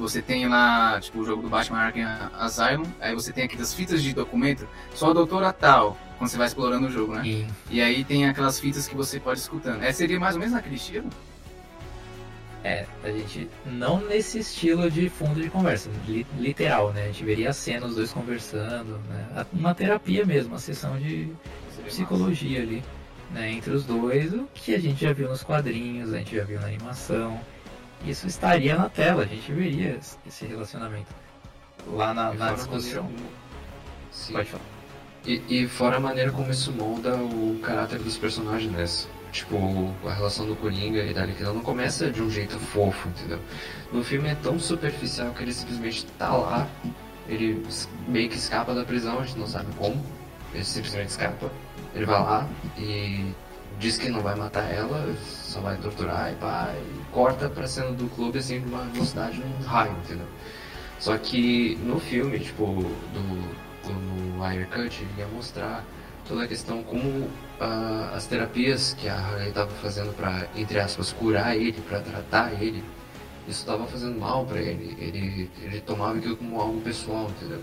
[0.01, 4.01] Você tem lá, tipo, o jogo do Batman Arkham Asylum, aí você tem aquelas fitas
[4.01, 7.21] de documento, só a doutora tal, quando você vai explorando o jogo, né?
[7.21, 7.47] Sim.
[7.69, 9.83] E aí tem aquelas fitas que você pode escutando.
[9.83, 11.07] É, seria mais ou menos naquele estilo?
[12.63, 15.89] É, a gente não nesse estilo de fundo de conversa,
[16.37, 17.03] literal, né?
[17.03, 19.45] A gente veria a cena, os dois conversando, né?
[19.53, 21.31] Uma terapia mesmo, uma sessão de
[21.85, 22.83] psicologia ali
[23.31, 26.43] né, entre os dois, o que a gente já viu nos quadrinhos, a gente já
[26.43, 27.39] viu na animação.
[28.05, 31.13] Isso estaria na tela, a gente veria esse relacionamento
[31.87, 33.09] lá na, na discussão.
[34.11, 34.33] Sim.
[34.33, 34.63] Pode falar.
[35.25, 38.85] E, e, fora a maneira como isso molda o caráter dos personagens, né?
[39.31, 43.39] Tipo, a relação do Coringa e da Arlequina não começa de um jeito fofo, entendeu?
[43.93, 46.67] No filme é tão superficial que ele simplesmente tá lá,
[47.29, 47.63] ele
[48.07, 50.03] meio que escapa da prisão, a gente não sabe como,
[50.53, 51.51] ele simplesmente escapa
[51.93, 52.47] ele vai lá
[52.77, 53.33] e
[53.81, 57.91] diz que não vai matar ela, só vai torturar e pá, e corta pra cena
[57.91, 60.27] do clube assim de uma velocidade num raio, entendeu?
[60.99, 65.83] Só que no filme, tipo, do, do no Wire Cut, ele ia mostrar
[66.27, 71.11] toda a questão como uh, as terapias que a Harley estava fazendo para entre aspas
[71.11, 72.83] curar ele, para tratar ele,
[73.47, 74.95] isso estava fazendo mal para ele.
[74.99, 77.61] Ele ele tomava aquilo como algo pessoal, entendeu?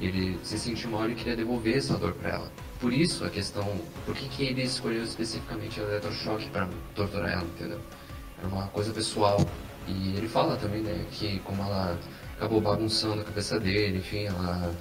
[0.00, 2.52] Ele se sentiu mal e queria devolver essa dor para ela.
[2.80, 3.64] Por isso a questão,
[4.04, 7.80] por que, que ele escolheu especificamente o eletrochoque para torturar ela, entendeu?
[8.38, 9.38] Era uma coisa pessoal.
[9.86, 11.98] E ele fala também, né, que como ela
[12.36, 14.74] acabou bagunçando a cabeça dele, enfim, ela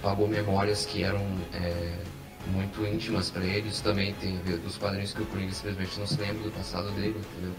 [0.00, 1.20] pagou memórias que eram
[1.54, 1.98] é,
[2.46, 3.68] muito íntimas para ele.
[3.68, 6.50] Isso também tem a ver dos quadrinhos que o Coringa simplesmente não se lembra do
[6.52, 7.54] passado dele, entendeu?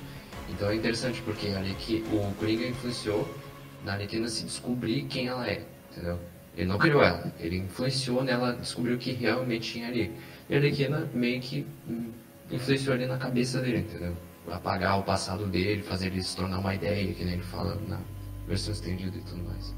[0.49, 3.27] Então é interessante porque ali que o Coringa influenciou
[3.83, 6.19] na Arlequina se descobrir quem ela é, entendeu?
[6.55, 10.11] Ele não criou ela, ele influenciou nela, descobriu o que realmente tinha ali.
[10.49, 12.11] E a Arlequina meio que hum,
[12.51, 14.15] influenciou ali na cabeça dele, entendeu?
[14.51, 17.99] Apagar o passado dele, fazer ele se tornar uma ideia, que nem ele fala na
[18.47, 19.73] versão estendida e tudo mais.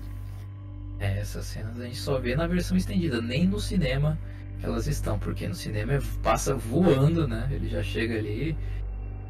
[1.00, 4.18] É, essas cenas a gente só vê na versão estendida, nem no cinema
[4.62, 7.48] elas estão, porque no cinema é, passa voando, né?
[7.52, 8.58] Ele já chega ali,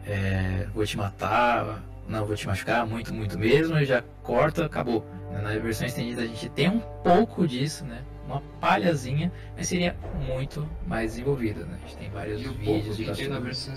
[0.05, 5.05] é, vou te matar, não vou te machucar muito, muito mesmo, já corta, acabou.
[5.31, 8.03] Na versão estendida a gente tem um pouco disso, né?
[8.25, 11.77] Uma palhazinha, mas seria muito mais desenvolvida, né?
[11.77, 13.75] A gente tem vários e vídeos de tem na versão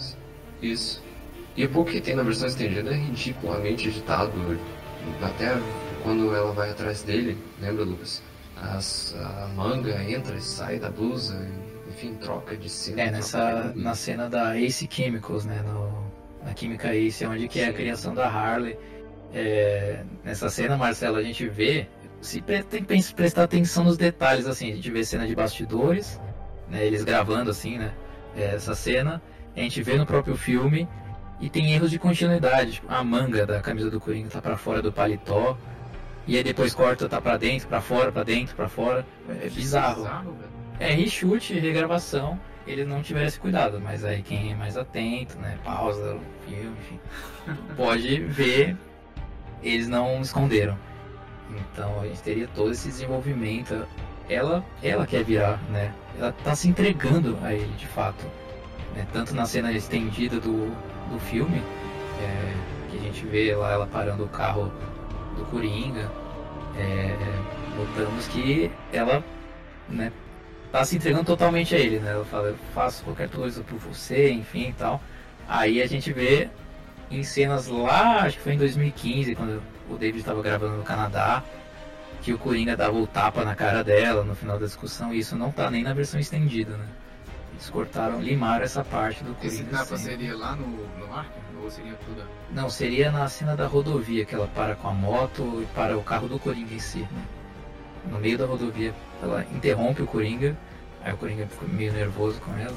[0.62, 1.02] Isso.
[1.56, 4.32] E o pouco que tem na versão estendida é ridiculamente editado.
[5.22, 5.60] Até
[6.02, 8.22] quando ela vai atrás dele, lembra, Lucas?
[8.56, 11.48] As, a manga entra e sai da blusa,
[11.88, 13.02] enfim, troca de cena.
[13.02, 15.62] É, nessa, na cena da Ace Chemicals, né?
[15.62, 16.07] No,
[16.48, 18.78] na Química Ace, onde que é a criação da Harley.
[19.34, 21.86] É, nessa cena, Marcelo, a gente vê,
[22.20, 26.18] se tem que prestar atenção nos detalhes, assim, a gente vê cena de bastidores,
[26.68, 27.92] né, eles gravando assim, né,
[28.34, 29.22] é, essa cena,
[29.54, 30.88] a gente vê no próprio filme
[31.38, 34.80] e tem erros de continuidade, tipo, a manga da camisa do Coringa tá para fora
[34.80, 35.58] do paletó,
[36.26, 39.06] e aí depois corta, tá para dentro, para fora, para dentro, para fora,
[39.42, 40.08] é bizarro.
[40.80, 42.38] É reshoot, regravação,
[42.70, 47.00] eles não tivessem cuidado, mas aí quem é mais atento, né, pausa o filme, enfim,
[47.76, 48.76] pode ver
[49.62, 50.76] eles não esconderam.
[51.50, 53.86] Então a gente teria todo esse desenvolvimento.
[54.28, 55.92] Ela, ela quer virar, né?
[56.18, 58.24] Ela tá se entregando a ele de fato.
[58.94, 59.06] Né?
[59.12, 60.70] Tanto na cena estendida do,
[61.10, 61.62] do filme,
[62.20, 62.54] é,
[62.90, 64.70] que a gente vê lá ela parando o carro
[65.36, 66.10] do Coringa,
[66.76, 67.16] é,
[67.76, 69.24] notamos que ela,
[69.88, 70.12] né,
[70.70, 72.12] tá se entregando totalmente a ele, né?
[72.12, 75.00] Ela fala, eu faço qualquer coisa por você, enfim e tal.
[75.48, 76.48] Aí a gente vê
[77.10, 81.42] em cenas lá, acho que foi em 2015, quando o David estava gravando no Canadá,
[82.20, 85.36] que o Coringa dava o tapa na cara dela no final da discussão, e isso
[85.36, 86.86] não tá nem na versão estendida, né?
[87.52, 89.78] Eles cortaram, limaram essa parte do Esse Coringa.
[89.78, 90.04] tapa sim.
[90.04, 91.30] seria lá no, no Ark?
[91.62, 92.22] Ou seria tudo?
[92.52, 96.02] Não, seria na cena da rodovia, que ela para com a moto e para o
[96.02, 97.00] carro do Coringa em si.
[97.00, 97.08] né?
[98.10, 100.56] No meio da rodovia, ela interrompe o Coringa,
[101.02, 102.76] aí o Coringa fica meio nervoso com ela.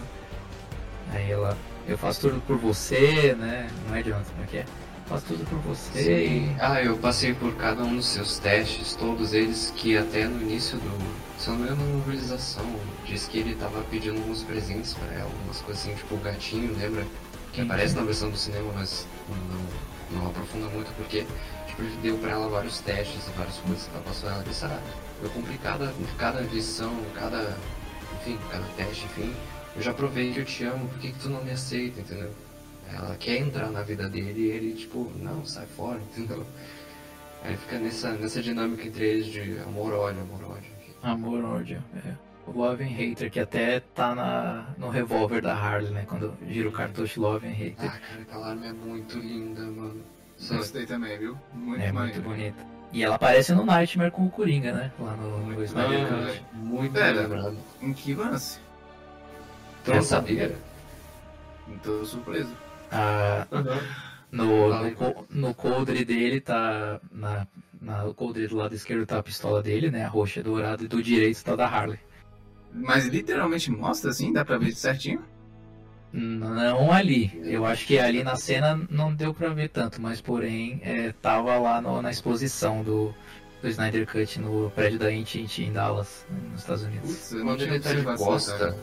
[1.13, 3.69] Aí ela, eu faço tudo por você, né?
[3.87, 4.65] Não é Jonathan, como é que é?
[5.07, 6.55] Faço tudo por você e.
[6.59, 10.77] Ah, eu passei por cada um dos seus testes, todos eles que até no início
[10.77, 11.21] do.
[11.37, 12.65] Se eu não me engano, na novelização,
[13.05, 16.73] disse que ele tava pedindo alguns presentes pra ela, umas coisas assim, tipo o gatinho,
[16.77, 17.05] lembra?
[17.51, 21.25] Que aparece na versão do cinema, mas não, não aprofunda muito porque
[21.67, 24.79] tipo, ele deu pra ela vários testes e várias coisas ela passou ela disse, ah,
[25.22, 27.57] eu cumpri cada, cada lição, cada.
[28.22, 29.34] enfim, cada teste, enfim.
[29.76, 32.31] Eu já provei que eu te amo, por que, que tu não me aceita, entendeu?
[32.93, 36.45] Ela quer entrar na vida dele e ele, tipo, não, sai fora, entendeu?
[37.43, 40.69] Aí fica nessa, nessa dinâmica entre eles de amor-ódio, amor-ódio.
[40.80, 40.93] enfim.
[41.02, 41.81] Amor, ódio.
[42.06, 42.14] É.
[42.45, 46.06] O Love and Hater, que até tá na, no revólver da Harley, né?
[46.07, 47.85] Quando gira o cartucho Love and Hater.
[47.85, 50.02] Ah, cara, aquela arma é muito linda, mano.
[50.49, 51.38] Gostei também, viu?
[51.53, 52.22] Muito é muito maneiro.
[52.23, 52.65] bonita.
[52.93, 54.91] E ela aparece no Nightmare com o Coringa, né?
[54.99, 56.43] Lá no, no Muito Snyder Ah, Cut.
[56.53, 57.22] muito Pera.
[57.22, 57.57] lembrado.
[57.81, 58.59] Em que lance?
[59.84, 60.55] Tu não Essa- sabia?
[61.84, 62.53] Tô surpreso.
[62.91, 63.47] Ah,
[64.30, 66.99] no, Ah, no, no coldre dele tá.
[67.11, 67.47] Na,
[67.81, 70.03] na, o coldre do lado esquerdo tá a pistola dele, né?
[70.03, 71.99] A roxa dourada, e do direito tá da Harley.
[72.73, 74.34] Mas literalmente mostra assim?
[74.34, 75.23] Dá pra ver certinho?
[76.13, 77.31] Não ali.
[77.43, 81.57] Eu acho que ali na cena não deu pra ver tanto, mas porém é, tava
[81.57, 83.13] lá no- na exposição do,
[83.61, 87.09] do Snyder Cut no prédio da AT&T em Dallas, nos Estados Unidos.
[87.11, 88.75] Putz, Quando ele tá de costa, detalhe.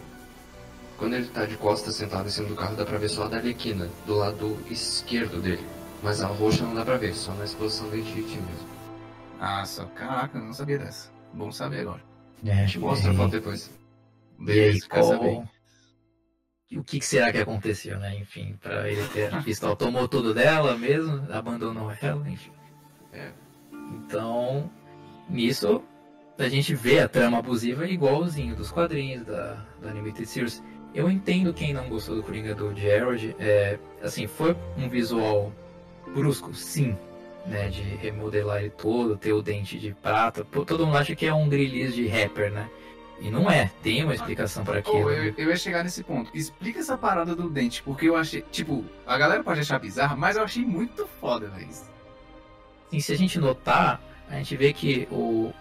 [0.96, 3.28] quando ele tá de costa sentado em cima do carro, dá pra ver só a
[3.28, 5.64] da Arlequina, do lado esquerdo dele.
[6.02, 8.68] Mas a roxa não dá pra ver, só na exposição da Titi mesmo.
[9.40, 9.84] Ah, só.
[9.84, 11.10] Caraca, eu não sabia dessa.
[11.34, 12.00] Bom saber agora.
[12.46, 13.70] É, A gente mostra a foto depois.
[14.38, 15.42] Beleza, quer saber.
[16.70, 18.16] E o que, que será que aconteceu, né?
[18.18, 19.74] Enfim, pra ele ter a pistola.
[19.74, 22.52] Tomou tudo dela mesmo, abandonou ela, enfim.
[23.12, 23.30] É.
[23.72, 24.70] Então,
[25.30, 25.82] nisso,
[26.38, 30.62] a gente vê a trama abusiva igualzinho dos quadrinhos, da, da Animated Series.
[30.94, 33.34] Eu entendo quem não gostou do Coringa do Gerald.
[33.38, 35.52] É, assim, foi um visual
[36.14, 36.96] brusco, sim.
[37.46, 40.44] Né, de remodelar ele todo, ter o dente de prata.
[40.44, 42.68] Todo mundo acha que é um grilis de rapper, né?
[43.20, 45.10] E não é, tem uma explicação para aquilo.
[45.10, 45.28] Né?
[45.36, 46.30] eu, eu ia chegar nesse ponto.
[46.32, 50.36] Explica essa parada do dente, porque eu achei, tipo, a galera pode achar bizarro, mas
[50.36, 51.68] eu achei muito foda, velho.
[52.86, 54.00] Assim, se a gente notar,
[54.30, 55.52] a gente vê que o,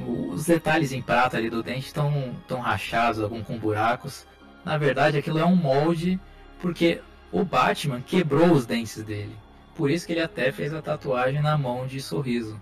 [0.00, 4.26] o- os detalhes em prata ali do dente estão tão rachados, algum com buracos.
[4.64, 6.18] Na verdade, aquilo é um molde,
[6.60, 9.36] porque o Batman quebrou os dentes dele.
[9.76, 12.60] Por isso que ele até fez a tatuagem na mão de sorriso.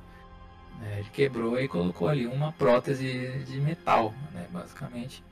[0.82, 0.98] Né?
[0.98, 5.22] Ele quebrou e colocou ali uma prótese de metal, né, basicamente.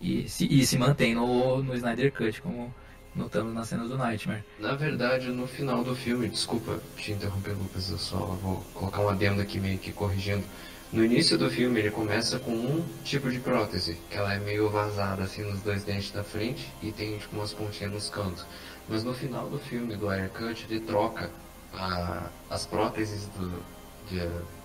[0.00, 2.72] E se, e se mantém no, no Snyder Cut, como
[3.14, 4.42] notamos nas cenas do Nightmare.
[4.58, 9.08] Na verdade, no final do filme, desculpa te interromper, Lucas, eu só vou colocar um
[9.08, 10.44] adendo aqui meio que corrigindo.
[10.92, 14.68] No início do filme, ele começa com um tipo de prótese, que ela é meio
[14.70, 18.44] vazada assim nos dois dentes da frente e tem tipo umas pontinhas nos cantos.
[18.88, 21.30] Mas no final do filme, do Aircut, ele troca
[21.74, 23.62] a- as próteses do,
[24.08, 24.18] de,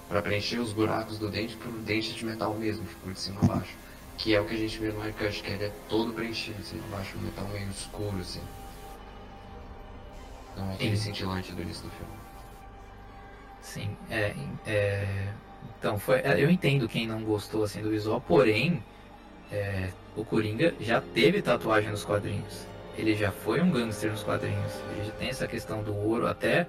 [0.08, 3.46] para preencher os buracos do dente por dente de metal mesmo, tipo de cima a
[3.48, 3.76] baixo.
[4.18, 6.78] Que é o que a gente vê no Aircut, que ele é todo preenchido, assim,
[6.78, 8.42] embaixo, um metal meio escuro, assim.
[10.56, 11.04] Não é aquele Sim.
[11.04, 12.14] cintilante do início do filme.
[13.62, 14.34] Sim, é,
[14.68, 15.28] é,
[15.80, 18.84] então foi, é, eu entendo quem não gostou assim do visual, porém
[19.52, 22.66] é, o Coringa já teve tatuagem nos quadrinhos.
[22.98, 24.72] Ele já foi um gangster nos quadrinhos.
[24.92, 26.68] Ele já tem essa questão do ouro, até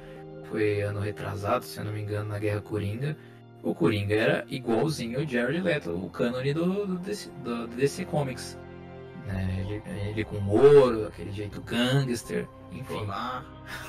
[0.51, 3.17] foi ano retrasado, se eu não me engano, na Guerra Coringa.
[3.63, 8.05] O Coringa era igualzinho o Jared Leto, o cânone do, do, DC, do, do DC
[8.05, 8.59] Comics.
[9.27, 12.95] Né, Ele, ele com ouro, aquele jeito gangster, enfim.
[12.95, 13.45] Colar.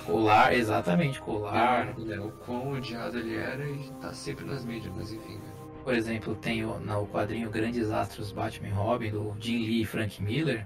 [0.06, 1.94] Colar, exatamente, colar.
[2.10, 5.36] É, o quão odiado ele era e tá sempre nas mídias, mas enfim.
[5.36, 5.52] né?
[5.84, 10.22] Por exemplo, tem o, no quadrinho Grandes Astros Batman Robin, do Jim Lee e Frank
[10.22, 10.66] Miller.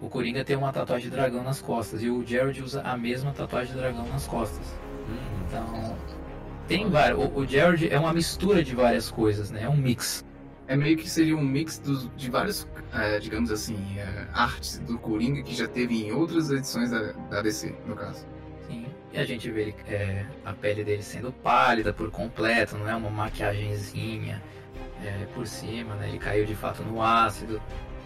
[0.00, 3.32] O Coringa tem uma tatuagem de dragão nas costas e o Jared usa a mesma
[3.32, 4.74] tatuagem de dragão nas costas.
[5.46, 5.96] Então,
[6.66, 7.18] tem vários.
[7.18, 9.62] O, o Jared é uma mistura de várias coisas, né?
[9.62, 10.24] É um mix.
[10.66, 14.98] É meio que seria um mix dos, de vários, é, digamos assim, é, artes do
[14.98, 18.26] Coringa que já teve em outras edições da, da DC, no caso.
[18.68, 18.84] Sim.
[19.10, 23.08] E a gente vê é, a pele dele sendo pálida por completo, não é uma
[23.08, 24.42] maquiagenzinha
[25.02, 26.10] é, por cima, né?
[26.10, 27.62] Ele caiu de fato no ácido.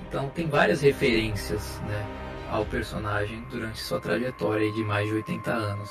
[0.09, 2.07] Então tem várias referências, né,
[2.51, 5.91] ao personagem durante sua trajetória de mais de 80 anos.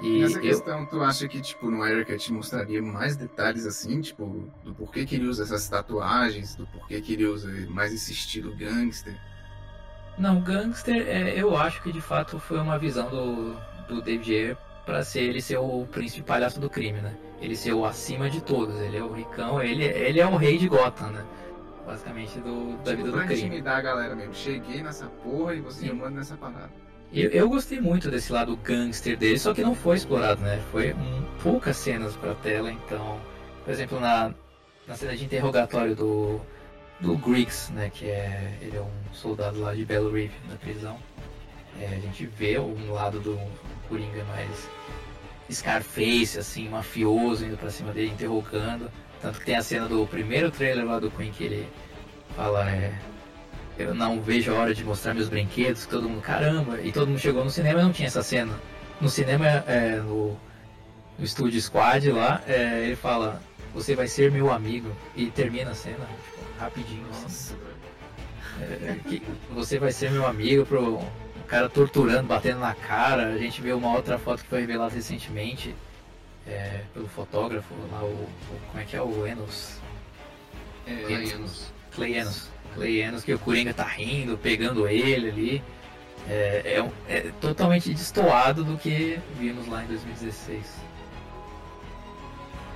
[0.00, 4.48] E Nessa eu, questão, tu acha que, tipo, no Eric mostraria mais detalhes, assim, tipo,
[4.62, 8.54] do porquê que ele usa essas tatuagens, do porquê que ele usa mais esse estilo
[8.54, 9.20] gangster?
[10.18, 13.54] Não, Gangster, é, eu acho que de fato foi uma visão do,
[13.86, 17.16] do David Ayer para ser ele ser o príncipe palhaço do crime, né?
[17.40, 20.58] Ele ser o acima de todos, ele é o ricão, ele, ele é o rei
[20.58, 21.24] de Gotham, né?
[21.86, 23.42] Basicamente do, da tipo, vida pra do crime.
[23.46, 24.34] intimidar a galera mesmo.
[24.34, 25.92] Cheguei nessa porra e você Sim.
[25.92, 26.70] manda nessa parada.
[27.12, 30.62] Eu, eu gostei muito desse lado gangster dele, só que não foi explorado, né?
[30.70, 33.18] Foi um, poucas cenas pra tela, então.
[33.64, 34.34] Por exemplo, na,
[34.86, 36.40] na cena de interrogatório do,
[37.00, 37.90] do Griggs, né?
[37.92, 38.58] Que é.
[38.60, 40.98] Ele é um soldado lá de Belo Reef, na prisão.
[41.80, 43.38] É, a gente vê um lado do
[43.88, 44.68] Coringa mais
[45.50, 48.90] Scarface, assim, mafioso, indo pra cima dele, interrogando.
[49.22, 51.68] Tanto que tem a cena do primeiro trailer lá do Queen que ele
[52.36, 52.92] fala, é.
[53.78, 57.06] Eu não vejo a hora de mostrar meus brinquedos, que todo mundo, caramba, e todo
[57.08, 58.52] mundo chegou no cinema e não tinha essa cena.
[59.00, 60.36] No cinema, é, no,
[61.18, 63.40] no estúdio Squad lá, é, ele fala,
[63.72, 67.54] você vai ser meu amigo, e termina a cena, tipo, rapidinho, assim.
[68.60, 68.96] É,
[69.54, 73.28] você vai ser meu amigo pro o cara torturando, batendo na cara.
[73.28, 75.74] A gente vê uma outra foto que foi revelada recentemente
[76.46, 78.28] é, pelo fotógrafo lá, o, o-
[78.68, 79.78] Como é que é o Enos?
[80.86, 81.72] É, Ganhamos.
[81.94, 82.48] Clay Enos.
[82.78, 85.62] Clay Enos, que o Coringa tá rindo, pegando ele ali.
[86.28, 90.64] É, é é totalmente destoado do que vimos lá em 2016.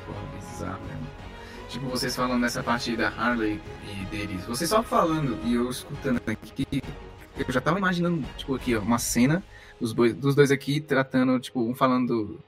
[0.06, 1.06] Porra, bizarro mesmo.
[1.68, 3.60] Tipo, vocês falando nessa parte da Harley
[3.90, 4.44] e deles.
[4.44, 6.66] Vocês só falando e eu escutando aqui.
[7.38, 9.42] Eu já tava imaginando, tipo, aqui, ó, uma cena
[9.80, 12.38] dos, boi- dos dois aqui tratando, tipo, um falando.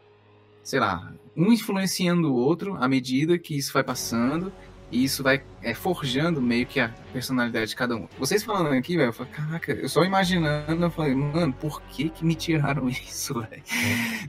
[0.62, 4.52] Sei lá, um influenciando o outro à medida que isso vai passando.
[4.90, 8.06] E isso vai é, forjando meio que a personalidade de cada um.
[8.18, 12.10] Vocês falando aqui, velho, eu falei, caraca, eu só imaginando, eu falei, mano, por que
[12.10, 13.62] que me tiraram isso, velho?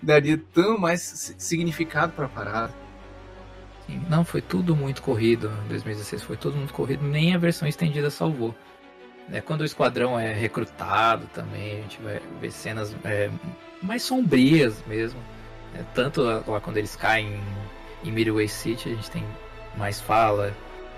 [0.02, 2.74] Daria tão mais si- significado pra parada.
[4.10, 5.52] Não, foi tudo muito corrido.
[5.66, 8.56] Em 2016 foi tudo muito corrido, nem a versão estendida salvou.
[9.32, 13.30] É, quando o esquadrão é recrutado também, a gente vai ver cenas é,
[13.82, 15.20] mais sombrias mesmo.
[15.76, 17.40] É, tanto lá quando eles caem
[18.04, 19.24] em, em Midway City, a gente tem
[19.78, 20.54] mais fala,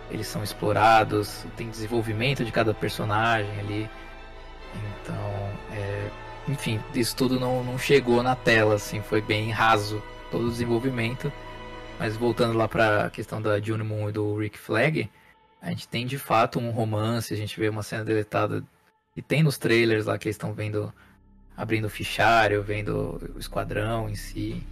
[0.10, 3.90] eles são explorados, tem desenvolvimento de cada personagem ali.
[5.02, 5.16] Então,
[5.72, 6.10] é,
[6.48, 10.02] enfim, isso tudo não, não chegou na tela, assim, foi bem raso
[10.32, 11.32] todo o desenvolvimento.
[11.99, 15.10] Mas voltando lá pra questão da June Moon e do Rick Flag,
[15.62, 18.64] a gente tem de fato um romance, a gente vê uma cena deletada
[19.16, 20.94] e tem nos trailers lá que eles estão vendo,
[21.56, 24.64] abrindo o fichário, vendo o esquadrão em si.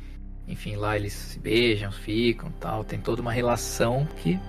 [0.48, 2.84] Enfim, lá eles se beijam, ficam tal.
[2.84, 4.40] Tem toda uma relação que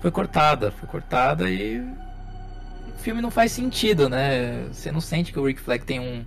[0.00, 4.68] foi cortada, foi cortada e o filme não faz sentido, né?
[4.72, 6.24] Você não sente que o Rick Flag tem um,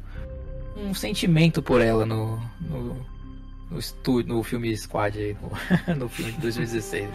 [0.77, 3.05] um sentimento por ela no, no,
[3.71, 5.37] no, estúdio, no filme Squad aí,
[5.87, 7.09] no, no filme de 2016.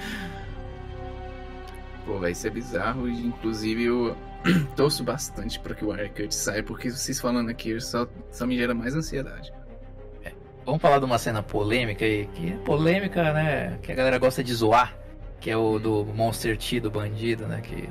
[2.07, 4.17] Pô, vai ser bizarro e inclusive eu
[4.75, 8.75] torço bastante pra que o Wirecut saia, porque vocês falando aqui só, só me gera
[8.75, 9.53] mais ansiedade.
[10.65, 13.79] Vamos falar de uma cena polêmica aí, que é polêmica, né?
[13.83, 14.95] Que a galera gosta de zoar,
[15.41, 17.61] que é o do Monster T, do bandido, né?
[17.61, 17.89] Que,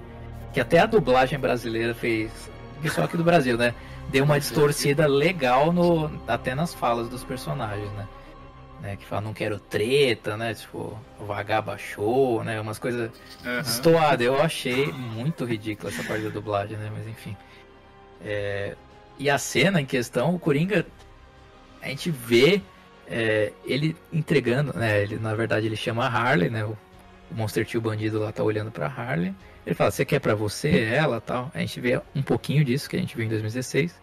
[0.54, 2.32] que até a dublagem brasileira fez.
[2.82, 3.74] Pessoal aqui do Brasil, né?
[4.10, 8.08] Deu uma distorcida legal no, até nas falas dos personagens, né?
[8.82, 8.96] né?
[8.96, 10.54] Que fala, não quero treta, né?
[10.54, 12.62] Tipo, o vagar baixou, né?
[12.62, 13.12] Umas coisas
[13.44, 14.26] destoadas.
[14.26, 16.90] Eu achei muito ridícula essa parte da dublagem, né?
[16.96, 17.36] Mas enfim.
[18.22, 18.76] É,
[19.18, 20.86] E a cena em questão, o Coringa,
[21.82, 22.62] a gente vê
[23.08, 25.02] é, ele entregando, né?
[25.02, 26.64] Ele, na verdade, ele chama a Harley, né?
[26.64, 26.78] O,
[27.32, 29.34] o Monster T, o bandido lá, tá olhando pra Harley.
[29.66, 31.52] Ele fala, você quer pra você, ela tal.
[31.54, 34.00] A gente vê um pouquinho disso que a gente viu em 2016.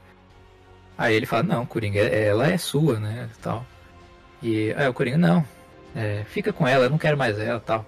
[0.98, 3.28] Aí ele fala, não, Coringa, ela é sua, né?
[3.42, 3.66] Tal.
[4.42, 5.44] E aí o Coringa, não,
[5.94, 7.84] é, fica com ela, eu não quero mais ela, tal.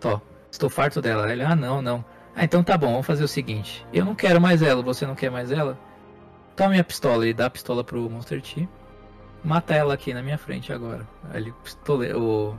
[0.00, 1.26] Tó, estou farto dela.
[1.26, 2.04] Aí Ele, ah, não, não.
[2.34, 3.84] Ah, então tá bom, vamos fazer o seguinte.
[3.92, 5.78] Eu não quero mais ela, você não quer mais ela?
[6.54, 7.24] Toma minha pistola.
[7.24, 8.68] Ele dá a pistola pro Monster T.
[9.44, 11.06] Mata ela aqui na minha frente agora.
[11.32, 12.12] Ele pistole...
[12.12, 12.56] o...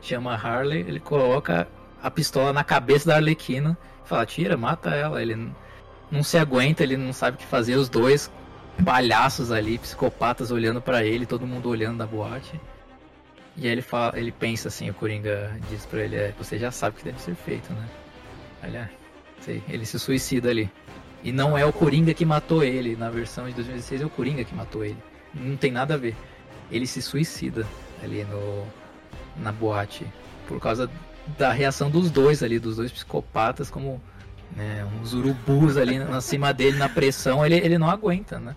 [0.00, 1.68] chama a Harley, ele coloca
[2.02, 3.76] a pistola na cabeça da Arlequina.
[4.04, 5.22] Fala, tira, mata ela.
[5.22, 5.50] Ele
[6.10, 7.76] não se aguenta, ele não sabe o que fazer.
[7.76, 8.30] Os dois
[8.84, 12.60] palhaços ali, psicopatas olhando pra ele, todo mundo olhando na boate.
[13.56, 16.70] E aí ele fala, ele pensa assim, o Coringa diz pra ele, é, você já
[16.70, 17.86] sabe o que deve ser feito, né?
[18.64, 18.90] Olha,
[19.40, 20.70] sei, ele se suicida ali.
[21.22, 24.42] E não é o Coringa que matou ele, na versão de 2016 é o Coringa
[24.42, 24.96] que matou ele.
[25.34, 26.16] Não tem nada a ver.
[26.70, 27.66] Ele se suicida
[28.02, 28.66] ali no
[29.36, 30.06] na boate
[30.46, 30.90] por causa
[31.38, 34.00] da reação dos dois ali, dos dois psicopatas como
[34.56, 38.54] né, uns urubus ali na cima dele na pressão, ele, ele não aguenta, né?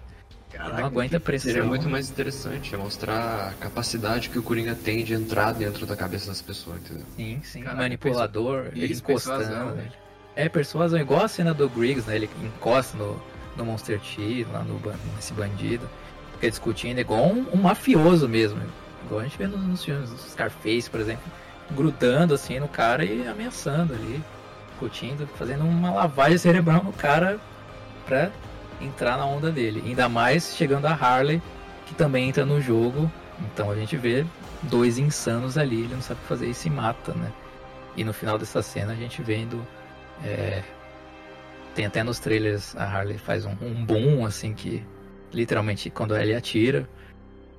[0.53, 1.51] Ele não aguenta a pressão.
[1.51, 5.85] Seria muito mais interessante é mostrar a capacidade que o Coringa tem de entrar dentro
[5.85, 7.05] da cabeça das pessoas, entendeu?
[7.15, 7.61] Sim, sim.
[7.61, 9.39] Caraca, manipulador, ele encostando.
[9.39, 9.91] persuasão, né?
[10.35, 12.15] É, persuasão, igual a cena do Griggs, né?
[12.15, 13.21] Ele encosta no,
[13.57, 14.79] no Monster T, lá no
[15.15, 15.89] nesse bandido.
[16.35, 18.61] Fica discutindo, igual um, um mafioso mesmo.
[19.05, 21.23] Igual a gente vê nos, nos filmes, Scarface, por exemplo,
[21.71, 24.21] grudando assim no cara e ameaçando ali,
[24.69, 27.39] discutindo, fazendo uma lavagem cerebral no cara
[28.05, 28.31] pra
[28.81, 29.81] entrar na onda dele.
[29.85, 31.41] Ainda mais chegando a Harley,
[31.85, 33.09] que também entra no jogo.
[33.39, 34.25] Então a gente vê
[34.63, 37.31] dois insanos ali, ele não sabe fazer e se mata, né?
[37.95, 39.65] E no final dessa cena a gente vendo.
[40.23, 40.63] É...
[41.73, 44.81] Tem até nos trailers a Harley faz um, um boom, assim, que
[45.35, 46.87] literalmente quando ele atira,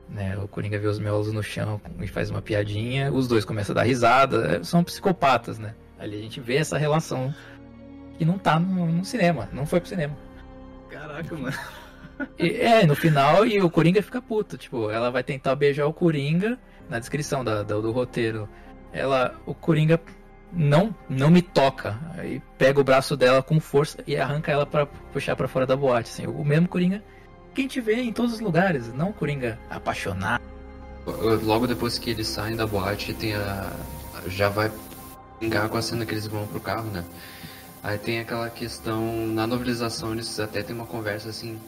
[0.09, 0.37] né?
[0.39, 3.77] O Coringa vê os miolos no chão e faz uma piadinha, os dois começam a
[3.77, 5.75] dar risada, é, são psicopatas, né?
[5.99, 7.35] Ali a gente vê essa relação
[8.19, 10.17] que não tá no, no cinema, não foi pro cinema.
[10.91, 11.57] Caraca, mano.
[12.39, 14.57] E, é, no final, e o Coringa fica puto.
[14.57, 16.59] Tipo, ela vai tentar beijar o Coringa
[16.89, 18.49] na descrição da, do, do roteiro.
[18.91, 20.01] Ela, o Coringa
[20.51, 21.99] não não me toca.
[22.17, 25.77] Aí pega o braço dela com força e arranca ela para puxar para fora da
[25.77, 26.11] boate.
[26.11, 27.03] Assim, o mesmo Coringa
[27.57, 30.43] que a gente vê em todos os lugares, não Coringa apaixonado.
[31.43, 33.73] Logo depois que eles saem da boate, tem a.
[34.27, 34.71] Já vai
[35.41, 37.05] pingar com a cena que eles vão pro carro, né?
[37.83, 41.59] Aí tem aquela questão, na novelização eles até tem uma conversa assim,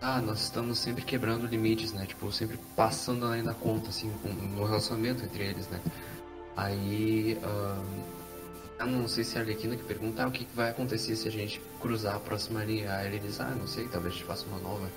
[0.00, 2.04] ah, nós estamos sempre quebrando limites, né?
[2.06, 4.12] Tipo, sempre passando além da conta, assim,
[4.56, 5.80] no relacionamento entre eles, né?
[6.56, 7.38] Aí,
[8.78, 11.28] eu não sei se é a Arlequina que pergunta ah, o que vai acontecer se
[11.28, 12.92] a gente cruzar a próxima linha.
[12.96, 14.88] Aí ele diz, ah, não sei, talvez a gente faça uma nova.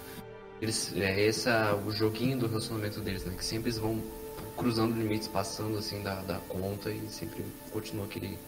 [0.61, 1.49] Eles, é esse
[1.85, 3.33] o joguinho do relacionamento deles, né?
[3.37, 4.01] Que sempre eles vão
[4.55, 8.39] cruzando limites, passando assim da, da conta e sempre continua aquele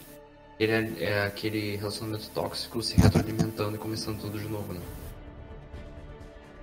[0.59, 4.81] ele é, é, aquele relacionamento tóxico se retroalimentando e começando tudo de novo, né?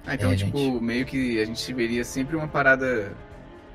[0.06, 0.82] Ah, então, é, tipo, gente.
[0.82, 3.12] meio que a gente veria sempre uma parada,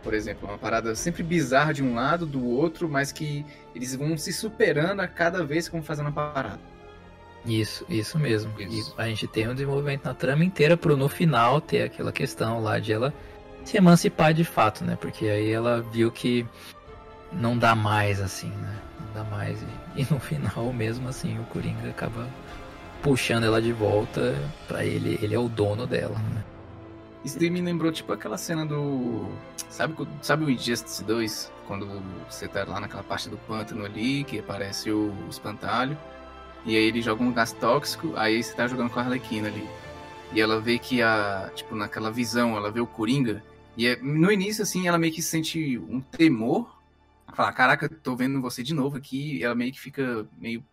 [0.03, 3.43] por exemplo, uma parada sempre bizarra de um lado, do outro, mas que
[3.73, 6.70] eles vão se superando a cada vez que vão fazendo a parada.
[7.45, 8.51] Isso, isso mesmo.
[8.59, 8.93] Isso.
[8.97, 12.61] E a gente tem um desenvolvimento na trama inteira pro no final ter aquela questão
[12.61, 13.13] lá de ela
[13.65, 14.95] se emancipar de fato, né?
[14.99, 16.45] Porque aí ela viu que
[17.31, 18.79] não dá mais assim, né?
[18.99, 19.61] Não dá mais.
[19.95, 22.27] E, e no final, mesmo assim, o Coringa acaba
[23.01, 24.35] puxando ela de volta
[24.67, 25.17] para ele.
[25.21, 26.43] Ele é o dono dela, né?
[27.23, 29.29] Isso daí me lembrou tipo aquela cena do.
[29.69, 31.51] Sabe, sabe o Injustice 2?
[31.67, 35.97] Quando você tá lá naquela parte do pântano ali, que aparece o espantalho.
[36.65, 39.67] E aí ele joga um gás tóxico, aí você tá jogando com a Arlequina ali.
[40.33, 41.51] E ela vê que a.
[41.55, 43.43] Tipo, naquela visão, ela vê o Coringa.
[43.75, 46.81] E é, no início, assim, ela meio que sente um temor
[47.33, 49.43] Fala, caraca, tô vendo você de novo aqui.
[49.43, 50.63] Ela meio que fica meio,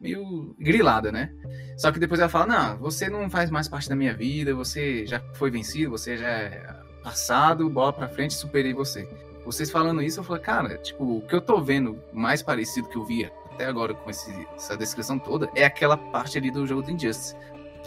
[0.00, 1.32] meio grilada, né?
[1.76, 5.04] Só que depois ela fala, não, você não faz mais parte da minha vida, você
[5.06, 9.08] já foi vencido, você já é passado, bola pra frente, superei você.
[9.44, 12.96] Vocês falando isso, eu falei, cara, tipo, o que eu tô vendo mais parecido que
[12.96, 16.82] eu via até agora com esse, essa descrição toda é aquela parte ali do jogo
[16.82, 17.36] do Injustice.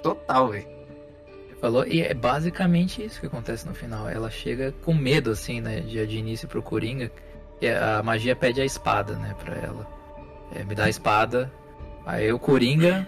[0.04, 0.68] Total, velho.
[1.60, 4.08] Falou, e é basicamente isso que acontece no final.
[4.08, 7.12] Ela chega com medo, assim, né, de, de início pro Coringa
[7.98, 9.88] a magia pede a espada, né, pra ela.
[10.54, 11.52] É, me dá a espada.
[12.06, 13.08] Aí o Coringa.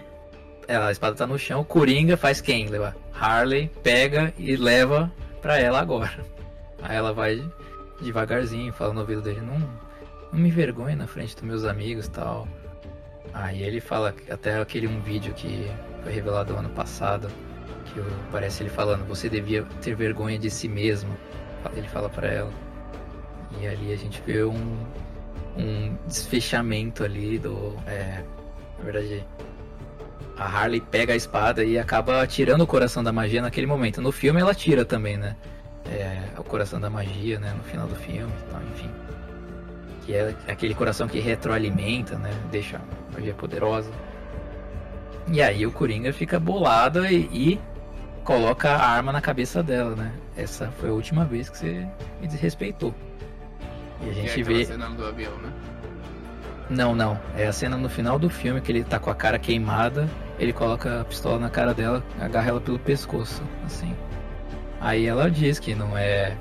[0.66, 2.66] Ela, a espada tá no chão, o Coringa faz quem?
[2.66, 6.24] Leva Harley, pega e leva pra ela agora.
[6.82, 7.44] Aí ela vai
[8.00, 9.60] devagarzinho, fala no ouvido dele, não,
[10.32, 12.46] não me vergonhe na frente dos meus amigos tal.
[13.32, 15.70] Aí ele fala, até aquele um vídeo que
[16.02, 17.28] foi revelado ano passado,
[17.86, 18.00] que
[18.30, 21.16] parece ele falando, você devia ter vergonha de si mesmo.
[21.74, 22.52] Ele fala para ela.
[23.60, 24.86] E ali a gente vê um,
[25.56, 27.76] um desfechamento ali do.
[27.86, 28.22] É,
[28.78, 29.24] na verdade,
[30.36, 34.00] a Harley pega a espada e acaba tirando o coração da magia naquele momento.
[34.00, 35.36] No filme ela tira também, né?
[35.86, 37.54] É, o coração da magia, né?
[37.56, 38.90] No final do filme, então, enfim.
[40.06, 42.30] Que é aquele coração que retroalimenta, né?
[42.50, 43.90] Deixa a magia poderosa.
[45.26, 47.60] E aí o Coringa fica bolado e, e,
[48.22, 50.12] coloca a arma na cabeça dela, né?
[50.36, 51.86] Essa foi a última vez que você
[52.20, 52.94] me desrespeitou.
[54.00, 54.64] E a gente é vê.
[54.64, 55.52] cena do avião, né?
[56.70, 57.18] Não, não.
[57.36, 60.08] É a cena no final do filme que ele tá com a cara queimada,
[60.38, 63.92] ele coloca a pistola na cara dela, agarra ela pelo pescoço, assim.
[64.80, 66.36] Aí ela diz que não é.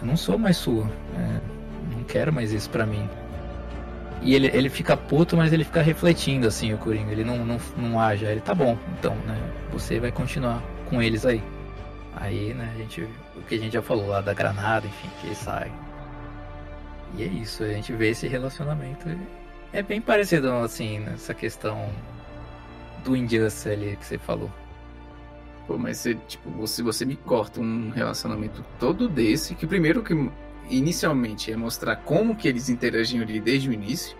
[0.00, 0.86] Eu não sou mais sua.
[1.18, 1.59] É...
[2.10, 3.08] Quero mais isso pra mim.
[4.22, 7.10] E ele, ele fica puto, mas ele fica refletindo, assim, o Coringa.
[7.12, 8.24] Ele não, não, não age.
[8.24, 9.38] Ele, tá bom, então, né?
[9.72, 11.42] Você vai continuar com eles aí.
[12.16, 13.02] Aí, né, a gente.
[13.36, 15.72] O que a gente já falou lá da granada, enfim, que ele sai.
[17.16, 19.08] E é isso, a gente vê esse relacionamento.
[19.72, 21.88] É bem parecido, assim, nessa questão
[23.04, 24.50] do Injustice ali que você falou.
[25.66, 30.14] Pô, mas você, tipo, se você me corta um relacionamento todo desse, que primeiro que
[30.70, 34.16] inicialmente é mostrar como que eles interagiam ali desde o início,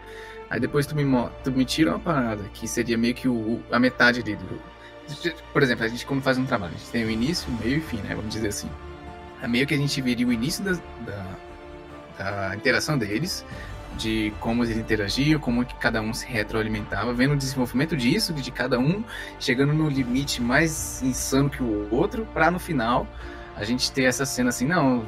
[0.48, 1.04] aí depois tu me,
[1.44, 4.60] tu me tira uma parada, que seria meio que o, a metade ali do,
[5.52, 7.80] por exemplo, a gente como faz um trabalho, a gente tem o início, meio e
[7.80, 8.14] fim, né?
[8.14, 8.68] Vamos dizer assim.
[9.42, 11.36] É meio que a gente veria o início da, da,
[12.18, 13.44] da interação deles,
[13.96, 18.50] de como eles interagiam, como que cada um se retroalimentava, vendo o desenvolvimento disso, de
[18.50, 19.02] cada um
[19.38, 23.06] chegando no limite mais insano que o outro, para no final
[23.56, 25.04] a gente ter essa cena assim, não,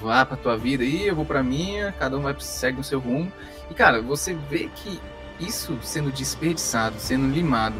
[0.00, 2.98] vá pra tua vida aí, eu vou pra minha, cada um vai segue o seu
[2.98, 3.32] rumo.
[3.70, 5.00] E cara, você vê que
[5.40, 7.76] isso sendo desperdiçado, sendo limado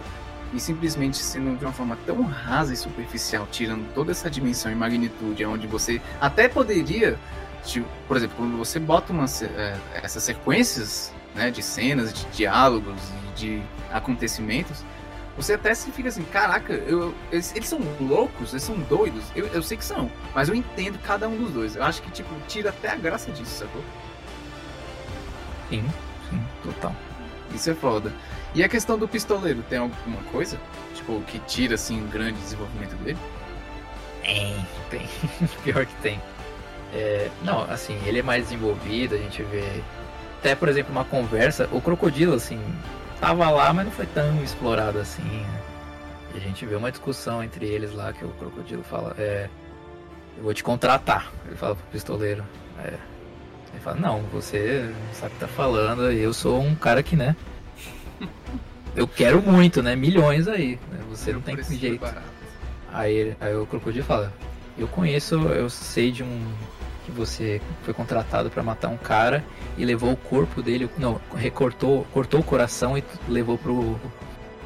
[0.52, 4.74] e simplesmente sendo de uma forma tão rasa e superficial, tirando toda essa dimensão e
[4.74, 7.18] magnitude, onde você até poderia,
[7.64, 13.00] tipo, por exemplo, quando você bota uma, é, essas sequências né, de cenas, de diálogos
[13.34, 14.84] de acontecimentos,
[15.36, 19.24] você até se fica assim, caraca, eu, eles, eles, são loucos, eles são doidos.
[19.34, 21.76] Eu, eu sei que são, mas eu entendo cada um dos dois.
[21.76, 23.82] Eu acho que, tipo, tira até a graça disso, sacou?
[25.68, 25.84] Sim,
[26.30, 26.94] sim, total.
[27.54, 28.12] Isso é foda.
[28.54, 30.58] E a questão do pistoleiro, tem alguma coisa?
[30.94, 33.18] Tipo, que tira, assim, um grande desenvolvimento dele?
[34.22, 35.08] Tem, tem.
[35.62, 36.20] Pior que tem.
[36.94, 39.82] É, não, assim, ele é mais desenvolvido, a gente vê.
[40.38, 42.60] Até, por exemplo, uma conversa, o crocodilo, assim,
[43.20, 45.22] tava lá, mas não foi tão explorado assim.
[45.22, 45.60] Né?
[46.34, 49.48] A gente vê uma discussão entre eles lá que o crocodilo fala, é,
[50.36, 51.30] eu vou te contratar.
[51.46, 52.44] Ele fala pro pistoleiro.
[52.78, 52.94] É,
[53.72, 57.34] ele fala, não, você sabe o que tá falando, eu sou um cara que, né?
[58.94, 59.94] Eu quero muito, né?
[59.94, 60.78] Milhões aí.
[60.90, 60.98] Né?
[61.10, 62.02] Você não tem jeito.
[62.90, 64.32] Aí, aí o crocodilo fala,
[64.78, 66.50] eu conheço, eu sei de um
[67.06, 69.44] que você foi contratado para matar um cara
[69.78, 73.98] e levou o corpo dele, não, recortou, cortou o coração e levou pro,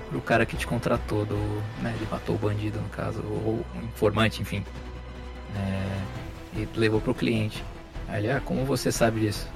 [0.08, 1.36] pro cara que te contratou, do,
[1.82, 4.64] né, ele matou o bandido no caso, ou o informante, enfim,
[5.54, 7.62] é, e levou pro cliente.
[8.08, 9.46] Aí ele, ah, como você sabe disso?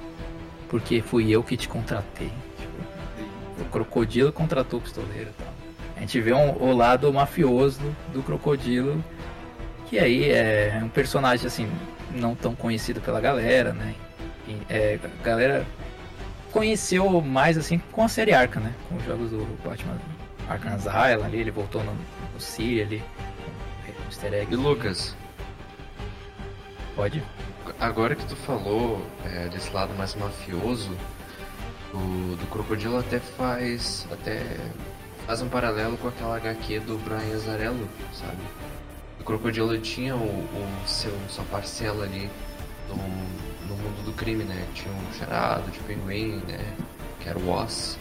[0.68, 2.30] Porque fui eu que te contratei.
[2.58, 5.54] Tipo, o crocodilo contratou o pistoleiro e tal.
[5.96, 7.80] A gente vê um, o lado mafioso
[8.12, 9.02] do crocodilo,
[9.86, 11.68] que aí é um personagem assim,
[12.14, 13.94] não tão conhecido pela galera, né?
[14.46, 15.66] E, é, a galera
[16.52, 18.72] conheceu mais assim com a série Arca, né?
[18.88, 19.98] Com os jogos do Batman
[20.48, 23.02] Arkham Asylum ali, ele voltou no, no Siri ali,
[23.86, 24.52] com easter egg.
[24.52, 25.16] E Lucas?
[26.94, 27.22] Pode?
[27.80, 30.92] Agora que tu falou é, desse lado mais mafioso,
[31.92, 34.42] o do Crocodilo até faz até
[35.26, 38.38] faz um paralelo com aquela HQ do Brian Azarello, sabe?
[39.20, 42.30] O Crocodilo tinha o, o, seu, sua parcela ali
[42.88, 44.66] no, no mundo do crime, né?
[44.74, 46.76] Tinha um charado de pinguim, né?
[47.20, 47.98] Que era o Oz.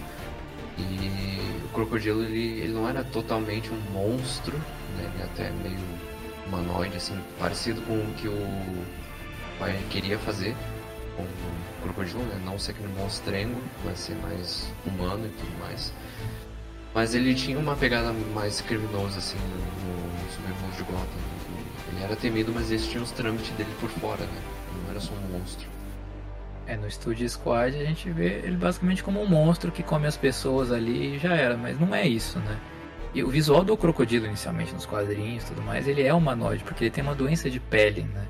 [0.78, 4.58] E o Crocodilo, ele, ele não era totalmente um monstro,
[4.98, 5.12] né?
[5.14, 5.80] Ele até meio
[6.48, 8.86] humanoide, assim, parecido com o que o
[9.60, 10.56] pai queria fazer
[11.16, 12.42] com o Crocodilo, né?
[12.44, 15.94] Não ser aquele monstrengo, mas ser mais humano e tudo mais.
[16.94, 21.34] Mas ele tinha uma pegada mais criminosa, assim, no Submundo de Gotham.
[21.92, 24.42] Ele era temido, mas eles tinham os trâmites dele por fora, né?
[24.84, 25.68] Não era só um monstro.
[26.66, 30.16] É, no Studio Squad a gente vê ele basicamente como um monstro que come as
[30.16, 32.58] pessoas ali e já era, mas não é isso, né?
[33.14, 36.86] E o visual do crocodilo inicialmente nos quadrinhos e tudo mais, ele é humanoide, porque
[36.86, 38.26] ele tem uma doença de pele, né?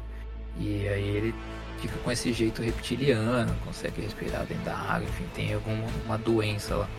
[0.59, 1.35] E aí ele
[1.77, 6.89] fica com esse jeito reptiliano, consegue respirar dentro da água, enfim, tem alguma doença lá.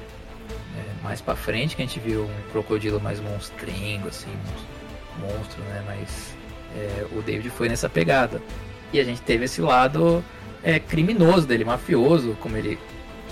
[0.77, 4.33] É, mais pra frente que a gente viu um crocodilo mais monstrengo, assim,
[5.21, 5.83] monstro, né?
[5.87, 6.35] Mas
[6.77, 8.41] é, o David foi nessa pegada.
[8.93, 10.25] E a gente teve esse lado
[10.63, 12.79] é, criminoso dele, mafioso, como ele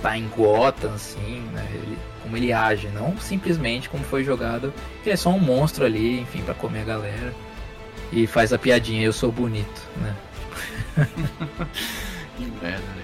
[0.01, 1.67] tá em Gotham, assim, né?
[1.73, 4.73] Ele, como ele age, não simplesmente como foi jogado,
[5.03, 7.35] que é só um monstro ali, enfim, para comer a galera.
[8.13, 10.15] E faz a piadinha, eu sou bonito, né?
[12.37, 13.02] que merda, né?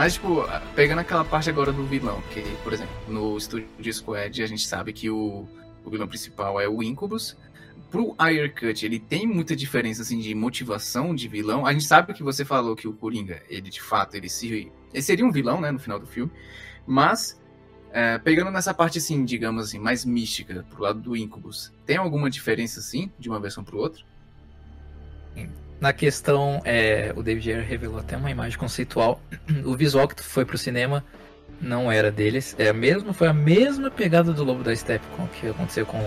[0.00, 4.46] Mas, tipo, pegando aquela parte agora do vilão, que, por exemplo, no Studio Squad a
[4.46, 5.46] gente sabe que o,
[5.84, 7.36] o vilão principal é o Incubus.
[7.90, 8.16] Pro
[8.58, 11.66] Cut ele tem muita diferença, assim, de motivação de vilão.
[11.66, 15.02] A gente sabe que você falou que o Coringa, ele, de fato, ele, se, ele
[15.02, 16.32] seria um vilão, né, no final do filme.
[16.86, 17.38] Mas,
[17.92, 22.30] é, pegando nessa parte, assim, digamos assim, mais mística, pro lado do Incubus, tem alguma
[22.30, 24.02] diferença, assim, de uma versão pro outra?
[25.80, 29.20] Na questão, é, o David Ayer revelou até uma imagem conceitual.
[29.64, 31.02] O visual que foi pro cinema
[31.60, 32.54] não era deles.
[32.58, 35.98] É mesmo, foi a mesma pegada do Lobo da Steppe com que aconteceu com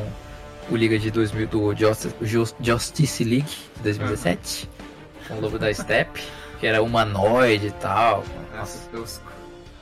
[0.69, 2.15] o Liga de 2000 do Justice,
[2.61, 4.69] Justice League de 2017.
[4.69, 5.27] Uhum.
[5.27, 6.21] Com o Lobo da Steppe,
[6.59, 8.23] que era humanoide e tal.
[8.55, 9.31] Nossa, tosco.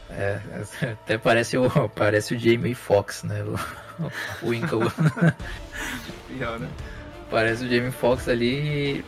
[0.10, 0.40] É,
[1.04, 3.44] até parece o, parece o Jamie Foxx, né?
[3.44, 4.06] O,
[4.46, 4.80] o Winkle.
[6.28, 6.70] Pior, né?
[7.30, 9.04] Parece o Jamie Foxx ali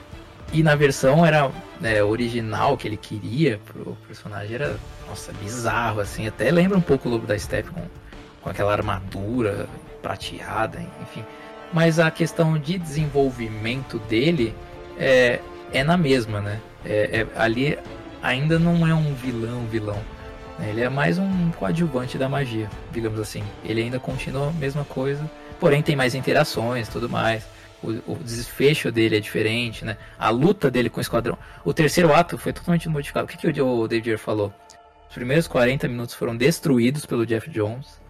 [0.53, 1.51] e na versão era
[1.81, 4.77] né, original que ele queria pro personagem era,
[5.07, 6.27] nossa, bizarro, assim.
[6.27, 7.81] Até lembra um pouco o Lobo da Steppe com,
[8.41, 9.67] com aquela armadura
[10.01, 11.25] prateada, enfim.
[11.73, 14.53] mas a questão de desenvolvimento dele
[14.97, 15.39] é,
[15.73, 16.59] é na mesma, né?
[16.85, 17.79] É, é, ali
[18.21, 19.99] ainda não é um vilão, vilão.
[20.59, 20.69] Né?
[20.69, 23.43] Ele é mais um coadjuvante da magia, digamos assim.
[23.63, 25.27] Ele ainda continua a mesma coisa,
[25.59, 27.43] porém tem mais interações tudo mais.
[27.83, 29.97] O, o, desfecho dele é diferente, né?
[30.17, 31.37] A luta dele com o esquadrão.
[31.65, 33.25] O terceiro ato foi totalmente modificado.
[33.25, 34.53] O que, que o David Ayer falou?
[35.09, 38.01] Os primeiros 40 minutos foram destruídos pelo Jeff Jones.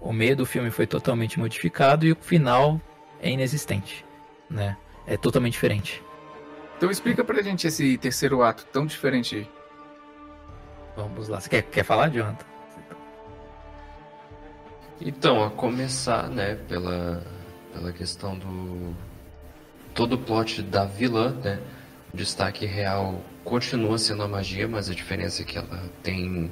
[0.00, 2.80] O meio do filme foi totalmente modificado e o final
[3.20, 4.04] é inexistente,
[4.48, 4.76] né?
[5.06, 6.02] É totalmente diferente.
[6.76, 9.46] Então explica pra gente esse terceiro ato tão diferente.
[10.96, 11.38] Vamos lá.
[11.38, 12.46] Você quer, quer falar, Jonathan?
[15.00, 17.22] Então, a começar, né, pela,
[17.72, 18.94] pela questão do.
[20.00, 21.60] Todo o plot da vilã, né?
[22.14, 26.50] O destaque real continua sendo a magia, mas a diferença é que ela tem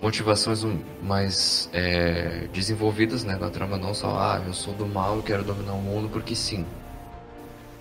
[0.00, 0.64] motivações
[1.02, 5.44] mais é, desenvolvidas né, na trama, não só, ah, eu sou do mal e quero
[5.44, 6.64] dominar o mundo porque sim.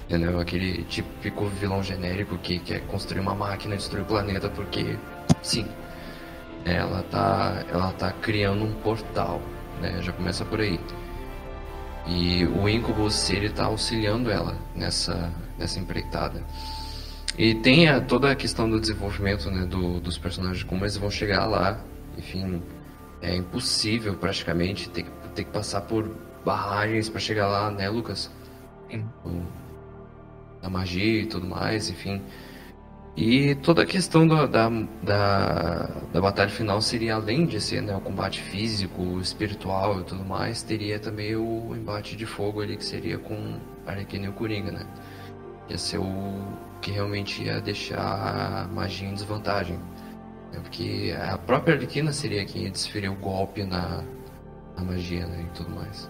[0.10, 0.38] Entendeu?
[0.38, 4.98] Aquele típico vilão genérico que quer construir uma máquina e destruir o planeta porque
[5.42, 5.66] sim.
[6.66, 9.42] Ela tá, ela tá criando um portal,
[9.80, 10.02] né?
[10.02, 10.78] Já começa por aí.
[12.08, 16.44] E o Incubus ele tá auxiliando ela nessa, nessa empreitada.
[17.38, 21.10] E tem a, toda a questão do desenvolvimento né, do, dos personagens, como eles vão
[21.10, 21.80] chegar lá.
[22.18, 22.62] Enfim,
[23.22, 25.06] é impossível praticamente ter,
[25.36, 26.10] ter que passar por
[26.44, 28.30] barragens para chegar lá, né, Lucas?
[28.90, 29.06] Sim
[30.62, 32.22] da magia e tudo mais, enfim.
[33.16, 34.70] E toda a questão da, da,
[35.04, 40.24] da, da, batalha final seria, além de ser né, o combate físico, espiritual e tudo
[40.24, 44.72] mais, teria também o embate de fogo ali, que seria com Arlequina e o Coringa,
[44.72, 44.88] né?
[45.70, 49.78] Ia ser o que realmente ia deixar a magia em desvantagem.
[50.54, 50.60] Né?
[50.62, 54.04] Porque a própria Arlequina seria quem ia desferir o golpe na,
[54.78, 56.10] na magia né, e tudo mais.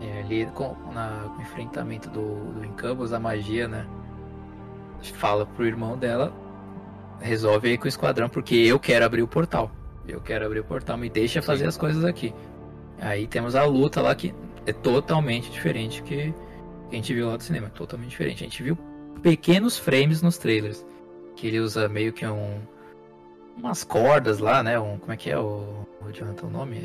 [0.00, 3.84] É, ali com, o enfrentamento do, do Incubus, a magia, né?
[5.02, 6.32] Fala pro irmão dela,
[7.20, 9.70] resolve aí com o esquadrão, porque eu quero abrir o portal.
[10.06, 11.68] Eu quero abrir o portal, me deixa fazer Sim.
[11.68, 12.34] as coisas aqui.
[13.00, 14.34] Aí temos a luta lá que
[14.66, 16.34] é totalmente diferente que
[16.90, 17.70] a gente viu lá do cinema.
[17.70, 18.44] Totalmente diferente.
[18.44, 18.76] A gente viu
[19.22, 20.84] pequenos frames nos trailers.
[21.36, 22.60] Que ele usa meio que um.
[23.56, 24.78] umas cordas lá, né?
[24.78, 25.86] Um, como é que é o.
[26.00, 26.82] o Jonathan, o nome?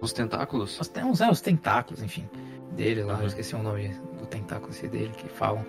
[0.00, 0.80] Os tentáculos?
[0.80, 2.28] Os, uns, é, os tentáculos, enfim.
[2.72, 3.20] Dele lá, uhum.
[3.20, 3.88] eu esqueci o nome
[4.18, 5.64] do tentáculo dele que falam.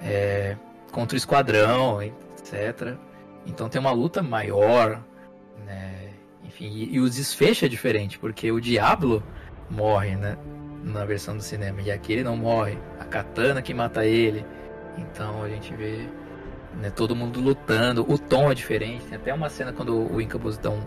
[0.00, 0.56] É,
[0.92, 2.96] contra o esquadrão, etc.
[3.46, 5.02] Então tem uma luta maior,
[5.64, 6.10] né?
[6.44, 9.22] Enfim, e, e o desfecho é diferente, porque o Diablo
[9.70, 10.36] morre, né?
[10.82, 11.80] Na versão do cinema.
[11.82, 12.78] E aqui ele não morre.
[13.00, 14.44] A katana que mata ele.
[14.96, 16.08] Então a gente vê
[16.74, 18.04] né, todo mundo lutando.
[18.10, 19.04] O tom é diferente.
[19.06, 20.80] Tem até uma cena quando o Incubus dá um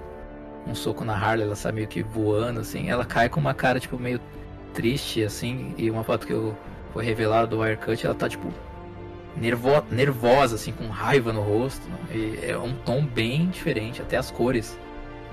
[0.67, 2.89] um soco na Harley, ela sai meio que voando, assim.
[2.89, 4.19] Ela cai com uma cara, tipo, meio
[4.73, 5.73] triste, assim.
[5.77, 6.55] E uma foto que eu,
[6.93, 8.47] foi revelada do Wirecut, ela tá, tipo,
[9.39, 11.87] nervo, nervosa, assim, com raiva no rosto.
[11.87, 12.49] Né?
[12.49, 14.77] É um tom bem diferente, até as cores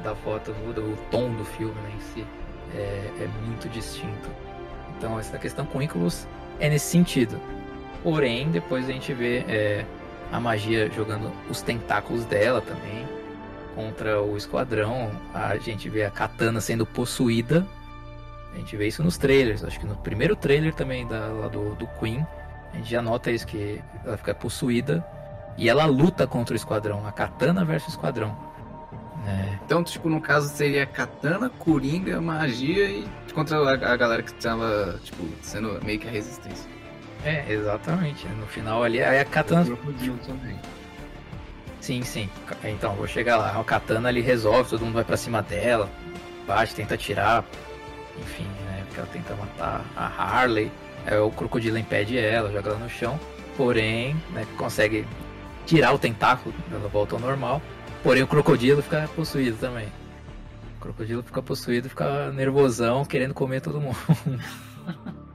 [0.03, 2.27] da foto muda, o tom do filme né, em si
[2.75, 4.29] é, é muito distinto.
[4.97, 6.27] Então, essa questão com Incubus
[6.59, 7.41] é nesse sentido.
[8.03, 9.85] Porém, depois a gente vê é,
[10.33, 13.07] a magia jogando os tentáculos dela também
[13.75, 17.67] contra o esquadrão, a gente vê a Katana sendo possuída.
[18.55, 19.63] A gente vê isso nos trailers.
[19.63, 22.27] Acho que no primeiro trailer também da, do, do Queen,
[22.77, 25.05] a gente já nota isso que ela fica possuída
[25.57, 28.37] e ela luta contra o esquadrão, a Katana versus o esquadrão.
[29.27, 29.59] É.
[29.65, 35.01] Então, tipo, no caso seria Katana, Coringa, magia e contra a, a galera que estava,
[35.03, 36.71] tipo, sendo meio que a resistência.
[37.25, 38.29] É, exatamente.
[38.29, 39.65] No final ali, aí a Katana.
[39.65, 40.61] também.
[41.81, 42.29] Sim, sim.
[42.63, 43.59] Então, vou chegar lá.
[43.59, 45.89] A katana ali resolve, todo mundo vai pra cima dela,
[46.47, 47.45] bate, tenta tirar.
[48.19, 48.83] Enfim, né?
[48.87, 50.71] Porque ela tenta matar a Harley.
[51.07, 53.19] Aí o crocodilo impede ela, joga ela no chão.
[53.57, 55.07] Porém, né, consegue
[55.65, 57.63] tirar o tentáculo, ela volta ao normal.
[58.03, 59.89] Porém, o crocodilo fica possuído também.
[60.77, 63.97] O crocodilo fica possuído, fica nervosão, querendo comer todo mundo.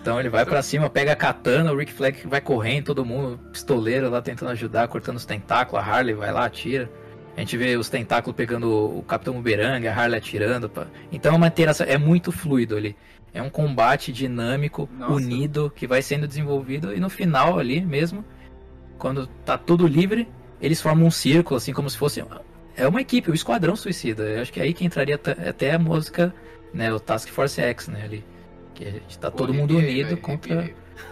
[0.00, 3.38] Então ele vai para cima, pega a katana, o Rick Flag vai correndo, todo mundo,
[3.50, 6.88] pistoleiro lá tentando ajudar, cortando os tentáculos, a Harley vai lá, atira.
[7.36, 10.68] A gente vê os tentáculos pegando o Capitão Bumerangue, a Harley atirando.
[10.68, 10.86] Pra...
[11.12, 12.96] Então é uma interação, é muito fluido ali.
[13.32, 15.12] É um combate dinâmico, Nossa.
[15.12, 18.24] unido, que vai sendo desenvolvido e no final ali mesmo,
[18.98, 20.28] quando tá tudo livre,
[20.60, 22.24] eles formam um círculo, assim, como se fosse.
[22.76, 24.24] É uma equipe, o Esquadrão Suicida.
[24.24, 26.34] Eu acho que é aí que entraria até a música,
[26.72, 28.24] né, o Task Force X, né, ali.
[28.74, 30.70] Que a gente tá todo mundo unido contra.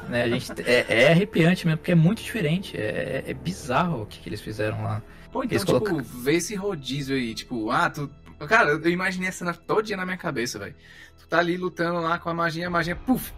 [0.08, 2.76] Né, a gente, é, é arrepiante mesmo, porque é muito diferente.
[2.76, 5.02] É, é bizarro o que, que eles fizeram lá.
[5.32, 6.02] Pô, então, eles tipo, colocam...
[6.02, 8.10] vê esse rodízio aí, tipo, ah, tu
[8.46, 10.74] Cara, eu imaginei essa cena todinha na minha cabeça, velho.
[11.18, 13.32] Tu tá ali lutando lá com a magia, a magia, puf,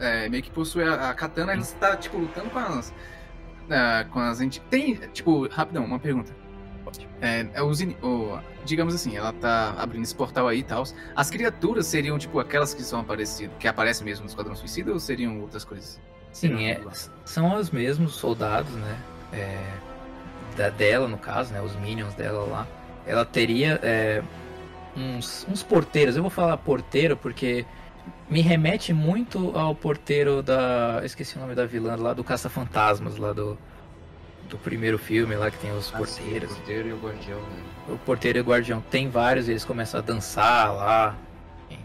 [0.00, 2.92] é, meio que possui a, a katana, e você tá, tipo, lutando com as.
[3.68, 6.34] é, com as enti- Tem, tipo, rapidão, uma pergunta.
[7.20, 10.84] É, é os o- digamos assim, ela tá abrindo esse portal aí e tal.
[11.14, 14.98] As criaturas seriam, tipo, aquelas que são aparecidas, que aparecem mesmo no Esquadrão Suicida ou
[14.98, 16.00] seriam outras coisas?
[16.32, 16.80] Sim, é,
[17.24, 18.98] são os mesmos soldados, né?
[19.32, 19.58] É,
[20.56, 21.60] da, dela, no caso, né?
[21.60, 22.66] Os minions dela lá.
[23.08, 24.22] Ela teria é,
[24.96, 26.14] uns, uns porteiros.
[26.16, 27.64] Eu vou falar porteiro porque
[28.28, 30.98] me remete muito ao porteiro da.
[31.00, 33.58] eu Esqueci o nome da vilã lá do Caça-Fantasmas, lá do,
[34.48, 36.52] do primeiro filme lá que tem os porteiros.
[36.52, 37.62] O porteiro e o guardião, né?
[37.88, 41.16] O porteiro e o guardião tem vários, eles começam a dançar lá.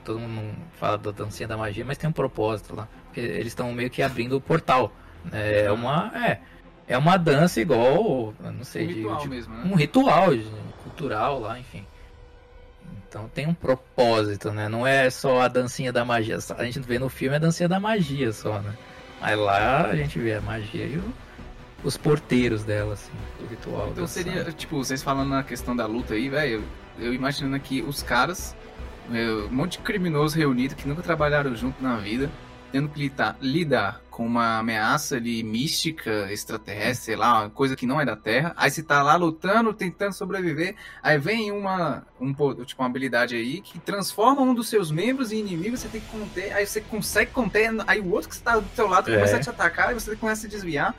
[0.06, 2.88] Todo mundo fala da dancinha da magia, mas tem um propósito lá.
[3.06, 4.92] Porque eles estão meio que abrindo o portal.
[5.32, 6.12] É uma.
[6.14, 6.40] É,
[6.88, 8.34] é uma dança igual.
[8.42, 9.64] Não Um sei, de- ritual de- mesmo, né?
[9.66, 10.34] um ritual
[10.84, 11.86] cultural lá, enfim.
[13.08, 14.68] Então tem um propósito, né?
[14.68, 16.38] Não é só a dancinha da magia.
[16.58, 18.74] A gente vê no filme a dancinha da magia só, né?
[19.22, 21.14] Mas lá a gente vê a magia e o-
[21.84, 23.90] os porteiros dela, assim, do ritual.
[23.92, 26.64] Então seria, tipo, vocês falando na questão da luta aí, velho,
[27.00, 28.56] eu, eu imaginando aqui os caras,
[29.14, 32.30] é, um monte de criminosos reunidos que nunca trabalharam junto na vida,
[32.74, 37.86] tendo que lidar, lidar com uma ameaça ali mística, extraterrestre, sei lá, uma coisa que
[37.86, 38.52] não é da Terra.
[38.58, 43.36] Aí você tá lá lutando, tentando sobreviver, aí vem uma, um, po- tipo, uma habilidade
[43.36, 46.82] aí que transforma um dos seus membros em inimigo, você tem que conter, aí você
[46.82, 49.16] consegue conter, aí o outro que está do seu lado É.
[49.16, 50.96] começa a te atacar e você começa a desviar.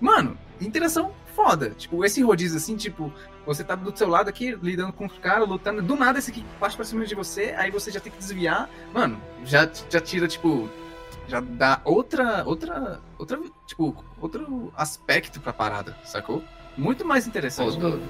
[0.00, 1.70] Mano, interação foda.
[1.70, 3.12] Tipo, esse rodízio assim, tipo,
[3.46, 5.80] você tá do seu lado aqui, lidando com os caras, lutando.
[5.82, 8.68] Do nada esse aqui parte pra cima de você, aí você já tem que desviar.
[8.92, 10.68] Mano, já, já tira, tipo.
[11.28, 12.42] Já dá outra.
[12.44, 13.00] Outra.
[13.18, 13.38] Outra.
[13.66, 16.42] Tipo, outro aspecto pra parada, sacou?
[16.76, 17.78] Muito mais interessante.
[17.78, 18.00] Toda,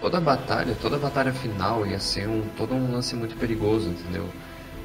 [0.00, 4.28] toda batalha, toda batalha final ia ser um, todo um lance muito perigoso, entendeu?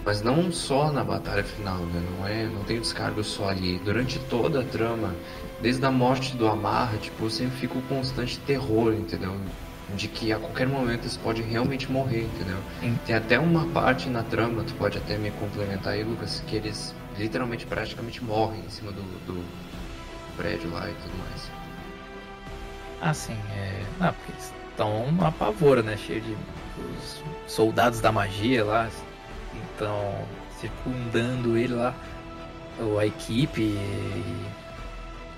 [0.06, 2.04] Mas não só na batalha final, né?
[2.12, 3.80] Não é, não tem descargo só ali.
[3.80, 5.16] Durante toda a trama,
[5.62, 9.36] desde a morte do Amarra, tipo, sempre fica o constante terror, entendeu?
[9.96, 12.58] De que a qualquer momento eles podem realmente morrer, entendeu?
[12.82, 13.00] Sim.
[13.06, 16.94] Tem até uma parte na trama, tu pode até me complementar aí, Lucas, que eles
[17.18, 19.44] literalmente praticamente morrem em cima do, do
[20.36, 21.52] prédio lá e tudo mais.
[23.02, 23.82] Ah, sim, é.
[24.00, 25.98] Ah, porque eles estão uma pavora, né?
[25.98, 26.36] Cheio de
[26.78, 28.90] os soldados da magia lá.
[29.76, 30.16] Então,
[30.60, 31.94] circundando ele lá,
[32.80, 33.62] ou a equipe.
[33.62, 34.46] E...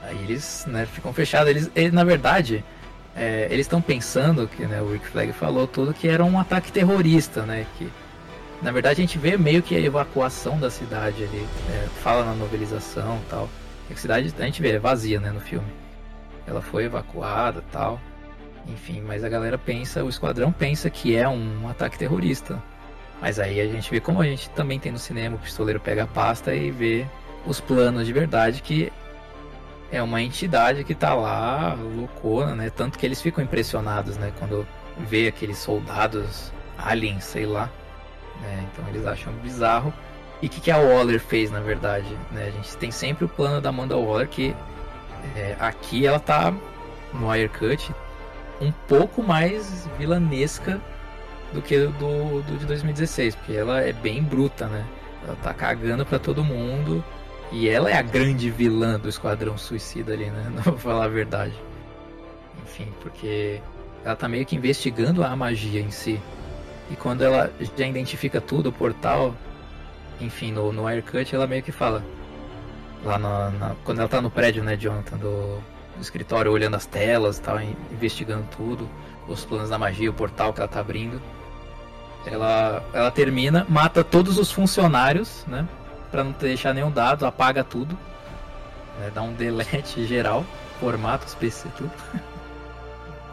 [0.04, 1.50] Aí eles, né, ficam fechados.
[1.50, 2.64] Eles, eles na verdade,
[3.16, 6.72] é, eles estão pensando, que né, o Rick Flag falou tudo, que era um ataque
[6.72, 7.66] terrorista, né?
[7.78, 7.92] Que
[8.62, 11.46] na verdade a gente vê meio que a evacuação da cidade ali.
[11.70, 13.50] é, fala na novelização tal.
[13.88, 15.68] Que a cidade a gente vê, é vazia, né, no filme.
[16.48, 18.00] Ela foi evacuada tal.
[18.68, 22.62] Enfim, mas a galera pensa, o esquadrão pensa que é um ataque terrorista.
[23.22, 26.04] Mas aí a gente vê como a gente também tem no cinema, o pistoleiro pega
[26.04, 27.06] a pasta e vê
[27.46, 28.92] os planos de verdade que
[29.92, 32.70] é uma entidade que tá lá, loucona, né?
[32.70, 34.32] Tanto que eles ficam impressionados, né?
[34.40, 34.68] Quando
[34.98, 37.70] vê aqueles soldados aliens, sei lá.
[38.42, 38.68] Né?
[38.72, 39.94] Então eles acham bizarro.
[40.42, 42.08] E o que, que a Waller fez, na verdade?
[42.32, 42.48] Né?
[42.48, 44.56] A gente tem sempre o plano da Amanda Waller que
[45.36, 46.54] é, aqui ela tá
[47.14, 47.94] no Wirecut
[48.62, 50.80] um pouco mais vilanesca
[51.54, 54.86] do que do, do de 2016, porque ela é bem bruta, né?
[55.26, 57.04] Ela tá cagando pra todo mundo
[57.52, 60.52] e ela é a grande vilã do Esquadrão Suicida ali, né?
[60.54, 61.54] Não vou falar a verdade.
[62.64, 63.62] Enfim, porque
[64.04, 66.20] ela tá meio que investigando a magia em si.
[66.90, 69.34] E quando ela já identifica tudo, o portal,
[70.22, 72.04] enfim, no, no Wirecut, ela meio que fala.
[73.04, 75.58] Lá na, na- quando ela tá no prédio, né, Jonathan, do,
[75.96, 78.88] do escritório, olhando as telas e tal, in- investigando tudo,
[79.28, 81.20] os planos da magia, o portal que ela tá abrindo.
[82.26, 85.68] Ela, ela termina, mata todos os funcionários, né?
[86.12, 87.98] Pra não deixar nenhum dado, apaga tudo.
[89.00, 90.44] né, dá um delete geral,
[90.80, 91.92] formata os PC, tudo.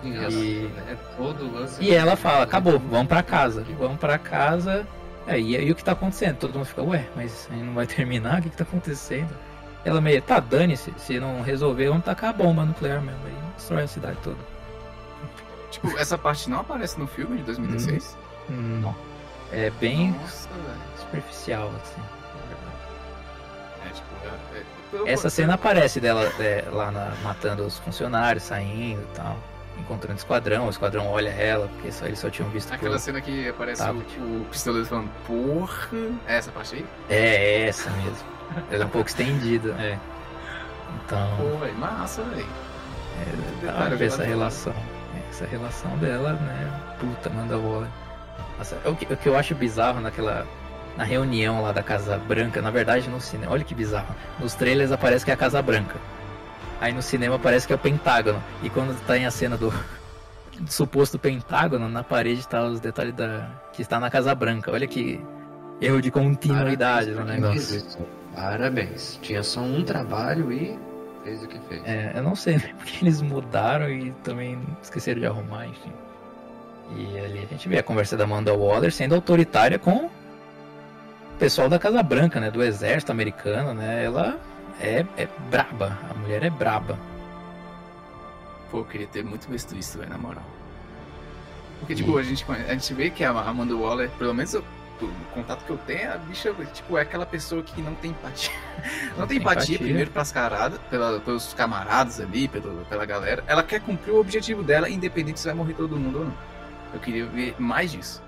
[0.03, 3.65] E, E- né, todo o lance E ela fala, acabou, vamos pra casa.
[3.79, 4.87] Vamos pra casa.
[5.27, 6.37] É, e aí o que tá acontecendo?
[6.39, 8.41] Todo mundo fica, ué, mas aí não vai terminar?
[8.41, 9.31] O que, que tá acontecendo?
[9.85, 13.21] Ela meio, tá, dane-se, se não resolver, vamos tacar a bomba nuclear mesmo.
[13.27, 14.37] Aí destrói a cidade toda.
[15.71, 18.17] Tipo, essa parte não aparece no filme de 2016?
[18.49, 18.95] Não.
[19.51, 20.49] É bem Nossa,
[20.99, 22.03] superficial, assim.
[23.85, 29.01] É, tipo, é- é- Essa cena aparece dela é, lá na- matando os funcionários, saindo
[29.03, 29.37] e tal.
[29.79, 33.21] Encontrando o esquadrão, o esquadrão olha ela, porque só, eles só tinham visto Aquela cena
[33.21, 35.89] que aparece o, o pistoleiro falando, porra.
[36.27, 36.87] É essa parte aí?
[37.09, 38.27] É essa mesmo.
[38.71, 39.99] Ela é um pouco estendida, é.
[41.05, 41.37] Então.
[41.37, 42.47] Pô, velho, massa, velho.
[43.63, 44.75] É, da hora ver essa relação.
[45.15, 46.97] É, Essa relação dela, né?
[46.99, 47.89] Puta, manda bola.
[48.59, 50.47] Nossa, o, que, o que eu acho bizarro naquela.
[50.97, 54.15] Na reunião lá da Casa Branca, na verdade no cinema, olha que bizarro.
[54.39, 55.99] Nos trailers aparece que é a Casa Branca.
[56.83, 58.43] Aí no cinema parece que é o Pentágono.
[58.61, 59.71] E quando tá em a cena do,
[60.59, 63.49] do suposto Pentágono, na parede está os detalhes da.
[63.73, 64.73] que está na Casa Branca.
[64.73, 65.25] Olha que
[65.81, 67.77] erro de continuidade Parabéns no negócio.
[67.77, 67.99] isso.
[68.35, 69.21] Parabéns.
[69.23, 70.77] Tinha só um trabalho e
[71.23, 71.83] fez o que fez.
[71.85, 75.93] É, eu não sei né, porque eles mudaram e também esqueceram de arrumar, enfim.
[76.97, 80.11] E ali a gente vê a conversa da Amanda Waller sendo autoritária com o
[81.39, 82.51] pessoal da Casa Branca, né?
[82.51, 84.05] Do exército americano, né?
[84.05, 84.37] Ela
[84.81, 86.99] é, é braba, a mulher é braba.
[88.71, 90.45] Pô, eu queria ter muito visto isso, velho, na moral.
[91.79, 94.61] Porque, tipo, a gente, a gente vê que a Amanda Waller, pelo menos o,
[95.01, 98.53] o contato que eu tenho, a bicha, tipo, é aquela pessoa que não tem empatia.
[99.19, 99.79] Não tem tem empatia, empatia.
[99.79, 103.45] primeiro pras caradas, pela, pelos camaradas ali, pelo, pela galera.
[103.47, 106.35] Ela quer cumprir o objetivo dela, independente se vai morrer todo mundo ou não.
[106.95, 108.23] Eu queria ver mais disso.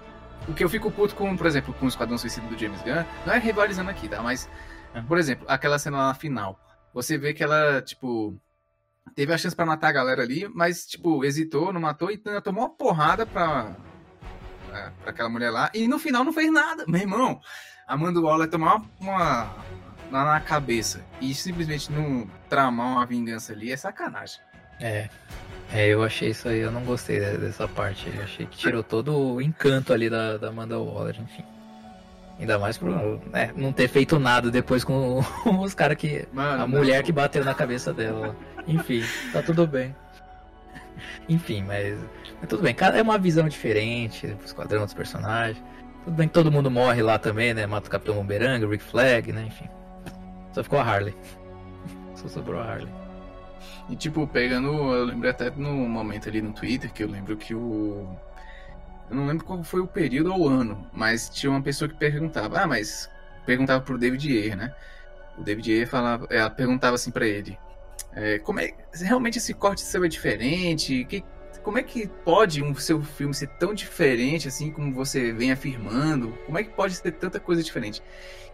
[0.46, 3.04] O que eu fico puto com, por exemplo, com o Esquadrão Suicida do James Gunn,
[3.24, 4.20] não é rivalizando aqui, tá?
[4.20, 4.48] Mas,
[4.94, 5.04] Uhum.
[5.06, 6.58] por exemplo, aquela cena lá na final.
[6.92, 8.38] Você vê que ela, tipo,
[9.14, 12.40] teve a chance pra matar a galera ali, mas, tipo, hesitou, não matou e ainda
[12.40, 13.74] tomou uma porrada pra,
[14.68, 15.70] pra, pra aquela mulher lá.
[15.74, 16.84] E no final não fez nada.
[16.86, 17.40] Meu irmão,
[17.88, 19.50] Amanda Waller tomar uma,
[20.08, 24.40] uma na cabeça e simplesmente não tramar uma vingança ali é sacanagem.
[24.80, 25.08] É.
[25.72, 28.06] É, eu achei isso aí, eu não gostei de- dessa parte.
[28.14, 31.44] Eu achei que tirou todo o encanto ali da, da Amanda Waller, enfim.
[32.38, 32.90] Ainda mais por
[33.30, 35.20] né, não ter feito nada depois com
[35.62, 36.26] os caras que.
[36.32, 38.34] Mano, A mulher que bateu na cabeça dela.
[38.66, 39.02] Enfim,
[39.32, 39.94] tá tudo bem.
[41.28, 41.98] Enfim, mas,
[42.40, 42.74] mas tudo bem.
[42.74, 45.62] Cada é uma visão diferente, o esquadrão dos personagens.
[46.04, 47.66] Tudo bem que todo mundo morre lá também, né?
[47.66, 49.44] Mata o Capitão Boomerang, o Rick Flag, né?
[49.46, 49.68] Enfim.
[50.52, 51.14] Só ficou a Harley.
[52.14, 52.92] Só sobrou a Harley.
[53.88, 57.54] E tipo, pegando, eu lembrei até no momento ali no Twitter que eu lembro que
[57.54, 58.06] o.
[59.10, 61.94] Eu não lembro qual foi o período ou o ano, mas tinha uma pessoa que
[61.96, 63.10] perguntava, ah, mas.
[63.46, 64.74] Perguntava pro David Ayer, né?
[65.36, 67.58] O David Ayer falava, ela perguntava assim pra ele:
[68.14, 68.72] é, como é.
[68.94, 71.04] Realmente esse corte seu é diferente?
[71.04, 71.22] Que,
[71.62, 76.30] como é que pode um seu filme ser tão diferente assim como você vem afirmando?
[76.46, 78.02] Como é que pode ter tanta coisa diferente?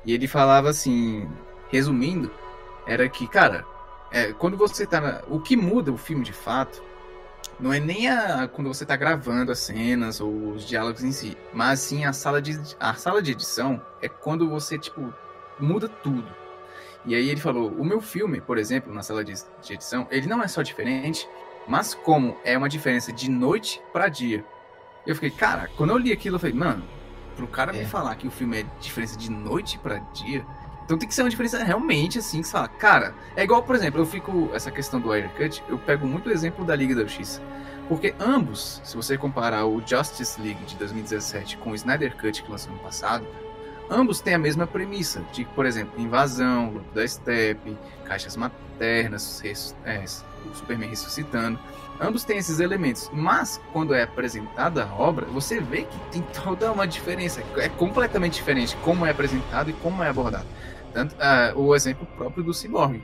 [0.04, 1.28] E ele falava assim,
[1.70, 2.32] resumindo,
[2.86, 3.64] era que, cara,
[4.10, 5.00] é, quando você tá.
[5.00, 6.82] na- o que muda o filme de fato
[7.60, 11.36] não é nem a, quando você tá gravando as cenas ou os diálogos em si,
[11.52, 15.12] mas sim a sala de, a sala de edição é quando você, tipo,
[15.58, 16.28] muda tudo.
[17.04, 20.26] E aí ele falou: o meu filme, por exemplo, na sala de, de edição, ele
[20.26, 21.28] não é só diferente,
[21.66, 24.44] mas como é uma diferença de noite pra dia.
[25.06, 26.84] Eu fiquei, cara, quando eu li aquilo, eu falei, mano,
[27.36, 27.84] pro cara me É.
[27.86, 30.44] falar que o filme é diferença de noite pra dia,
[30.90, 33.76] então tem que ser uma diferença realmente assim, que você fala, cara, é igual, por
[33.76, 36.96] exemplo, eu fico, essa questão do Air Cut, eu pego muito o exemplo da Liga
[36.96, 37.40] da Justiça.
[37.88, 42.50] Porque ambos, se você comparar o Justice League de 2017 com o Snyder Cut que
[42.50, 43.24] lançou no passado,
[43.88, 49.76] ambos têm a mesma premissa, de, por exemplo, invasão, luto da Steppe, caixas maternas, res-
[49.84, 50.02] é,
[50.50, 51.56] o Superman ressuscitando.
[52.00, 56.72] Ambos têm esses elementos, mas quando é apresentada a obra, você vê que tem toda
[56.72, 57.42] uma diferença.
[57.58, 60.46] É completamente diferente como é apresentado e como é abordado.
[60.92, 63.02] Tanto, ah, o exemplo próprio do Cyborg,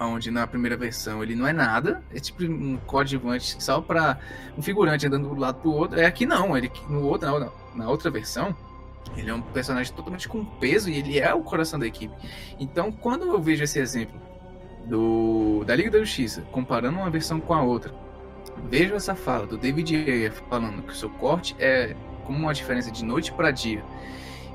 [0.00, 4.18] onde na primeira versão ele não é nada, é tipo um coadjuvante só para
[4.56, 5.98] um figurante andando do lado pro outro.
[5.98, 8.54] É aqui não, ele no outro, na, na outra versão,
[9.16, 12.14] ele é um personagem totalmente com peso e ele é o coração da equipe.
[12.58, 14.20] Então, quando eu vejo esse exemplo
[14.86, 17.92] do da Liga da Justiça, comparando uma versão com a outra,
[18.68, 22.90] vejo essa fala do David Ayer falando que o seu corte é como uma diferença
[22.90, 23.82] de noite para dia.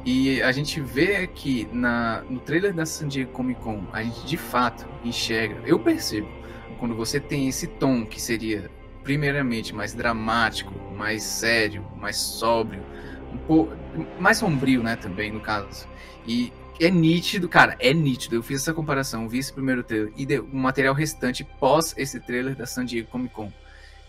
[0.06, 4.26] E a gente vê que na, no trailer da San Diego Comic Con, a gente
[4.26, 6.28] de fato enxerga, eu percebo,
[6.78, 8.70] quando você tem esse tom que seria
[9.02, 12.84] primeiramente mais dramático, mais sério, mais sóbrio,
[13.32, 13.74] um pouco
[14.20, 15.88] mais sombrio, né, também no caso.
[16.28, 16.52] E
[16.82, 18.36] é nítido, cara, é nítido.
[18.36, 22.20] Eu fiz essa comparação, vi esse primeiro trailer e deu o material restante pós esse
[22.20, 23.52] trailer da San Diego Comic Con.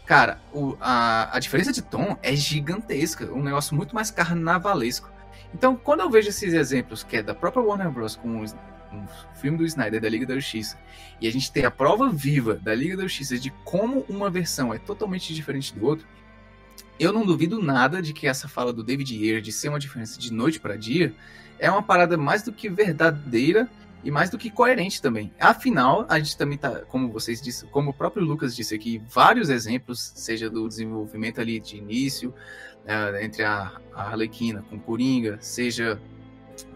[0.07, 5.09] Cara, o- a, a diferença de tom é gigantesca, um negócio muito mais carnavalesco.
[5.55, 8.17] Então, quando eu vejo esses exemplos, que é da própria Warner Bros.
[8.17, 9.07] com o, um
[9.37, 10.77] filme do Snyder da Liga da Justiça,
[11.21, 14.75] e a gente tem a prova viva da Liga da Justiça de como uma versão
[14.75, 16.07] é totalmente diferente do outro,
[16.99, 20.19] eu não duvido nada de que essa fala do David Ayer de ser uma diferença
[20.19, 21.15] de noite para dia
[21.59, 23.69] é uma parada mais do que verdadeira
[24.03, 25.33] e mais do que coerente também.
[25.41, 29.49] Afinal, a gente também tá, como vocês disseram, como o próprio Lucas disse aqui, vários
[29.49, 32.35] exemplos, seja do desenvolvimento ali de início,
[32.87, 36.01] eh, entre a, a Arlequina com Coringa, seja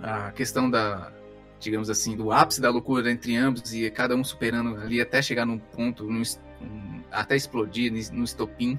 [0.02, 1.12] a questão da,
[1.60, 5.44] digamos assim, do ápice da loucura entre ambos e cada um superando ali até chegar
[5.44, 6.22] num ponto, num,
[6.62, 8.78] um, até explodir no estopim,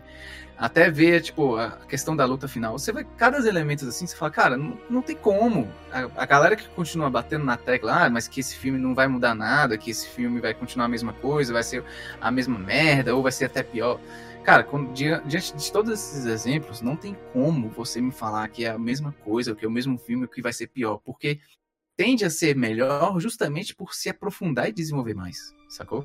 [0.57, 2.77] até ver, tipo, a questão da luta final.
[2.77, 5.69] Você vai, cada elementos assim, você fala, cara, não, não tem como.
[5.91, 9.07] A, a, galera que continua batendo na tecla, ah, mas que esse filme não vai
[9.07, 11.83] mudar nada, que esse filme vai continuar a mesma coisa, vai ser
[12.19, 13.99] a mesma merda, ou vai ser até pior.
[14.49, 18.69] Cara, quando, diante de todos esses exemplos, não tem como você me falar que é
[18.69, 21.39] a mesma coisa, que é o mesmo filme, que vai ser pior, porque
[21.95, 26.03] tende a ser melhor justamente por se aprofundar e desenvolver mais, sacou?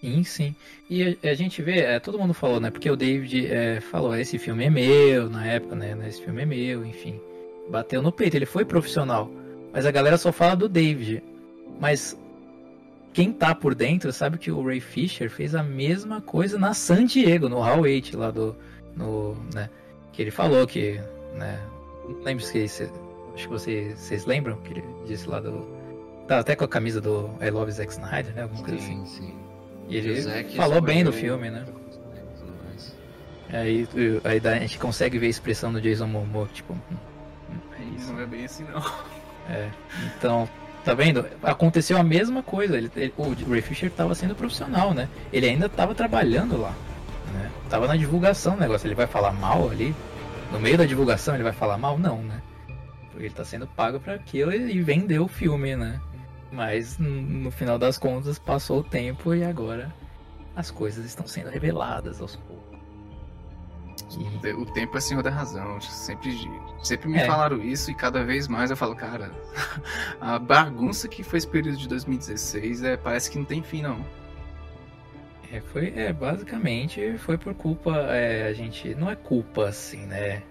[0.00, 0.56] Sim, sim.
[0.88, 2.70] E a, a gente vê, é, todo mundo falou, né?
[2.70, 5.94] Porque o David é, falou, esse filme é meu, na época, né?
[6.08, 7.20] Esse filme é meu, enfim.
[7.68, 9.30] Bateu no peito, ele foi profissional.
[9.70, 11.22] Mas a galera só fala do David.
[11.78, 12.18] Mas
[13.16, 17.06] quem tá por dentro sabe que o Ray Fisher fez a mesma coisa na San
[17.06, 18.54] Diego, no Hall 8 lá do.
[18.94, 19.70] No, né,
[20.12, 21.00] que ele falou que.
[21.32, 21.58] Né,
[22.06, 22.62] não lembro se.
[22.62, 22.90] Acho
[23.34, 25.66] que vocês, vocês lembram que ele disse lá do.
[26.28, 28.42] Tá até com a camisa do I Love Zack Snyder, né?
[28.42, 29.28] Alguma coisa sim, assim.
[29.28, 29.34] Sim.
[29.88, 31.64] E ele falou bem do filme, né?
[33.48, 33.88] Aí,
[34.24, 36.74] aí a gente consegue ver a expressão do Jason Momoa, tipo.
[36.74, 36.96] Hum,
[37.50, 38.12] hum, é isso.
[38.12, 38.84] Não é bem assim, não.
[39.48, 39.70] É,
[40.18, 40.46] então,
[40.86, 41.26] tá vendo?
[41.42, 42.76] Aconteceu a mesma coisa.
[42.76, 45.08] Ele, ele, o Ray Fisher estava sendo profissional, né?
[45.32, 46.72] Ele ainda estava trabalhando lá.
[47.34, 47.50] Né?
[47.68, 48.86] Tava na divulgação o negócio.
[48.86, 49.92] Ele vai falar mal ali?
[50.52, 51.98] No meio da divulgação ele vai falar mal?
[51.98, 52.40] Não, né?
[53.10, 56.00] Porque ele tá sendo pago para aquilo e vendeu o filme, né?
[56.52, 59.92] Mas no final das contas passou o tempo e agora
[60.54, 62.75] as coisas estão sendo reveladas aos poucos.
[64.18, 64.52] E...
[64.52, 65.80] O tempo é senhor da razão.
[65.80, 66.50] Sempre,
[66.82, 67.26] sempre me é.
[67.26, 69.30] falaram isso e cada vez mais eu falo, cara,
[70.20, 74.04] a bagunça que foi esse período de 2016 é, parece que não tem fim, não.
[75.52, 80.42] É, foi, é, basicamente foi por culpa, é, a gente, não é culpa assim, né?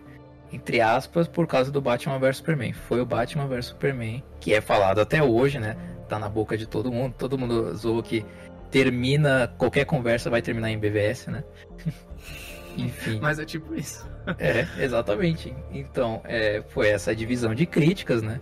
[0.56, 2.74] entre aspas, por causa do Batman vs Superman.
[2.74, 5.76] Foi o Batman vs Superman, que é falado até hoje, né?
[6.08, 7.14] Tá na boca de todo mundo.
[7.18, 8.26] Todo mundo zoou que
[8.72, 11.44] termina, qualquer conversa vai terminar em BVS, né?
[12.78, 13.20] Enfim.
[13.22, 14.08] Mas é tipo isso.
[14.38, 15.56] é, exatamente.
[15.72, 18.40] Então, é, foi essa divisão de críticas, né?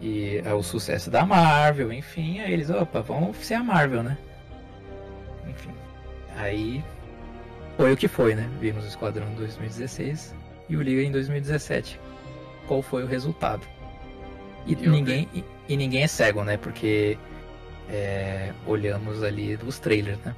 [0.00, 2.40] E é o sucesso da Marvel, enfim.
[2.40, 4.18] Aí eles, opa, vamos ser a Marvel, né?
[5.48, 5.70] Enfim.
[6.36, 6.82] Aí
[7.76, 8.48] foi o que foi, né?
[8.60, 10.34] Vimos o Esquadrão 2016
[10.68, 12.00] e o Liga em 2017.
[12.66, 13.66] Qual foi o resultado?
[14.66, 16.56] E, ninguém, e, e, ninguém é cego, né?
[16.56, 17.18] Porque
[17.88, 20.34] é, olhamos ali dos trailers, né?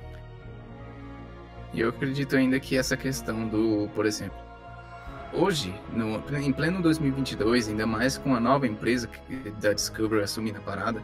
[1.75, 4.39] E eu acredito ainda que essa questão do, por exemplo,
[5.33, 9.09] hoje, no, em pleno 2022, ainda mais com a nova empresa
[9.61, 11.03] da Discovery assumindo a parada,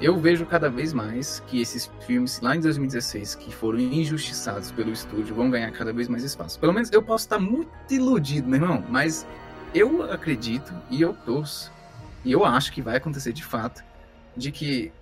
[0.00, 4.92] eu vejo cada vez mais que esses filmes lá em 2016 que foram injustiçados pelo
[4.92, 6.60] estúdio vão ganhar cada vez mais espaço.
[6.60, 9.26] Pelo menos eu posso estar muito iludido, meu irmão, mas
[9.74, 11.72] eu acredito e eu torço
[12.24, 13.82] e eu acho que vai acontecer de fato
[14.36, 14.92] de que,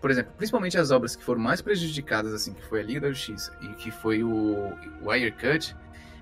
[0.00, 3.08] por exemplo, principalmente as obras que foram mais prejudicadas assim, que foi a Liga da
[3.10, 4.72] Justiça e que foi o
[5.02, 5.74] Wire Cut,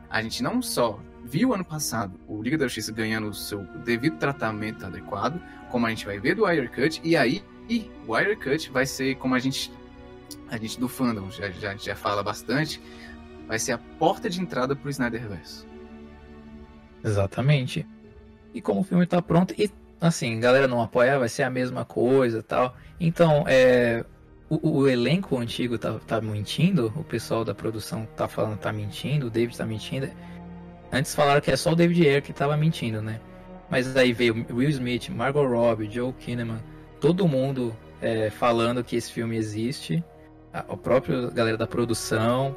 [0.08, 4.16] a gente não só viu ano passado o Liga da Justiça ganhando o seu devido
[4.18, 5.40] tratamento adequado,
[5.70, 9.34] como a gente vai ver do Wire Cut e aí e Wirecut vai ser, como
[9.34, 9.72] a gente,
[10.48, 12.80] a gente do fandom já, já, já fala bastante,
[13.46, 15.66] vai ser a porta de entrada pro Snyderverse.
[17.02, 17.86] Exatamente.
[18.54, 19.70] E como o filme tá pronto, e
[20.00, 22.76] assim, galera não apoia, vai ser a mesma coisa tal.
[23.00, 24.04] Então, é,
[24.48, 29.26] o, o, elenco antigo tá, tá mentindo, o pessoal da produção tá falando tá mentindo,
[29.26, 30.08] o David tá mentindo.
[30.92, 33.20] Antes falaram que é só o David Ayer que tava mentindo, né?
[33.68, 36.62] Mas aí veio Will Smith, Margot Robbie, Joe Kinnaman,
[37.00, 40.04] todo mundo é, falando que esse filme existe,
[40.68, 42.54] o próprio galera da produção,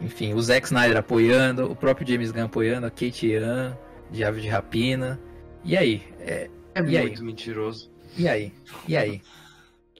[0.00, 3.74] enfim, o Zack Snyder apoiando, o próprio James Gunn apoiando, a Kate Young,
[4.10, 5.20] de Ave de Rapina.
[5.64, 6.02] E aí?
[6.20, 7.22] É, é e muito aí?
[7.22, 7.90] mentiroso.
[8.16, 8.52] E aí?
[8.88, 9.22] E aí?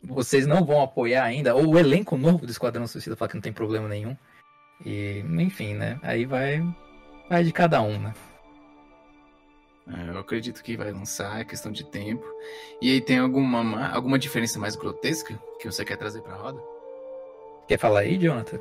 [0.03, 1.55] Vocês não vão apoiar ainda?
[1.55, 4.17] Ou o elenco novo do Esquadrão Suicida fala que não tem problema nenhum.
[4.85, 5.99] E, enfim, né?
[6.03, 6.63] Aí vai,
[7.29, 8.15] vai de cada um, né?
[9.89, 12.25] É, eu acredito que vai lançar, é questão de tempo.
[12.81, 16.63] E aí tem alguma, alguma diferença mais grotesca que você quer trazer pra roda?
[17.69, 18.59] Quer falar aí, Jonathan?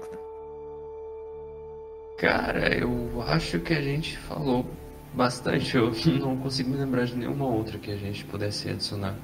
[2.18, 4.66] Cara, eu acho que a gente falou
[5.14, 5.76] bastante.
[5.76, 9.16] Eu não consigo me lembrar de nenhuma outra que a gente pudesse adicionar.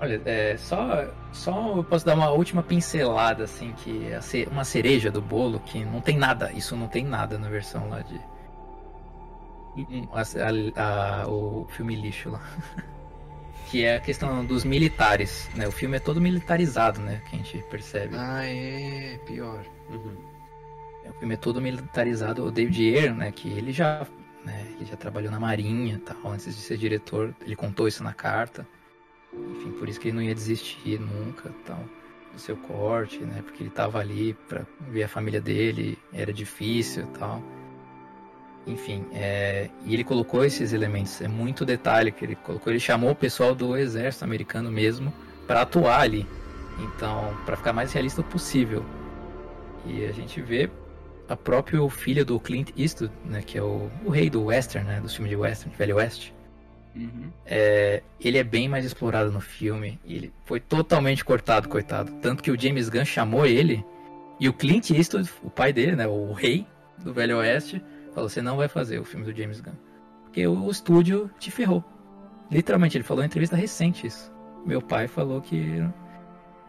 [0.00, 5.10] Olha, é, só, só eu posso dar uma última pincelada, assim, que é uma cereja
[5.10, 8.20] do bolo, que não tem nada, isso não tem nada na versão lá de,
[10.76, 12.40] a, a, o filme lixo lá.
[13.70, 15.66] que é a questão dos militares, né?
[15.66, 17.22] O filme é todo militarizado, né?
[17.28, 18.14] Que a gente percebe.
[18.16, 19.64] Ah, é, pior.
[19.90, 20.33] Uhum.
[21.08, 22.44] O filme é todo militarizado.
[22.44, 23.32] O David Ayer, né?
[23.32, 24.06] Que ele já,
[24.44, 27.34] né, ele já trabalhou na marinha tal, antes de ser diretor.
[27.42, 28.66] Ele contou isso na carta.
[29.32, 31.82] Enfim, por isso que ele não ia desistir nunca tal.
[32.36, 33.42] seu corte, né?
[33.42, 37.42] Porque ele tava ali para ver a família dele, era difícil tal.
[38.66, 42.72] Enfim, é, e ele colocou esses elementos, é muito detalhe que ele colocou.
[42.72, 45.12] Ele chamou o pessoal do exército americano mesmo
[45.46, 46.26] para atuar ali.
[46.80, 48.84] Então, para ficar mais realista possível.
[49.86, 50.70] E a gente vê
[51.28, 55.00] a própria filha do Clint Eastwood, né, que é o, o rei do western, né,
[55.00, 56.34] do filme de western, Velho Oeste.
[56.94, 57.30] Uhum.
[57.44, 59.98] É, ele é bem mais explorado no filme.
[60.04, 62.12] ele foi totalmente cortado, coitado.
[62.22, 63.84] Tanto que o James Gunn chamou ele
[64.38, 66.66] e o Clint Eastwood, o pai dele, né, o rei
[66.98, 67.82] do Velho Oeste,
[68.14, 69.74] falou: "Você não vai fazer o filme do James Gunn,
[70.22, 71.82] porque o estúdio te ferrou".
[72.50, 74.32] Literalmente, ele falou em entrevista recente isso.
[74.64, 75.82] Meu pai falou que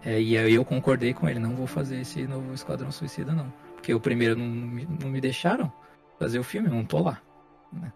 [0.04, 3.52] é, e aí eu concordei com ele, não vou fazer esse novo Esquadrão Suicida não,
[3.86, 4.48] porque o primeiro não,
[5.00, 5.72] não me deixaram
[6.18, 7.22] fazer o filme, eu não tô lá.
[7.72, 7.94] Né?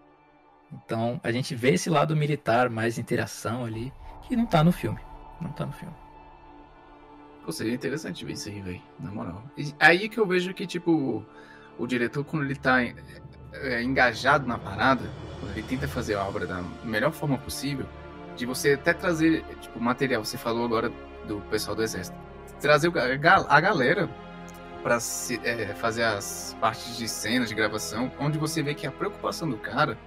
[0.71, 3.91] Então a gente vê esse lado militar, mais interação ali,
[4.21, 4.99] que não tá no filme.
[5.41, 5.95] Não tá no filme.
[7.43, 8.81] Pô, seria interessante ver isso aí, velho.
[8.99, 9.43] Na moral.
[9.57, 11.25] E aí que eu vejo que, tipo,
[11.75, 15.09] o diretor, quando ele tá é, engajado na parada,
[15.39, 17.87] quando ele tenta fazer a obra da melhor forma possível,
[18.35, 20.23] de você até trazer, tipo, material.
[20.23, 20.91] Você falou agora
[21.27, 22.15] do pessoal do exército.
[22.61, 24.07] Trazer a galera
[24.81, 24.97] para
[25.43, 29.57] é, fazer as partes de cenas de gravação, onde você vê que a preocupação do
[29.57, 29.97] cara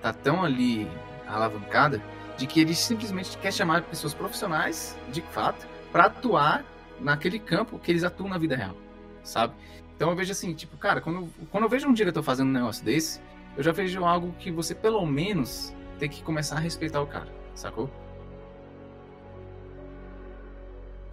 [0.00, 0.88] tá tão ali
[1.26, 2.02] alavancada
[2.36, 6.64] de que ele simplesmente quer chamar pessoas profissionais, de fato, para atuar
[7.00, 8.76] naquele campo que eles atuam na vida real,
[9.22, 9.54] sabe?
[9.96, 12.84] Então eu vejo assim, tipo, cara, quando, quando eu vejo um diretor fazendo um negócio
[12.84, 13.20] desse,
[13.56, 17.28] eu já vejo algo que você pelo menos tem que começar a respeitar o cara,
[17.54, 17.88] sacou?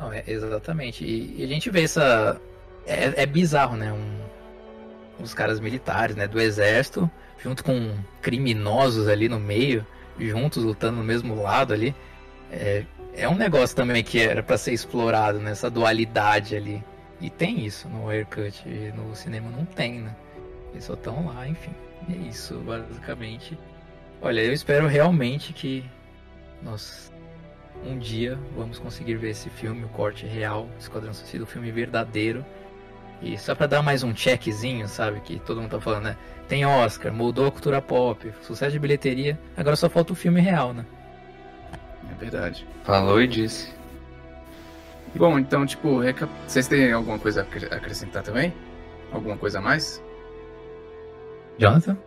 [0.01, 1.05] Não, é, exatamente.
[1.05, 2.41] E, e, a gente vê essa.
[2.85, 3.91] É, é bizarro, né?
[3.91, 6.27] Um, os caras militares, né?
[6.27, 7.09] Do exército
[7.43, 9.85] junto com criminosos ali no meio,
[10.19, 11.95] juntos lutando no mesmo lado ali.
[12.51, 15.53] É, é um negócio também que era para ser explorado, né?
[15.71, 16.83] dualidade ali.
[17.19, 18.63] E tem isso no Aircut,
[18.95, 20.15] no cinema não tem, né?
[20.71, 21.73] Eles só estão lá, enfim.
[22.09, 23.57] É isso, basicamente.
[24.21, 25.83] Olha, eu espero realmente que
[26.61, 27.11] nós
[27.85, 32.45] um dia vamos conseguir ver esse filme, o corte real, Esquadrão Suicida, o filme verdadeiro.
[33.21, 35.19] E só para dar mais um checkzinho, sabe?
[35.21, 36.17] Que todo mundo tá falando, né?
[36.47, 40.73] Tem Oscar, mudou a cultura pop, sucesso de bilheteria, agora só falta o filme real,
[40.73, 40.85] né?
[42.09, 42.67] É verdade.
[42.83, 43.71] Falou e disse.
[45.15, 46.01] Bom, então, tipo,
[46.47, 48.53] vocês têm alguma coisa a acrescentar também?
[49.11, 50.01] Alguma coisa a mais?
[51.57, 51.97] Jonathan?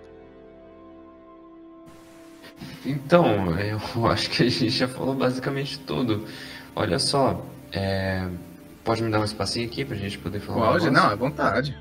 [2.84, 3.78] Então, eu
[4.08, 6.24] acho que a gente já falou basicamente tudo.
[6.74, 8.26] Olha só, é...
[8.84, 10.72] pode me dar um espacinho aqui pra gente poder falar?
[10.72, 11.76] Pode, não, é vontade.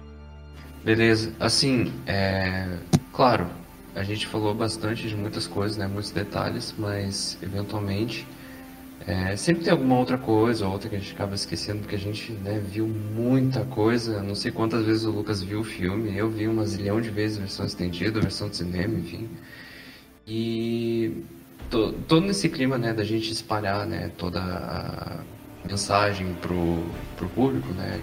[0.83, 1.33] Beleza.
[1.39, 2.77] Assim, é...
[3.11, 3.47] claro,
[3.93, 5.85] a gente falou bastante de muitas coisas, né?
[5.87, 8.27] Muitos detalhes, mas eventualmente
[9.05, 9.35] é...
[9.35, 12.59] sempre tem alguma outra coisa, outra que a gente acaba esquecendo, porque a gente né,
[12.65, 14.23] viu muita coisa.
[14.23, 17.37] Não sei quantas vezes o Lucas viu o filme, eu vi uma zilhão de vezes
[17.37, 19.29] a versão estendida, a versão de cinema, enfim.
[20.25, 21.23] E
[21.69, 25.19] todo nesse clima né, da gente espalhar né, toda a
[25.65, 26.83] mensagem pro,
[27.17, 28.01] pro público, né?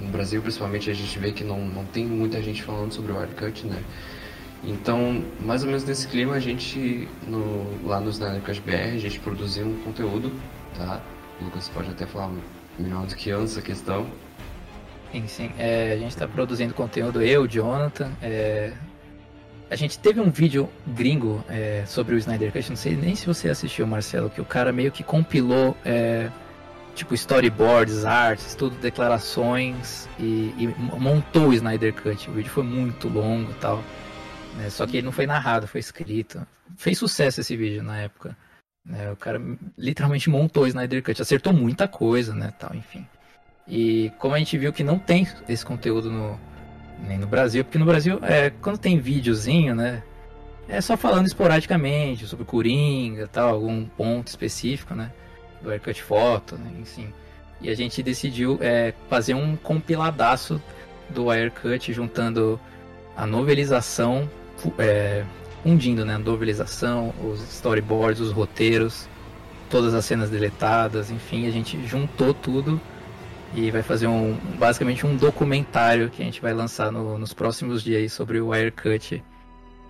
[0.00, 3.16] no Brasil, principalmente, a gente vê que não, não tem muita gente falando sobre o
[3.16, 3.82] Wirecut, né?
[4.62, 9.18] Então, mais ou menos nesse clima, a gente, no, lá no Snydercast BR, a gente
[9.20, 10.32] produziu um conteúdo,
[10.76, 11.00] tá?
[11.40, 12.30] O Lucas pode até falar
[12.78, 14.06] melhor do que eu nessa questão.
[15.12, 15.50] Sim, sim.
[15.58, 18.10] É, a gente está produzindo conteúdo, eu, Jonathan.
[18.22, 18.72] É...
[19.70, 23.24] A gente teve um vídeo gringo é, sobre o Snyder Cut, não sei nem se
[23.24, 26.28] você assistiu, Marcelo, que o cara meio que compilou é,
[26.94, 32.28] tipo storyboards, artes, tudo, declarações e, e, montou o Snyder Cut.
[32.28, 33.82] O vídeo foi muito longo tal.
[34.56, 34.70] Né?
[34.70, 36.46] Só que ele não foi narrado, foi escrito.
[36.76, 38.36] Fez sucesso esse vídeo na época.
[38.84, 39.10] Né?
[39.12, 39.40] O cara
[39.76, 42.52] literalmente montou o Snyder Cut, acertou muita coisa, né?
[42.58, 43.06] Tal, enfim.
[43.68, 46.38] E como a gente viu que não tem esse conteúdo no,
[47.06, 50.02] nem no Brasil, porque no Brasil, é, quando tem videozinho, né?
[50.68, 55.12] É só falando esporadicamente sobre Coringa, tal, algum ponto específico, né?
[55.62, 57.12] Do Aircut Photo, né, enfim.
[57.60, 60.60] E a gente decidiu é, fazer um compiladaço
[61.10, 62.58] do Aircut juntando
[63.16, 64.28] a novelização,
[64.78, 65.24] é,
[65.62, 69.08] fundindo né, a novelização, os storyboards, os roteiros,
[69.68, 72.80] todas as cenas deletadas, enfim, a gente juntou tudo
[73.54, 77.82] e vai fazer um basicamente um documentário que a gente vai lançar no, nos próximos
[77.82, 79.22] dias sobre o Wirecut.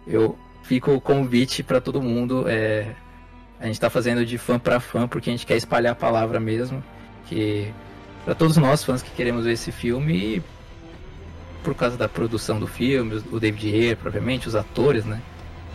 [0.07, 2.49] Eu fico o convite para todo mundo.
[2.49, 2.95] É,
[3.61, 6.41] a gente está fazendo de fã para fã porque a gente quer espalhar a palavra
[6.41, 6.83] mesmo,
[7.27, 7.73] que
[8.25, 10.43] para todos nós fãs que queremos ver esse filme,
[11.63, 15.21] por causa da produção do filme, o David Ayer, propriamente, os atores, né,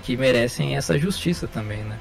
[0.04, 1.98] que merecem essa justiça também, né?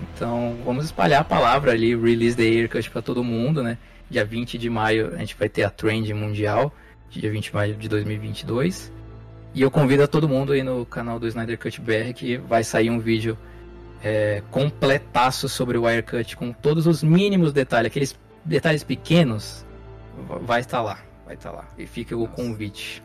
[0.00, 3.78] Então vamos espalhar a palavra ali, release the Aircut para todo mundo, né?
[4.08, 6.72] Dia 20 de maio a gente vai ter a Trend Mundial,
[7.08, 8.92] dia 20 de maio de 2022.
[9.54, 12.64] E eu convido a todo mundo aí no canal do Snyder Cut BR que vai
[12.64, 13.36] sair um vídeo
[14.02, 19.66] é, completaço sobre o Wirecut com todos os mínimos detalhes, aqueles detalhes pequenos,
[20.42, 21.68] vai estar lá, vai estar lá.
[21.78, 23.02] E fica o convite.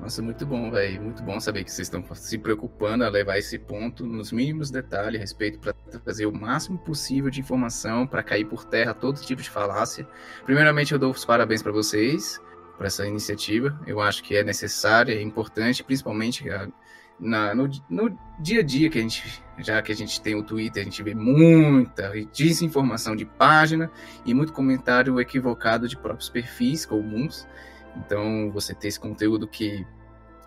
[0.00, 1.02] Nossa, muito bom, velho.
[1.02, 5.18] Muito bom saber que vocês estão se preocupando a levar esse ponto nos mínimos detalhes
[5.18, 9.40] a respeito para trazer o máximo possível de informação para cair por terra todo tipo
[9.40, 10.06] de falácia.
[10.44, 12.38] Primeiramente, eu dou os parabéns para vocês
[12.76, 13.78] por essa iniciativa.
[13.86, 16.44] Eu acho que é necessária, é importante, principalmente
[17.18, 20.42] na, no, no, dia a dia que a gente, já que a gente tem o
[20.42, 23.90] Twitter, a gente vê muita desinformação de página
[24.24, 27.46] e muito comentário equivocado de próprios perfis comuns.
[27.96, 29.86] Então, você ter esse conteúdo que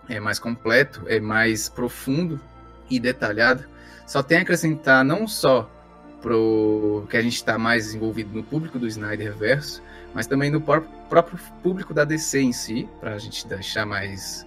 [0.08, 2.40] é mais completo, é mais profundo
[2.90, 3.66] e detalhado,
[4.06, 5.70] só tem a acrescentar não só
[6.22, 9.82] pro que a gente está mais envolvido no público do Snyder Verso,
[10.14, 14.46] mas também no próprio público da DC em si, para a gente deixar mais,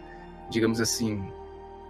[0.50, 1.32] digamos assim,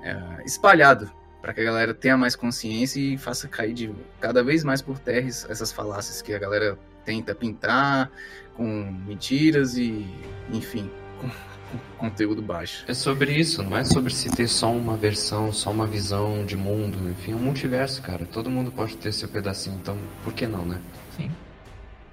[0.02, 1.10] é, espalhado,
[1.42, 4.98] para que a galera tenha mais consciência e faça cair de cada vez mais por
[5.00, 8.10] terra essas falácias que a galera tenta pintar
[8.54, 8.64] com
[9.06, 10.06] mentiras e,
[10.52, 10.88] enfim,
[11.20, 12.84] com, com conteúdo baixo.
[12.86, 16.56] É sobre isso, não é sobre se ter só uma versão, só uma visão de
[16.56, 18.24] mundo, enfim, é um multiverso, cara.
[18.24, 20.80] Todo mundo pode ter seu pedacinho, então por que não, né?
[21.16, 21.30] Sim.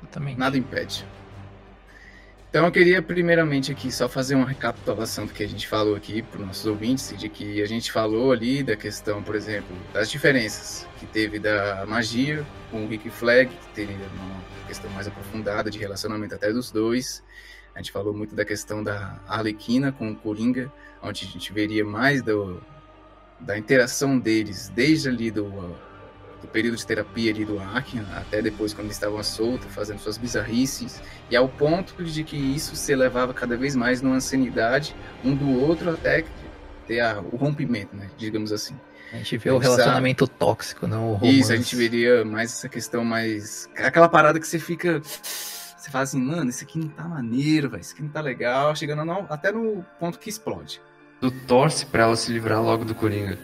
[0.02, 0.40] Exatamente.
[0.40, 1.06] Nada impede.
[2.50, 6.24] Então eu queria primeiramente aqui só fazer uma recapitulação do que a gente falou aqui
[6.24, 10.10] para os nossos ouvintes, de que a gente falou ali da questão, por exemplo, das
[10.10, 15.70] diferenças que teve da magia com o Rick Flag, que teria uma questão mais aprofundada
[15.70, 17.24] de relacionamento até dos dois.
[17.76, 20.74] A gente falou muito da questão da Arlequina com o Coringa,
[21.04, 22.60] onde a gente veria mais do,
[23.40, 25.78] da interação deles desde ali do
[26.42, 30.18] do período de terapia ali do Arkin, até depois quando eles estavam soltos, fazendo suas
[30.18, 35.36] bizarrices, e ao ponto de que isso se elevava cada vez mais numa sanidade um
[35.36, 36.24] do outro até
[36.88, 38.76] ter a, o rompimento, né, digamos assim.
[39.12, 40.38] A gente vê o relacionamento sabe.
[40.38, 41.40] tóxico, não o romance.
[41.40, 43.68] Isso, a gente veria mais essa questão mais...
[43.78, 45.02] Aquela parada que você fica...
[45.02, 48.76] Você fala assim, mano, isso aqui não tá maneiro, velho, isso aqui não tá legal,
[48.76, 50.82] chegando no, até no ponto que explode.
[51.20, 53.38] Tu torce pra ela se livrar logo do Coringa.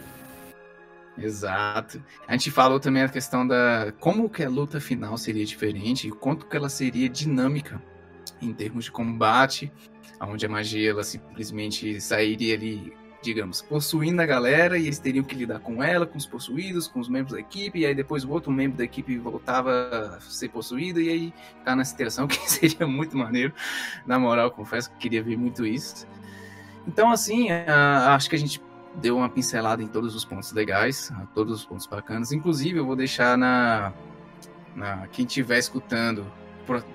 [1.18, 2.02] Exato.
[2.26, 6.10] A gente falou também a questão da como que a luta final seria diferente e
[6.10, 7.80] quanto que ela seria dinâmica
[8.40, 9.72] em termos de combate,
[10.20, 15.34] onde a magia ela simplesmente sairia ali, digamos, possuindo a galera e eles teriam que
[15.34, 18.30] lidar com ela, com os possuídos, com os membros da equipe, e aí depois o
[18.30, 21.34] outro membro da equipe voltava a ser possuído e aí
[21.64, 23.54] tá nessa interação que seria muito maneiro.
[24.06, 26.06] Na moral, confesso que queria ver muito isso.
[26.86, 28.60] Então, assim, acho que a gente
[28.96, 32.32] deu uma pincelada em todos os pontos legais, todos os pontos bacanas.
[32.32, 33.92] Inclusive, eu vou deixar na,
[34.74, 36.26] na quem estiver escutando,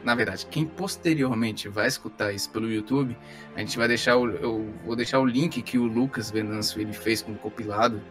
[0.04, 3.18] na verdade, quem posteriormente vai escutar isso pelo YouTube,
[3.56, 6.94] a gente vai deixar o, eu vou deixar o link que o Lucas Venâncio ele
[6.94, 8.02] fez com o compilado.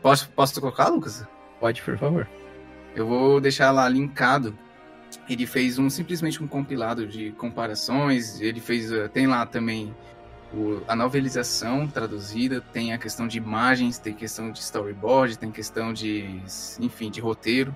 [0.00, 1.26] Posso, posso colocar, Lucas?
[1.58, 2.28] Pode, por favor.
[2.94, 4.56] Eu vou deixar lá linkado.
[5.28, 8.40] Ele fez um simplesmente um compilado de comparações.
[8.40, 9.94] Ele fez tem lá também
[10.52, 15.92] o, a novelização traduzida tem a questão de imagens, tem questão de storyboard, tem questão
[15.92, 16.40] de,
[16.80, 17.74] enfim, de roteiro.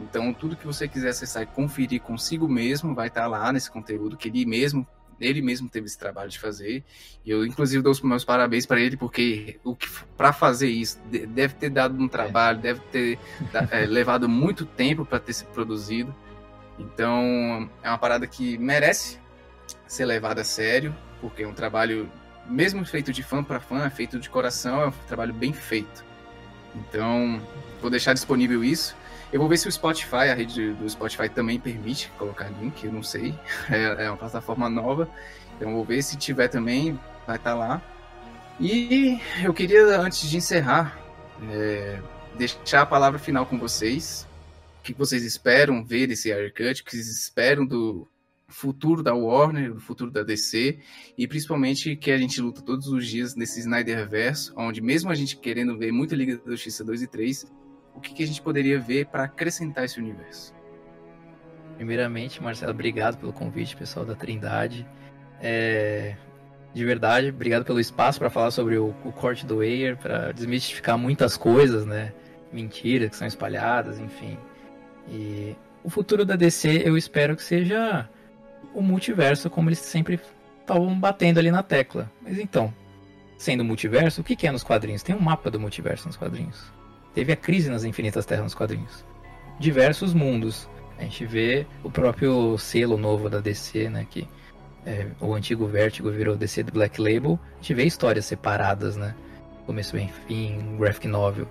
[0.00, 4.16] Então, tudo que você quiser acessar e conferir consigo mesmo vai estar lá nesse conteúdo
[4.16, 4.86] que ele mesmo
[5.20, 6.82] ele mesmo teve esse trabalho de fazer.
[7.24, 10.98] E eu, inclusive, dou os meus parabéns para ele, porque o que para fazer isso
[11.08, 13.18] deve ter dado um trabalho, deve ter
[13.70, 16.12] é, levado muito tempo para ter sido produzido.
[16.76, 19.20] Então, é uma parada que merece
[19.86, 20.92] ser levada a sério
[21.22, 22.10] porque é um trabalho,
[22.44, 26.04] mesmo feito de fã para fã, é feito de coração, é um trabalho bem feito.
[26.74, 27.40] Então,
[27.80, 28.96] vou deixar disponível isso.
[29.32, 32.92] Eu vou ver se o Spotify, a rede do Spotify também permite colocar link, eu
[32.92, 33.34] não sei.
[33.70, 35.08] É, é uma plataforma nova.
[35.56, 37.82] Então, vou ver se tiver também, vai estar tá lá.
[38.60, 40.98] E eu queria, antes de encerrar,
[41.50, 42.00] é,
[42.36, 44.26] deixar a palavra final com vocês.
[44.80, 46.82] O que vocês esperam ver desse haircut?
[46.82, 48.08] O que vocês esperam do,
[48.52, 50.78] futuro da Warner, o futuro da DC,
[51.16, 55.36] e principalmente que a gente luta todos os dias nesse Snyderverse, onde mesmo a gente
[55.36, 57.52] querendo ver muita Liga da Justiça 2 e 3,
[57.94, 60.54] o que, que a gente poderia ver para acrescentar esse universo?
[61.76, 64.86] Primeiramente, Marcelo, obrigado pelo convite, pessoal da Trindade.
[65.40, 66.16] É...
[66.72, 70.96] De verdade, obrigado pelo espaço para falar sobre o, o corte do Ayer, para desmistificar
[70.96, 72.14] muitas coisas, né?
[72.50, 74.38] Mentiras que são espalhadas, enfim.
[75.08, 75.54] E
[75.84, 78.08] o futuro da DC eu espero que seja
[78.74, 80.20] o multiverso como eles sempre
[80.60, 82.10] estavam batendo ali na tecla.
[82.22, 82.72] Mas então,
[83.36, 85.02] sendo multiverso, o que é nos quadrinhos?
[85.02, 86.72] Tem um mapa do multiverso nos quadrinhos.
[87.14, 89.04] Teve a crise nas Infinitas Terras nos quadrinhos.
[89.58, 90.68] diversos mundos.
[90.98, 94.06] A gente vê o próprio selo novo da DC, né?
[94.08, 94.28] Que
[94.86, 97.38] é, o antigo Vertigo virou DC do Black Label.
[97.54, 99.14] A gente vê histórias separadas, né?
[99.66, 101.46] Começo, bem, fim, graphic novel.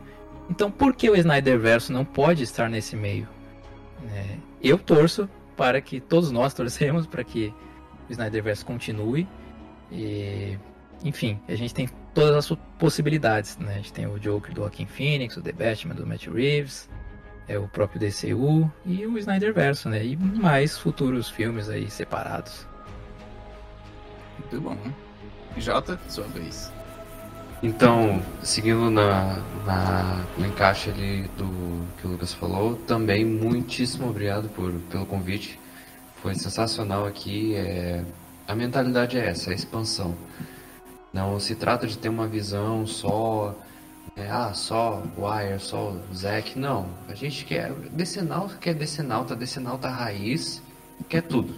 [0.49, 3.27] Então, por que o Snyderverse não pode estar nesse meio?
[4.13, 7.53] É, eu torço para que todos nós torcemos para que
[8.09, 9.27] o Snyderverse continue.
[9.91, 10.57] E,
[11.03, 13.73] enfim, a gente tem todas as possibilidades, né?
[13.73, 16.89] A gente tem o Joker do Joaquin Phoenix, o The Batman do Matt Reeves,
[17.47, 20.05] é o próprio DCU e o Snyderverse, né?
[20.05, 22.65] E mais futuros filmes aí separados.
[24.39, 24.77] Muito bom.
[25.57, 26.71] Jota, sua vez.
[27.63, 34.49] Então, seguindo na, na, no encaixe ali do que o Lucas falou, também muitíssimo obrigado
[34.49, 35.59] por, pelo convite.
[36.23, 37.53] Foi sensacional aqui.
[37.55, 38.03] É,
[38.47, 40.15] a mentalidade é essa, a expansão.
[41.13, 43.55] Não se trata de ter uma visão só,
[44.15, 46.57] é, ah, só Wire, só Zack.
[46.57, 50.63] Não, a gente quer Decenalta, quer Decenalta, Decenalta raiz,
[51.07, 51.53] quer tudo.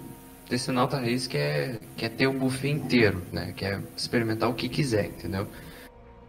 [0.50, 3.54] Decenalta raiz quer, quer ter o buffet inteiro, né?
[3.56, 5.48] Quer experimentar o que quiser, entendeu?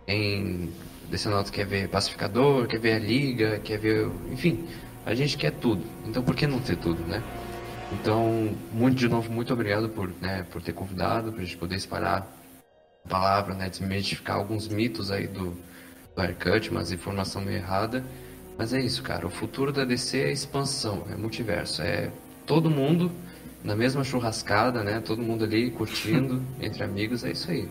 [0.06, 0.72] Em
[1.10, 4.10] Decenalta quer ver Pacificador, quer ver a Liga, quer ver...
[4.30, 4.66] Enfim,
[5.04, 5.84] a gente quer tudo.
[6.06, 7.22] Então por que não ter tudo, né?
[7.92, 11.76] Então, muito de novo, muito obrigado por, né, por ter convidado, para a gente poder
[11.76, 12.26] espalhar
[13.04, 18.04] a palavra, né, desmistificar alguns mitos aí do, do mas informação meio errada.
[18.56, 19.26] Mas é isso, cara.
[19.26, 21.82] O futuro da DC é expansão, é multiverso.
[21.82, 22.10] É
[22.46, 23.10] todo mundo
[23.62, 25.00] na mesma churrascada, né?
[25.00, 27.24] Todo mundo ali curtindo, entre amigos.
[27.24, 27.68] É isso aí.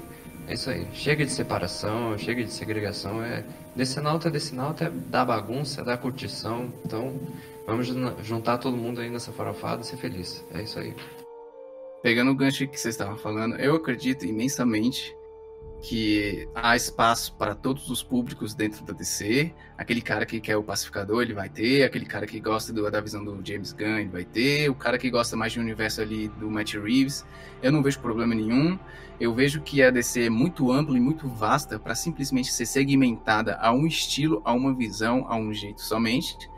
[0.48, 0.88] É isso aí.
[0.94, 3.24] Chega de separação, chega de segregação.
[3.24, 3.44] É
[3.76, 6.72] decenalta, decenalta é dar bagunça, dar curtição.
[6.86, 7.20] Então,
[7.66, 7.88] vamos
[8.24, 10.44] juntar todo mundo aí nessa farofada e ser feliz.
[10.54, 10.94] É isso aí.
[12.02, 15.16] Pegando o gancho que você estava falando, eu acredito imensamente
[15.84, 19.54] que há espaço para todos os públicos dentro da DC.
[19.78, 21.84] Aquele cara que quer o pacificador, ele vai ter.
[21.84, 24.70] Aquele cara que gosta do, da visão do James Gunn, ele vai ter.
[24.70, 27.26] O cara que gosta mais um universo ali do Matt Reeves,
[27.62, 28.80] eu não vejo problema nenhum.
[29.20, 33.56] Eu vejo que a DC é muito ampla e muito vasta para simplesmente ser segmentada
[33.56, 36.50] a um estilo, a uma visão, a um jeito somente.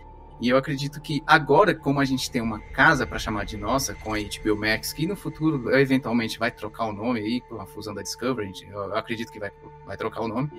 [0.41, 3.94] E eu acredito que agora, como a gente tem uma casa para chamar de nossa,
[3.95, 7.65] com a HBO Max, que no futuro eventualmente vai trocar o nome aí, com a
[7.65, 9.52] fusão da Discovery, eu acredito que vai,
[9.86, 10.49] vai trocar o nome.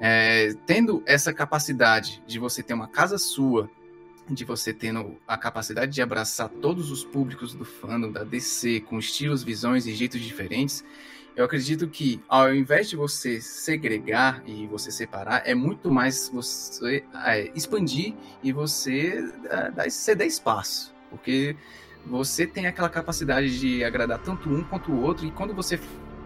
[0.00, 3.68] É, tendo essa capacidade de você ter uma casa sua,
[4.28, 8.98] de você tendo a capacidade de abraçar todos os públicos do fandom, da DC, com
[8.98, 10.82] estilos, visões e jeitos diferentes,
[11.36, 17.04] eu acredito que ao invés de você segregar e você separar, é muito mais você
[17.24, 19.24] é, expandir e você
[19.76, 20.94] é, ceder espaço.
[21.10, 21.56] Porque
[22.06, 25.78] você tem aquela capacidade de agradar tanto um quanto o outro, e quando você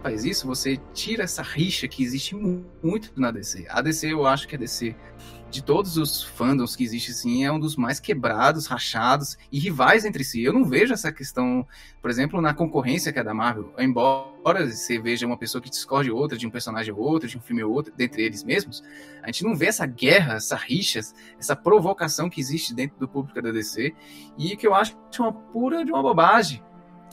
[0.03, 3.67] faz isso, você tira essa rixa que existe muito na DC.
[3.69, 4.95] A DC, eu acho que a DC
[5.51, 10.05] de todos os fandoms que existe, sim, é um dos mais quebrados, rachados e rivais
[10.05, 10.43] entre si.
[10.43, 11.67] Eu não vejo essa questão,
[12.03, 13.73] por exemplo, na concorrência que é da Marvel.
[13.79, 17.41] Embora você veja uma pessoa que discorde outra, de um personagem ou outro, de um
[17.41, 18.83] filme ou outro, dentre eles mesmos,
[19.23, 21.01] a gente não vê essa guerra, essa rixa,
[21.39, 23.95] essa provocação que existe dentro do público da DC
[24.37, 26.63] e que eu acho uma pura de uma bobagem.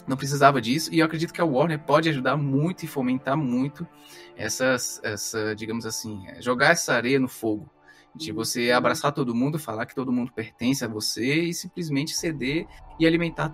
[0.05, 3.87] Não precisava disso, e eu acredito que a Warner pode ajudar muito e fomentar muito
[4.35, 7.71] essas, essa, digamos assim, jogar essa areia no fogo
[8.15, 12.65] de você abraçar todo mundo, falar que todo mundo pertence a você e simplesmente ceder
[12.99, 13.53] e alimentar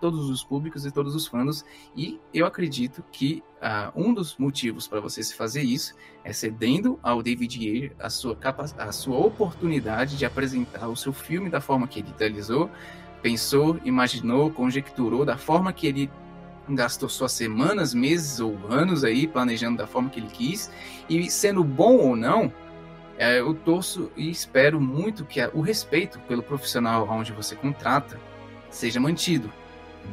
[0.00, 1.64] todos os públicos e todos os fãs.
[1.94, 5.94] E eu acredito que uh, um dos motivos para você se fazer isso
[6.24, 8.38] é cedendo ao David Ayer a sua,
[8.78, 12.70] a sua oportunidade de apresentar o seu filme da forma que ele idealizou,
[13.22, 16.10] pensou, imaginou, conjecturou, da forma que ele
[16.68, 20.70] gastou suas semanas, meses ou anos aí planejando da forma que ele quis,
[21.08, 22.52] e sendo bom ou não,
[23.18, 28.18] é, eu torço e espero muito que o respeito pelo profissional onde você contrata
[28.70, 29.52] seja mantido.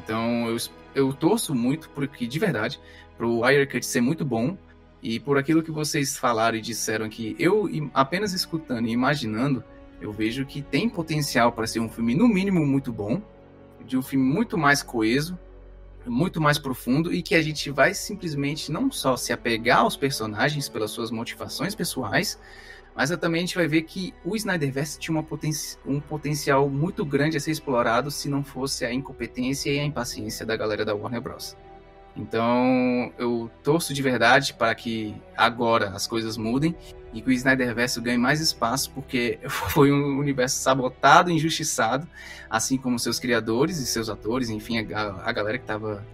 [0.03, 0.57] Então eu,
[0.95, 2.79] eu torço muito porque, de verdade,
[3.15, 4.57] para o Wirecut ser muito bom
[5.03, 9.63] e por aquilo que vocês falaram e disseram aqui, eu apenas escutando e imaginando,
[10.01, 13.21] eu vejo que tem potencial para ser um filme, no mínimo, muito bom,
[13.85, 15.37] de um filme muito mais coeso,
[16.07, 20.67] muito mais profundo e que a gente vai simplesmente não só se apegar aos personagens
[20.67, 22.39] pelas suas motivações pessoais,
[22.95, 25.51] mas também a gente vai ver que o Snyderverse tinha poten
[25.85, 30.45] um potencial muito grande a ser explorado se não fosse a incompetência e a impaciência
[30.45, 31.57] da galera da Warner Bros.
[32.15, 36.73] Então, eu torço de verdade para que agora as coisas mudem
[37.13, 42.07] e que o Snyderverse ganhe mais espaço, porque foi um universo sabotado, injustiçado,
[42.49, 46.05] assim como seus criadores e seus atores, enfim, a, a galera que estava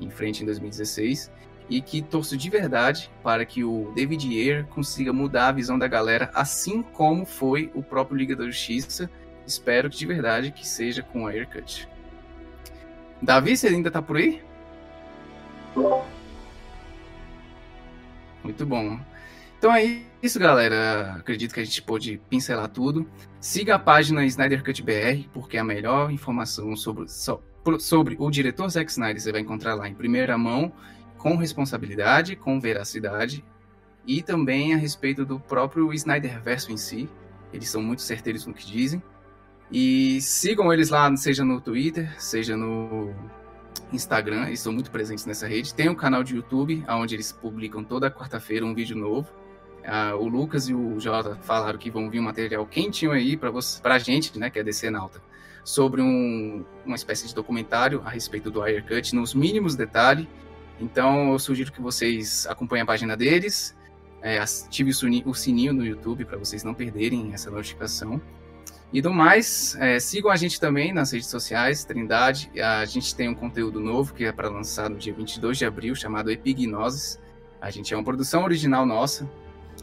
[0.00, 1.30] em frente em 2016
[1.70, 5.86] e que torço de verdade para que o David Ayer consiga mudar a visão da
[5.86, 9.08] galera, assim como foi o próprio Liga da Justiça,
[9.46, 11.88] espero que de verdade que seja com a Aircut.
[13.22, 14.42] Davi, você ainda tá por aí?
[18.42, 18.98] Muito bom.
[19.58, 21.16] Então é isso, galera.
[21.18, 23.06] Acredito que a gente pôde pincelar tudo.
[23.38, 27.06] Siga a página Snyder Cut BR, porque a melhor informação sobre,
[27.78, 30.72] sobre o diretor Zack Snyder você vai encontrar lá em primeira mão,
[31.20, 33.44] com responsabilidade, com veracidade,
[34.06, 37.08] e também a respeito do próprio Snyder Verso em si.
[37.52, 39.02] Eles são muito certeiros no que dizem.
[39.70, 43.14] E sigam eles lá, seja no Twitter, seja no
[43.92, 45.74] Instagram, eles estão muito presentes nessa rede.
[45.74, 49.28] Tem um canal de YouTube, onde eles publicam toda quarta-feira um vídeo novo.
[49.84, 53.52] Ah, o Lucas e o Jota falaram que vão vir um material quentinho aí para
[53.94, 55.22] a gente, né, que é DC Nauta,
[55.64, 60.26] sobre um, uma espécie de documentário a respeito do Wirecut, nos mínimos detalhes.
[60.80, 63.76] Então, eu sugiro que vocês acompanhem a página deles,
[64.22, 64.90] é, ative
[65.24, 68.20] o sininho no YouTube para vocês não perderem essa notificação.
[68.92, 72.50] E do mais, é, sigam a gente também nas redes sociais, Trindade.
[72.60, 75.94] A gente tem um conteúdo novo que é para lançar no dia 22 de abril,
[75.94, 77.20] chamado Epignoses.
[77.60, 79.30] A gente é uma produção original nossa,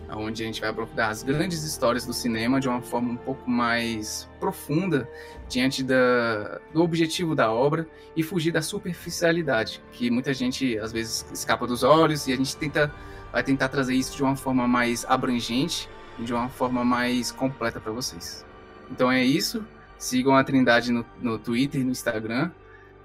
[0.10, 3.50] onde a gente vai aprofundar as grandes histórias do cinema de uma forma um pouco
[3.50, 5.10] mais profunda
[5.50, 11.26] diante da, do objetivo da obra e fugir da superficialidade, que muita gente às vezes
[11.32, 12.94] escapa dos olhos e a gente tenta
[13.32, 17.80] vai tentar trazer isso de uma forma mais abrangente e de uma forma mais completa
[17.80, 18.46] para vocês.
[18.90, 19.66] Então é isso.
[19.98, 22.52] Sigam a Trindade no, no Twitter e no Instagram.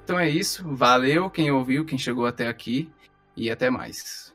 [0.05, 0.65] Então é isso.
[0.75, 2.91] Valeu quem ouviu, quem chegou até aqui.
[3.37, 4.32] E até mais.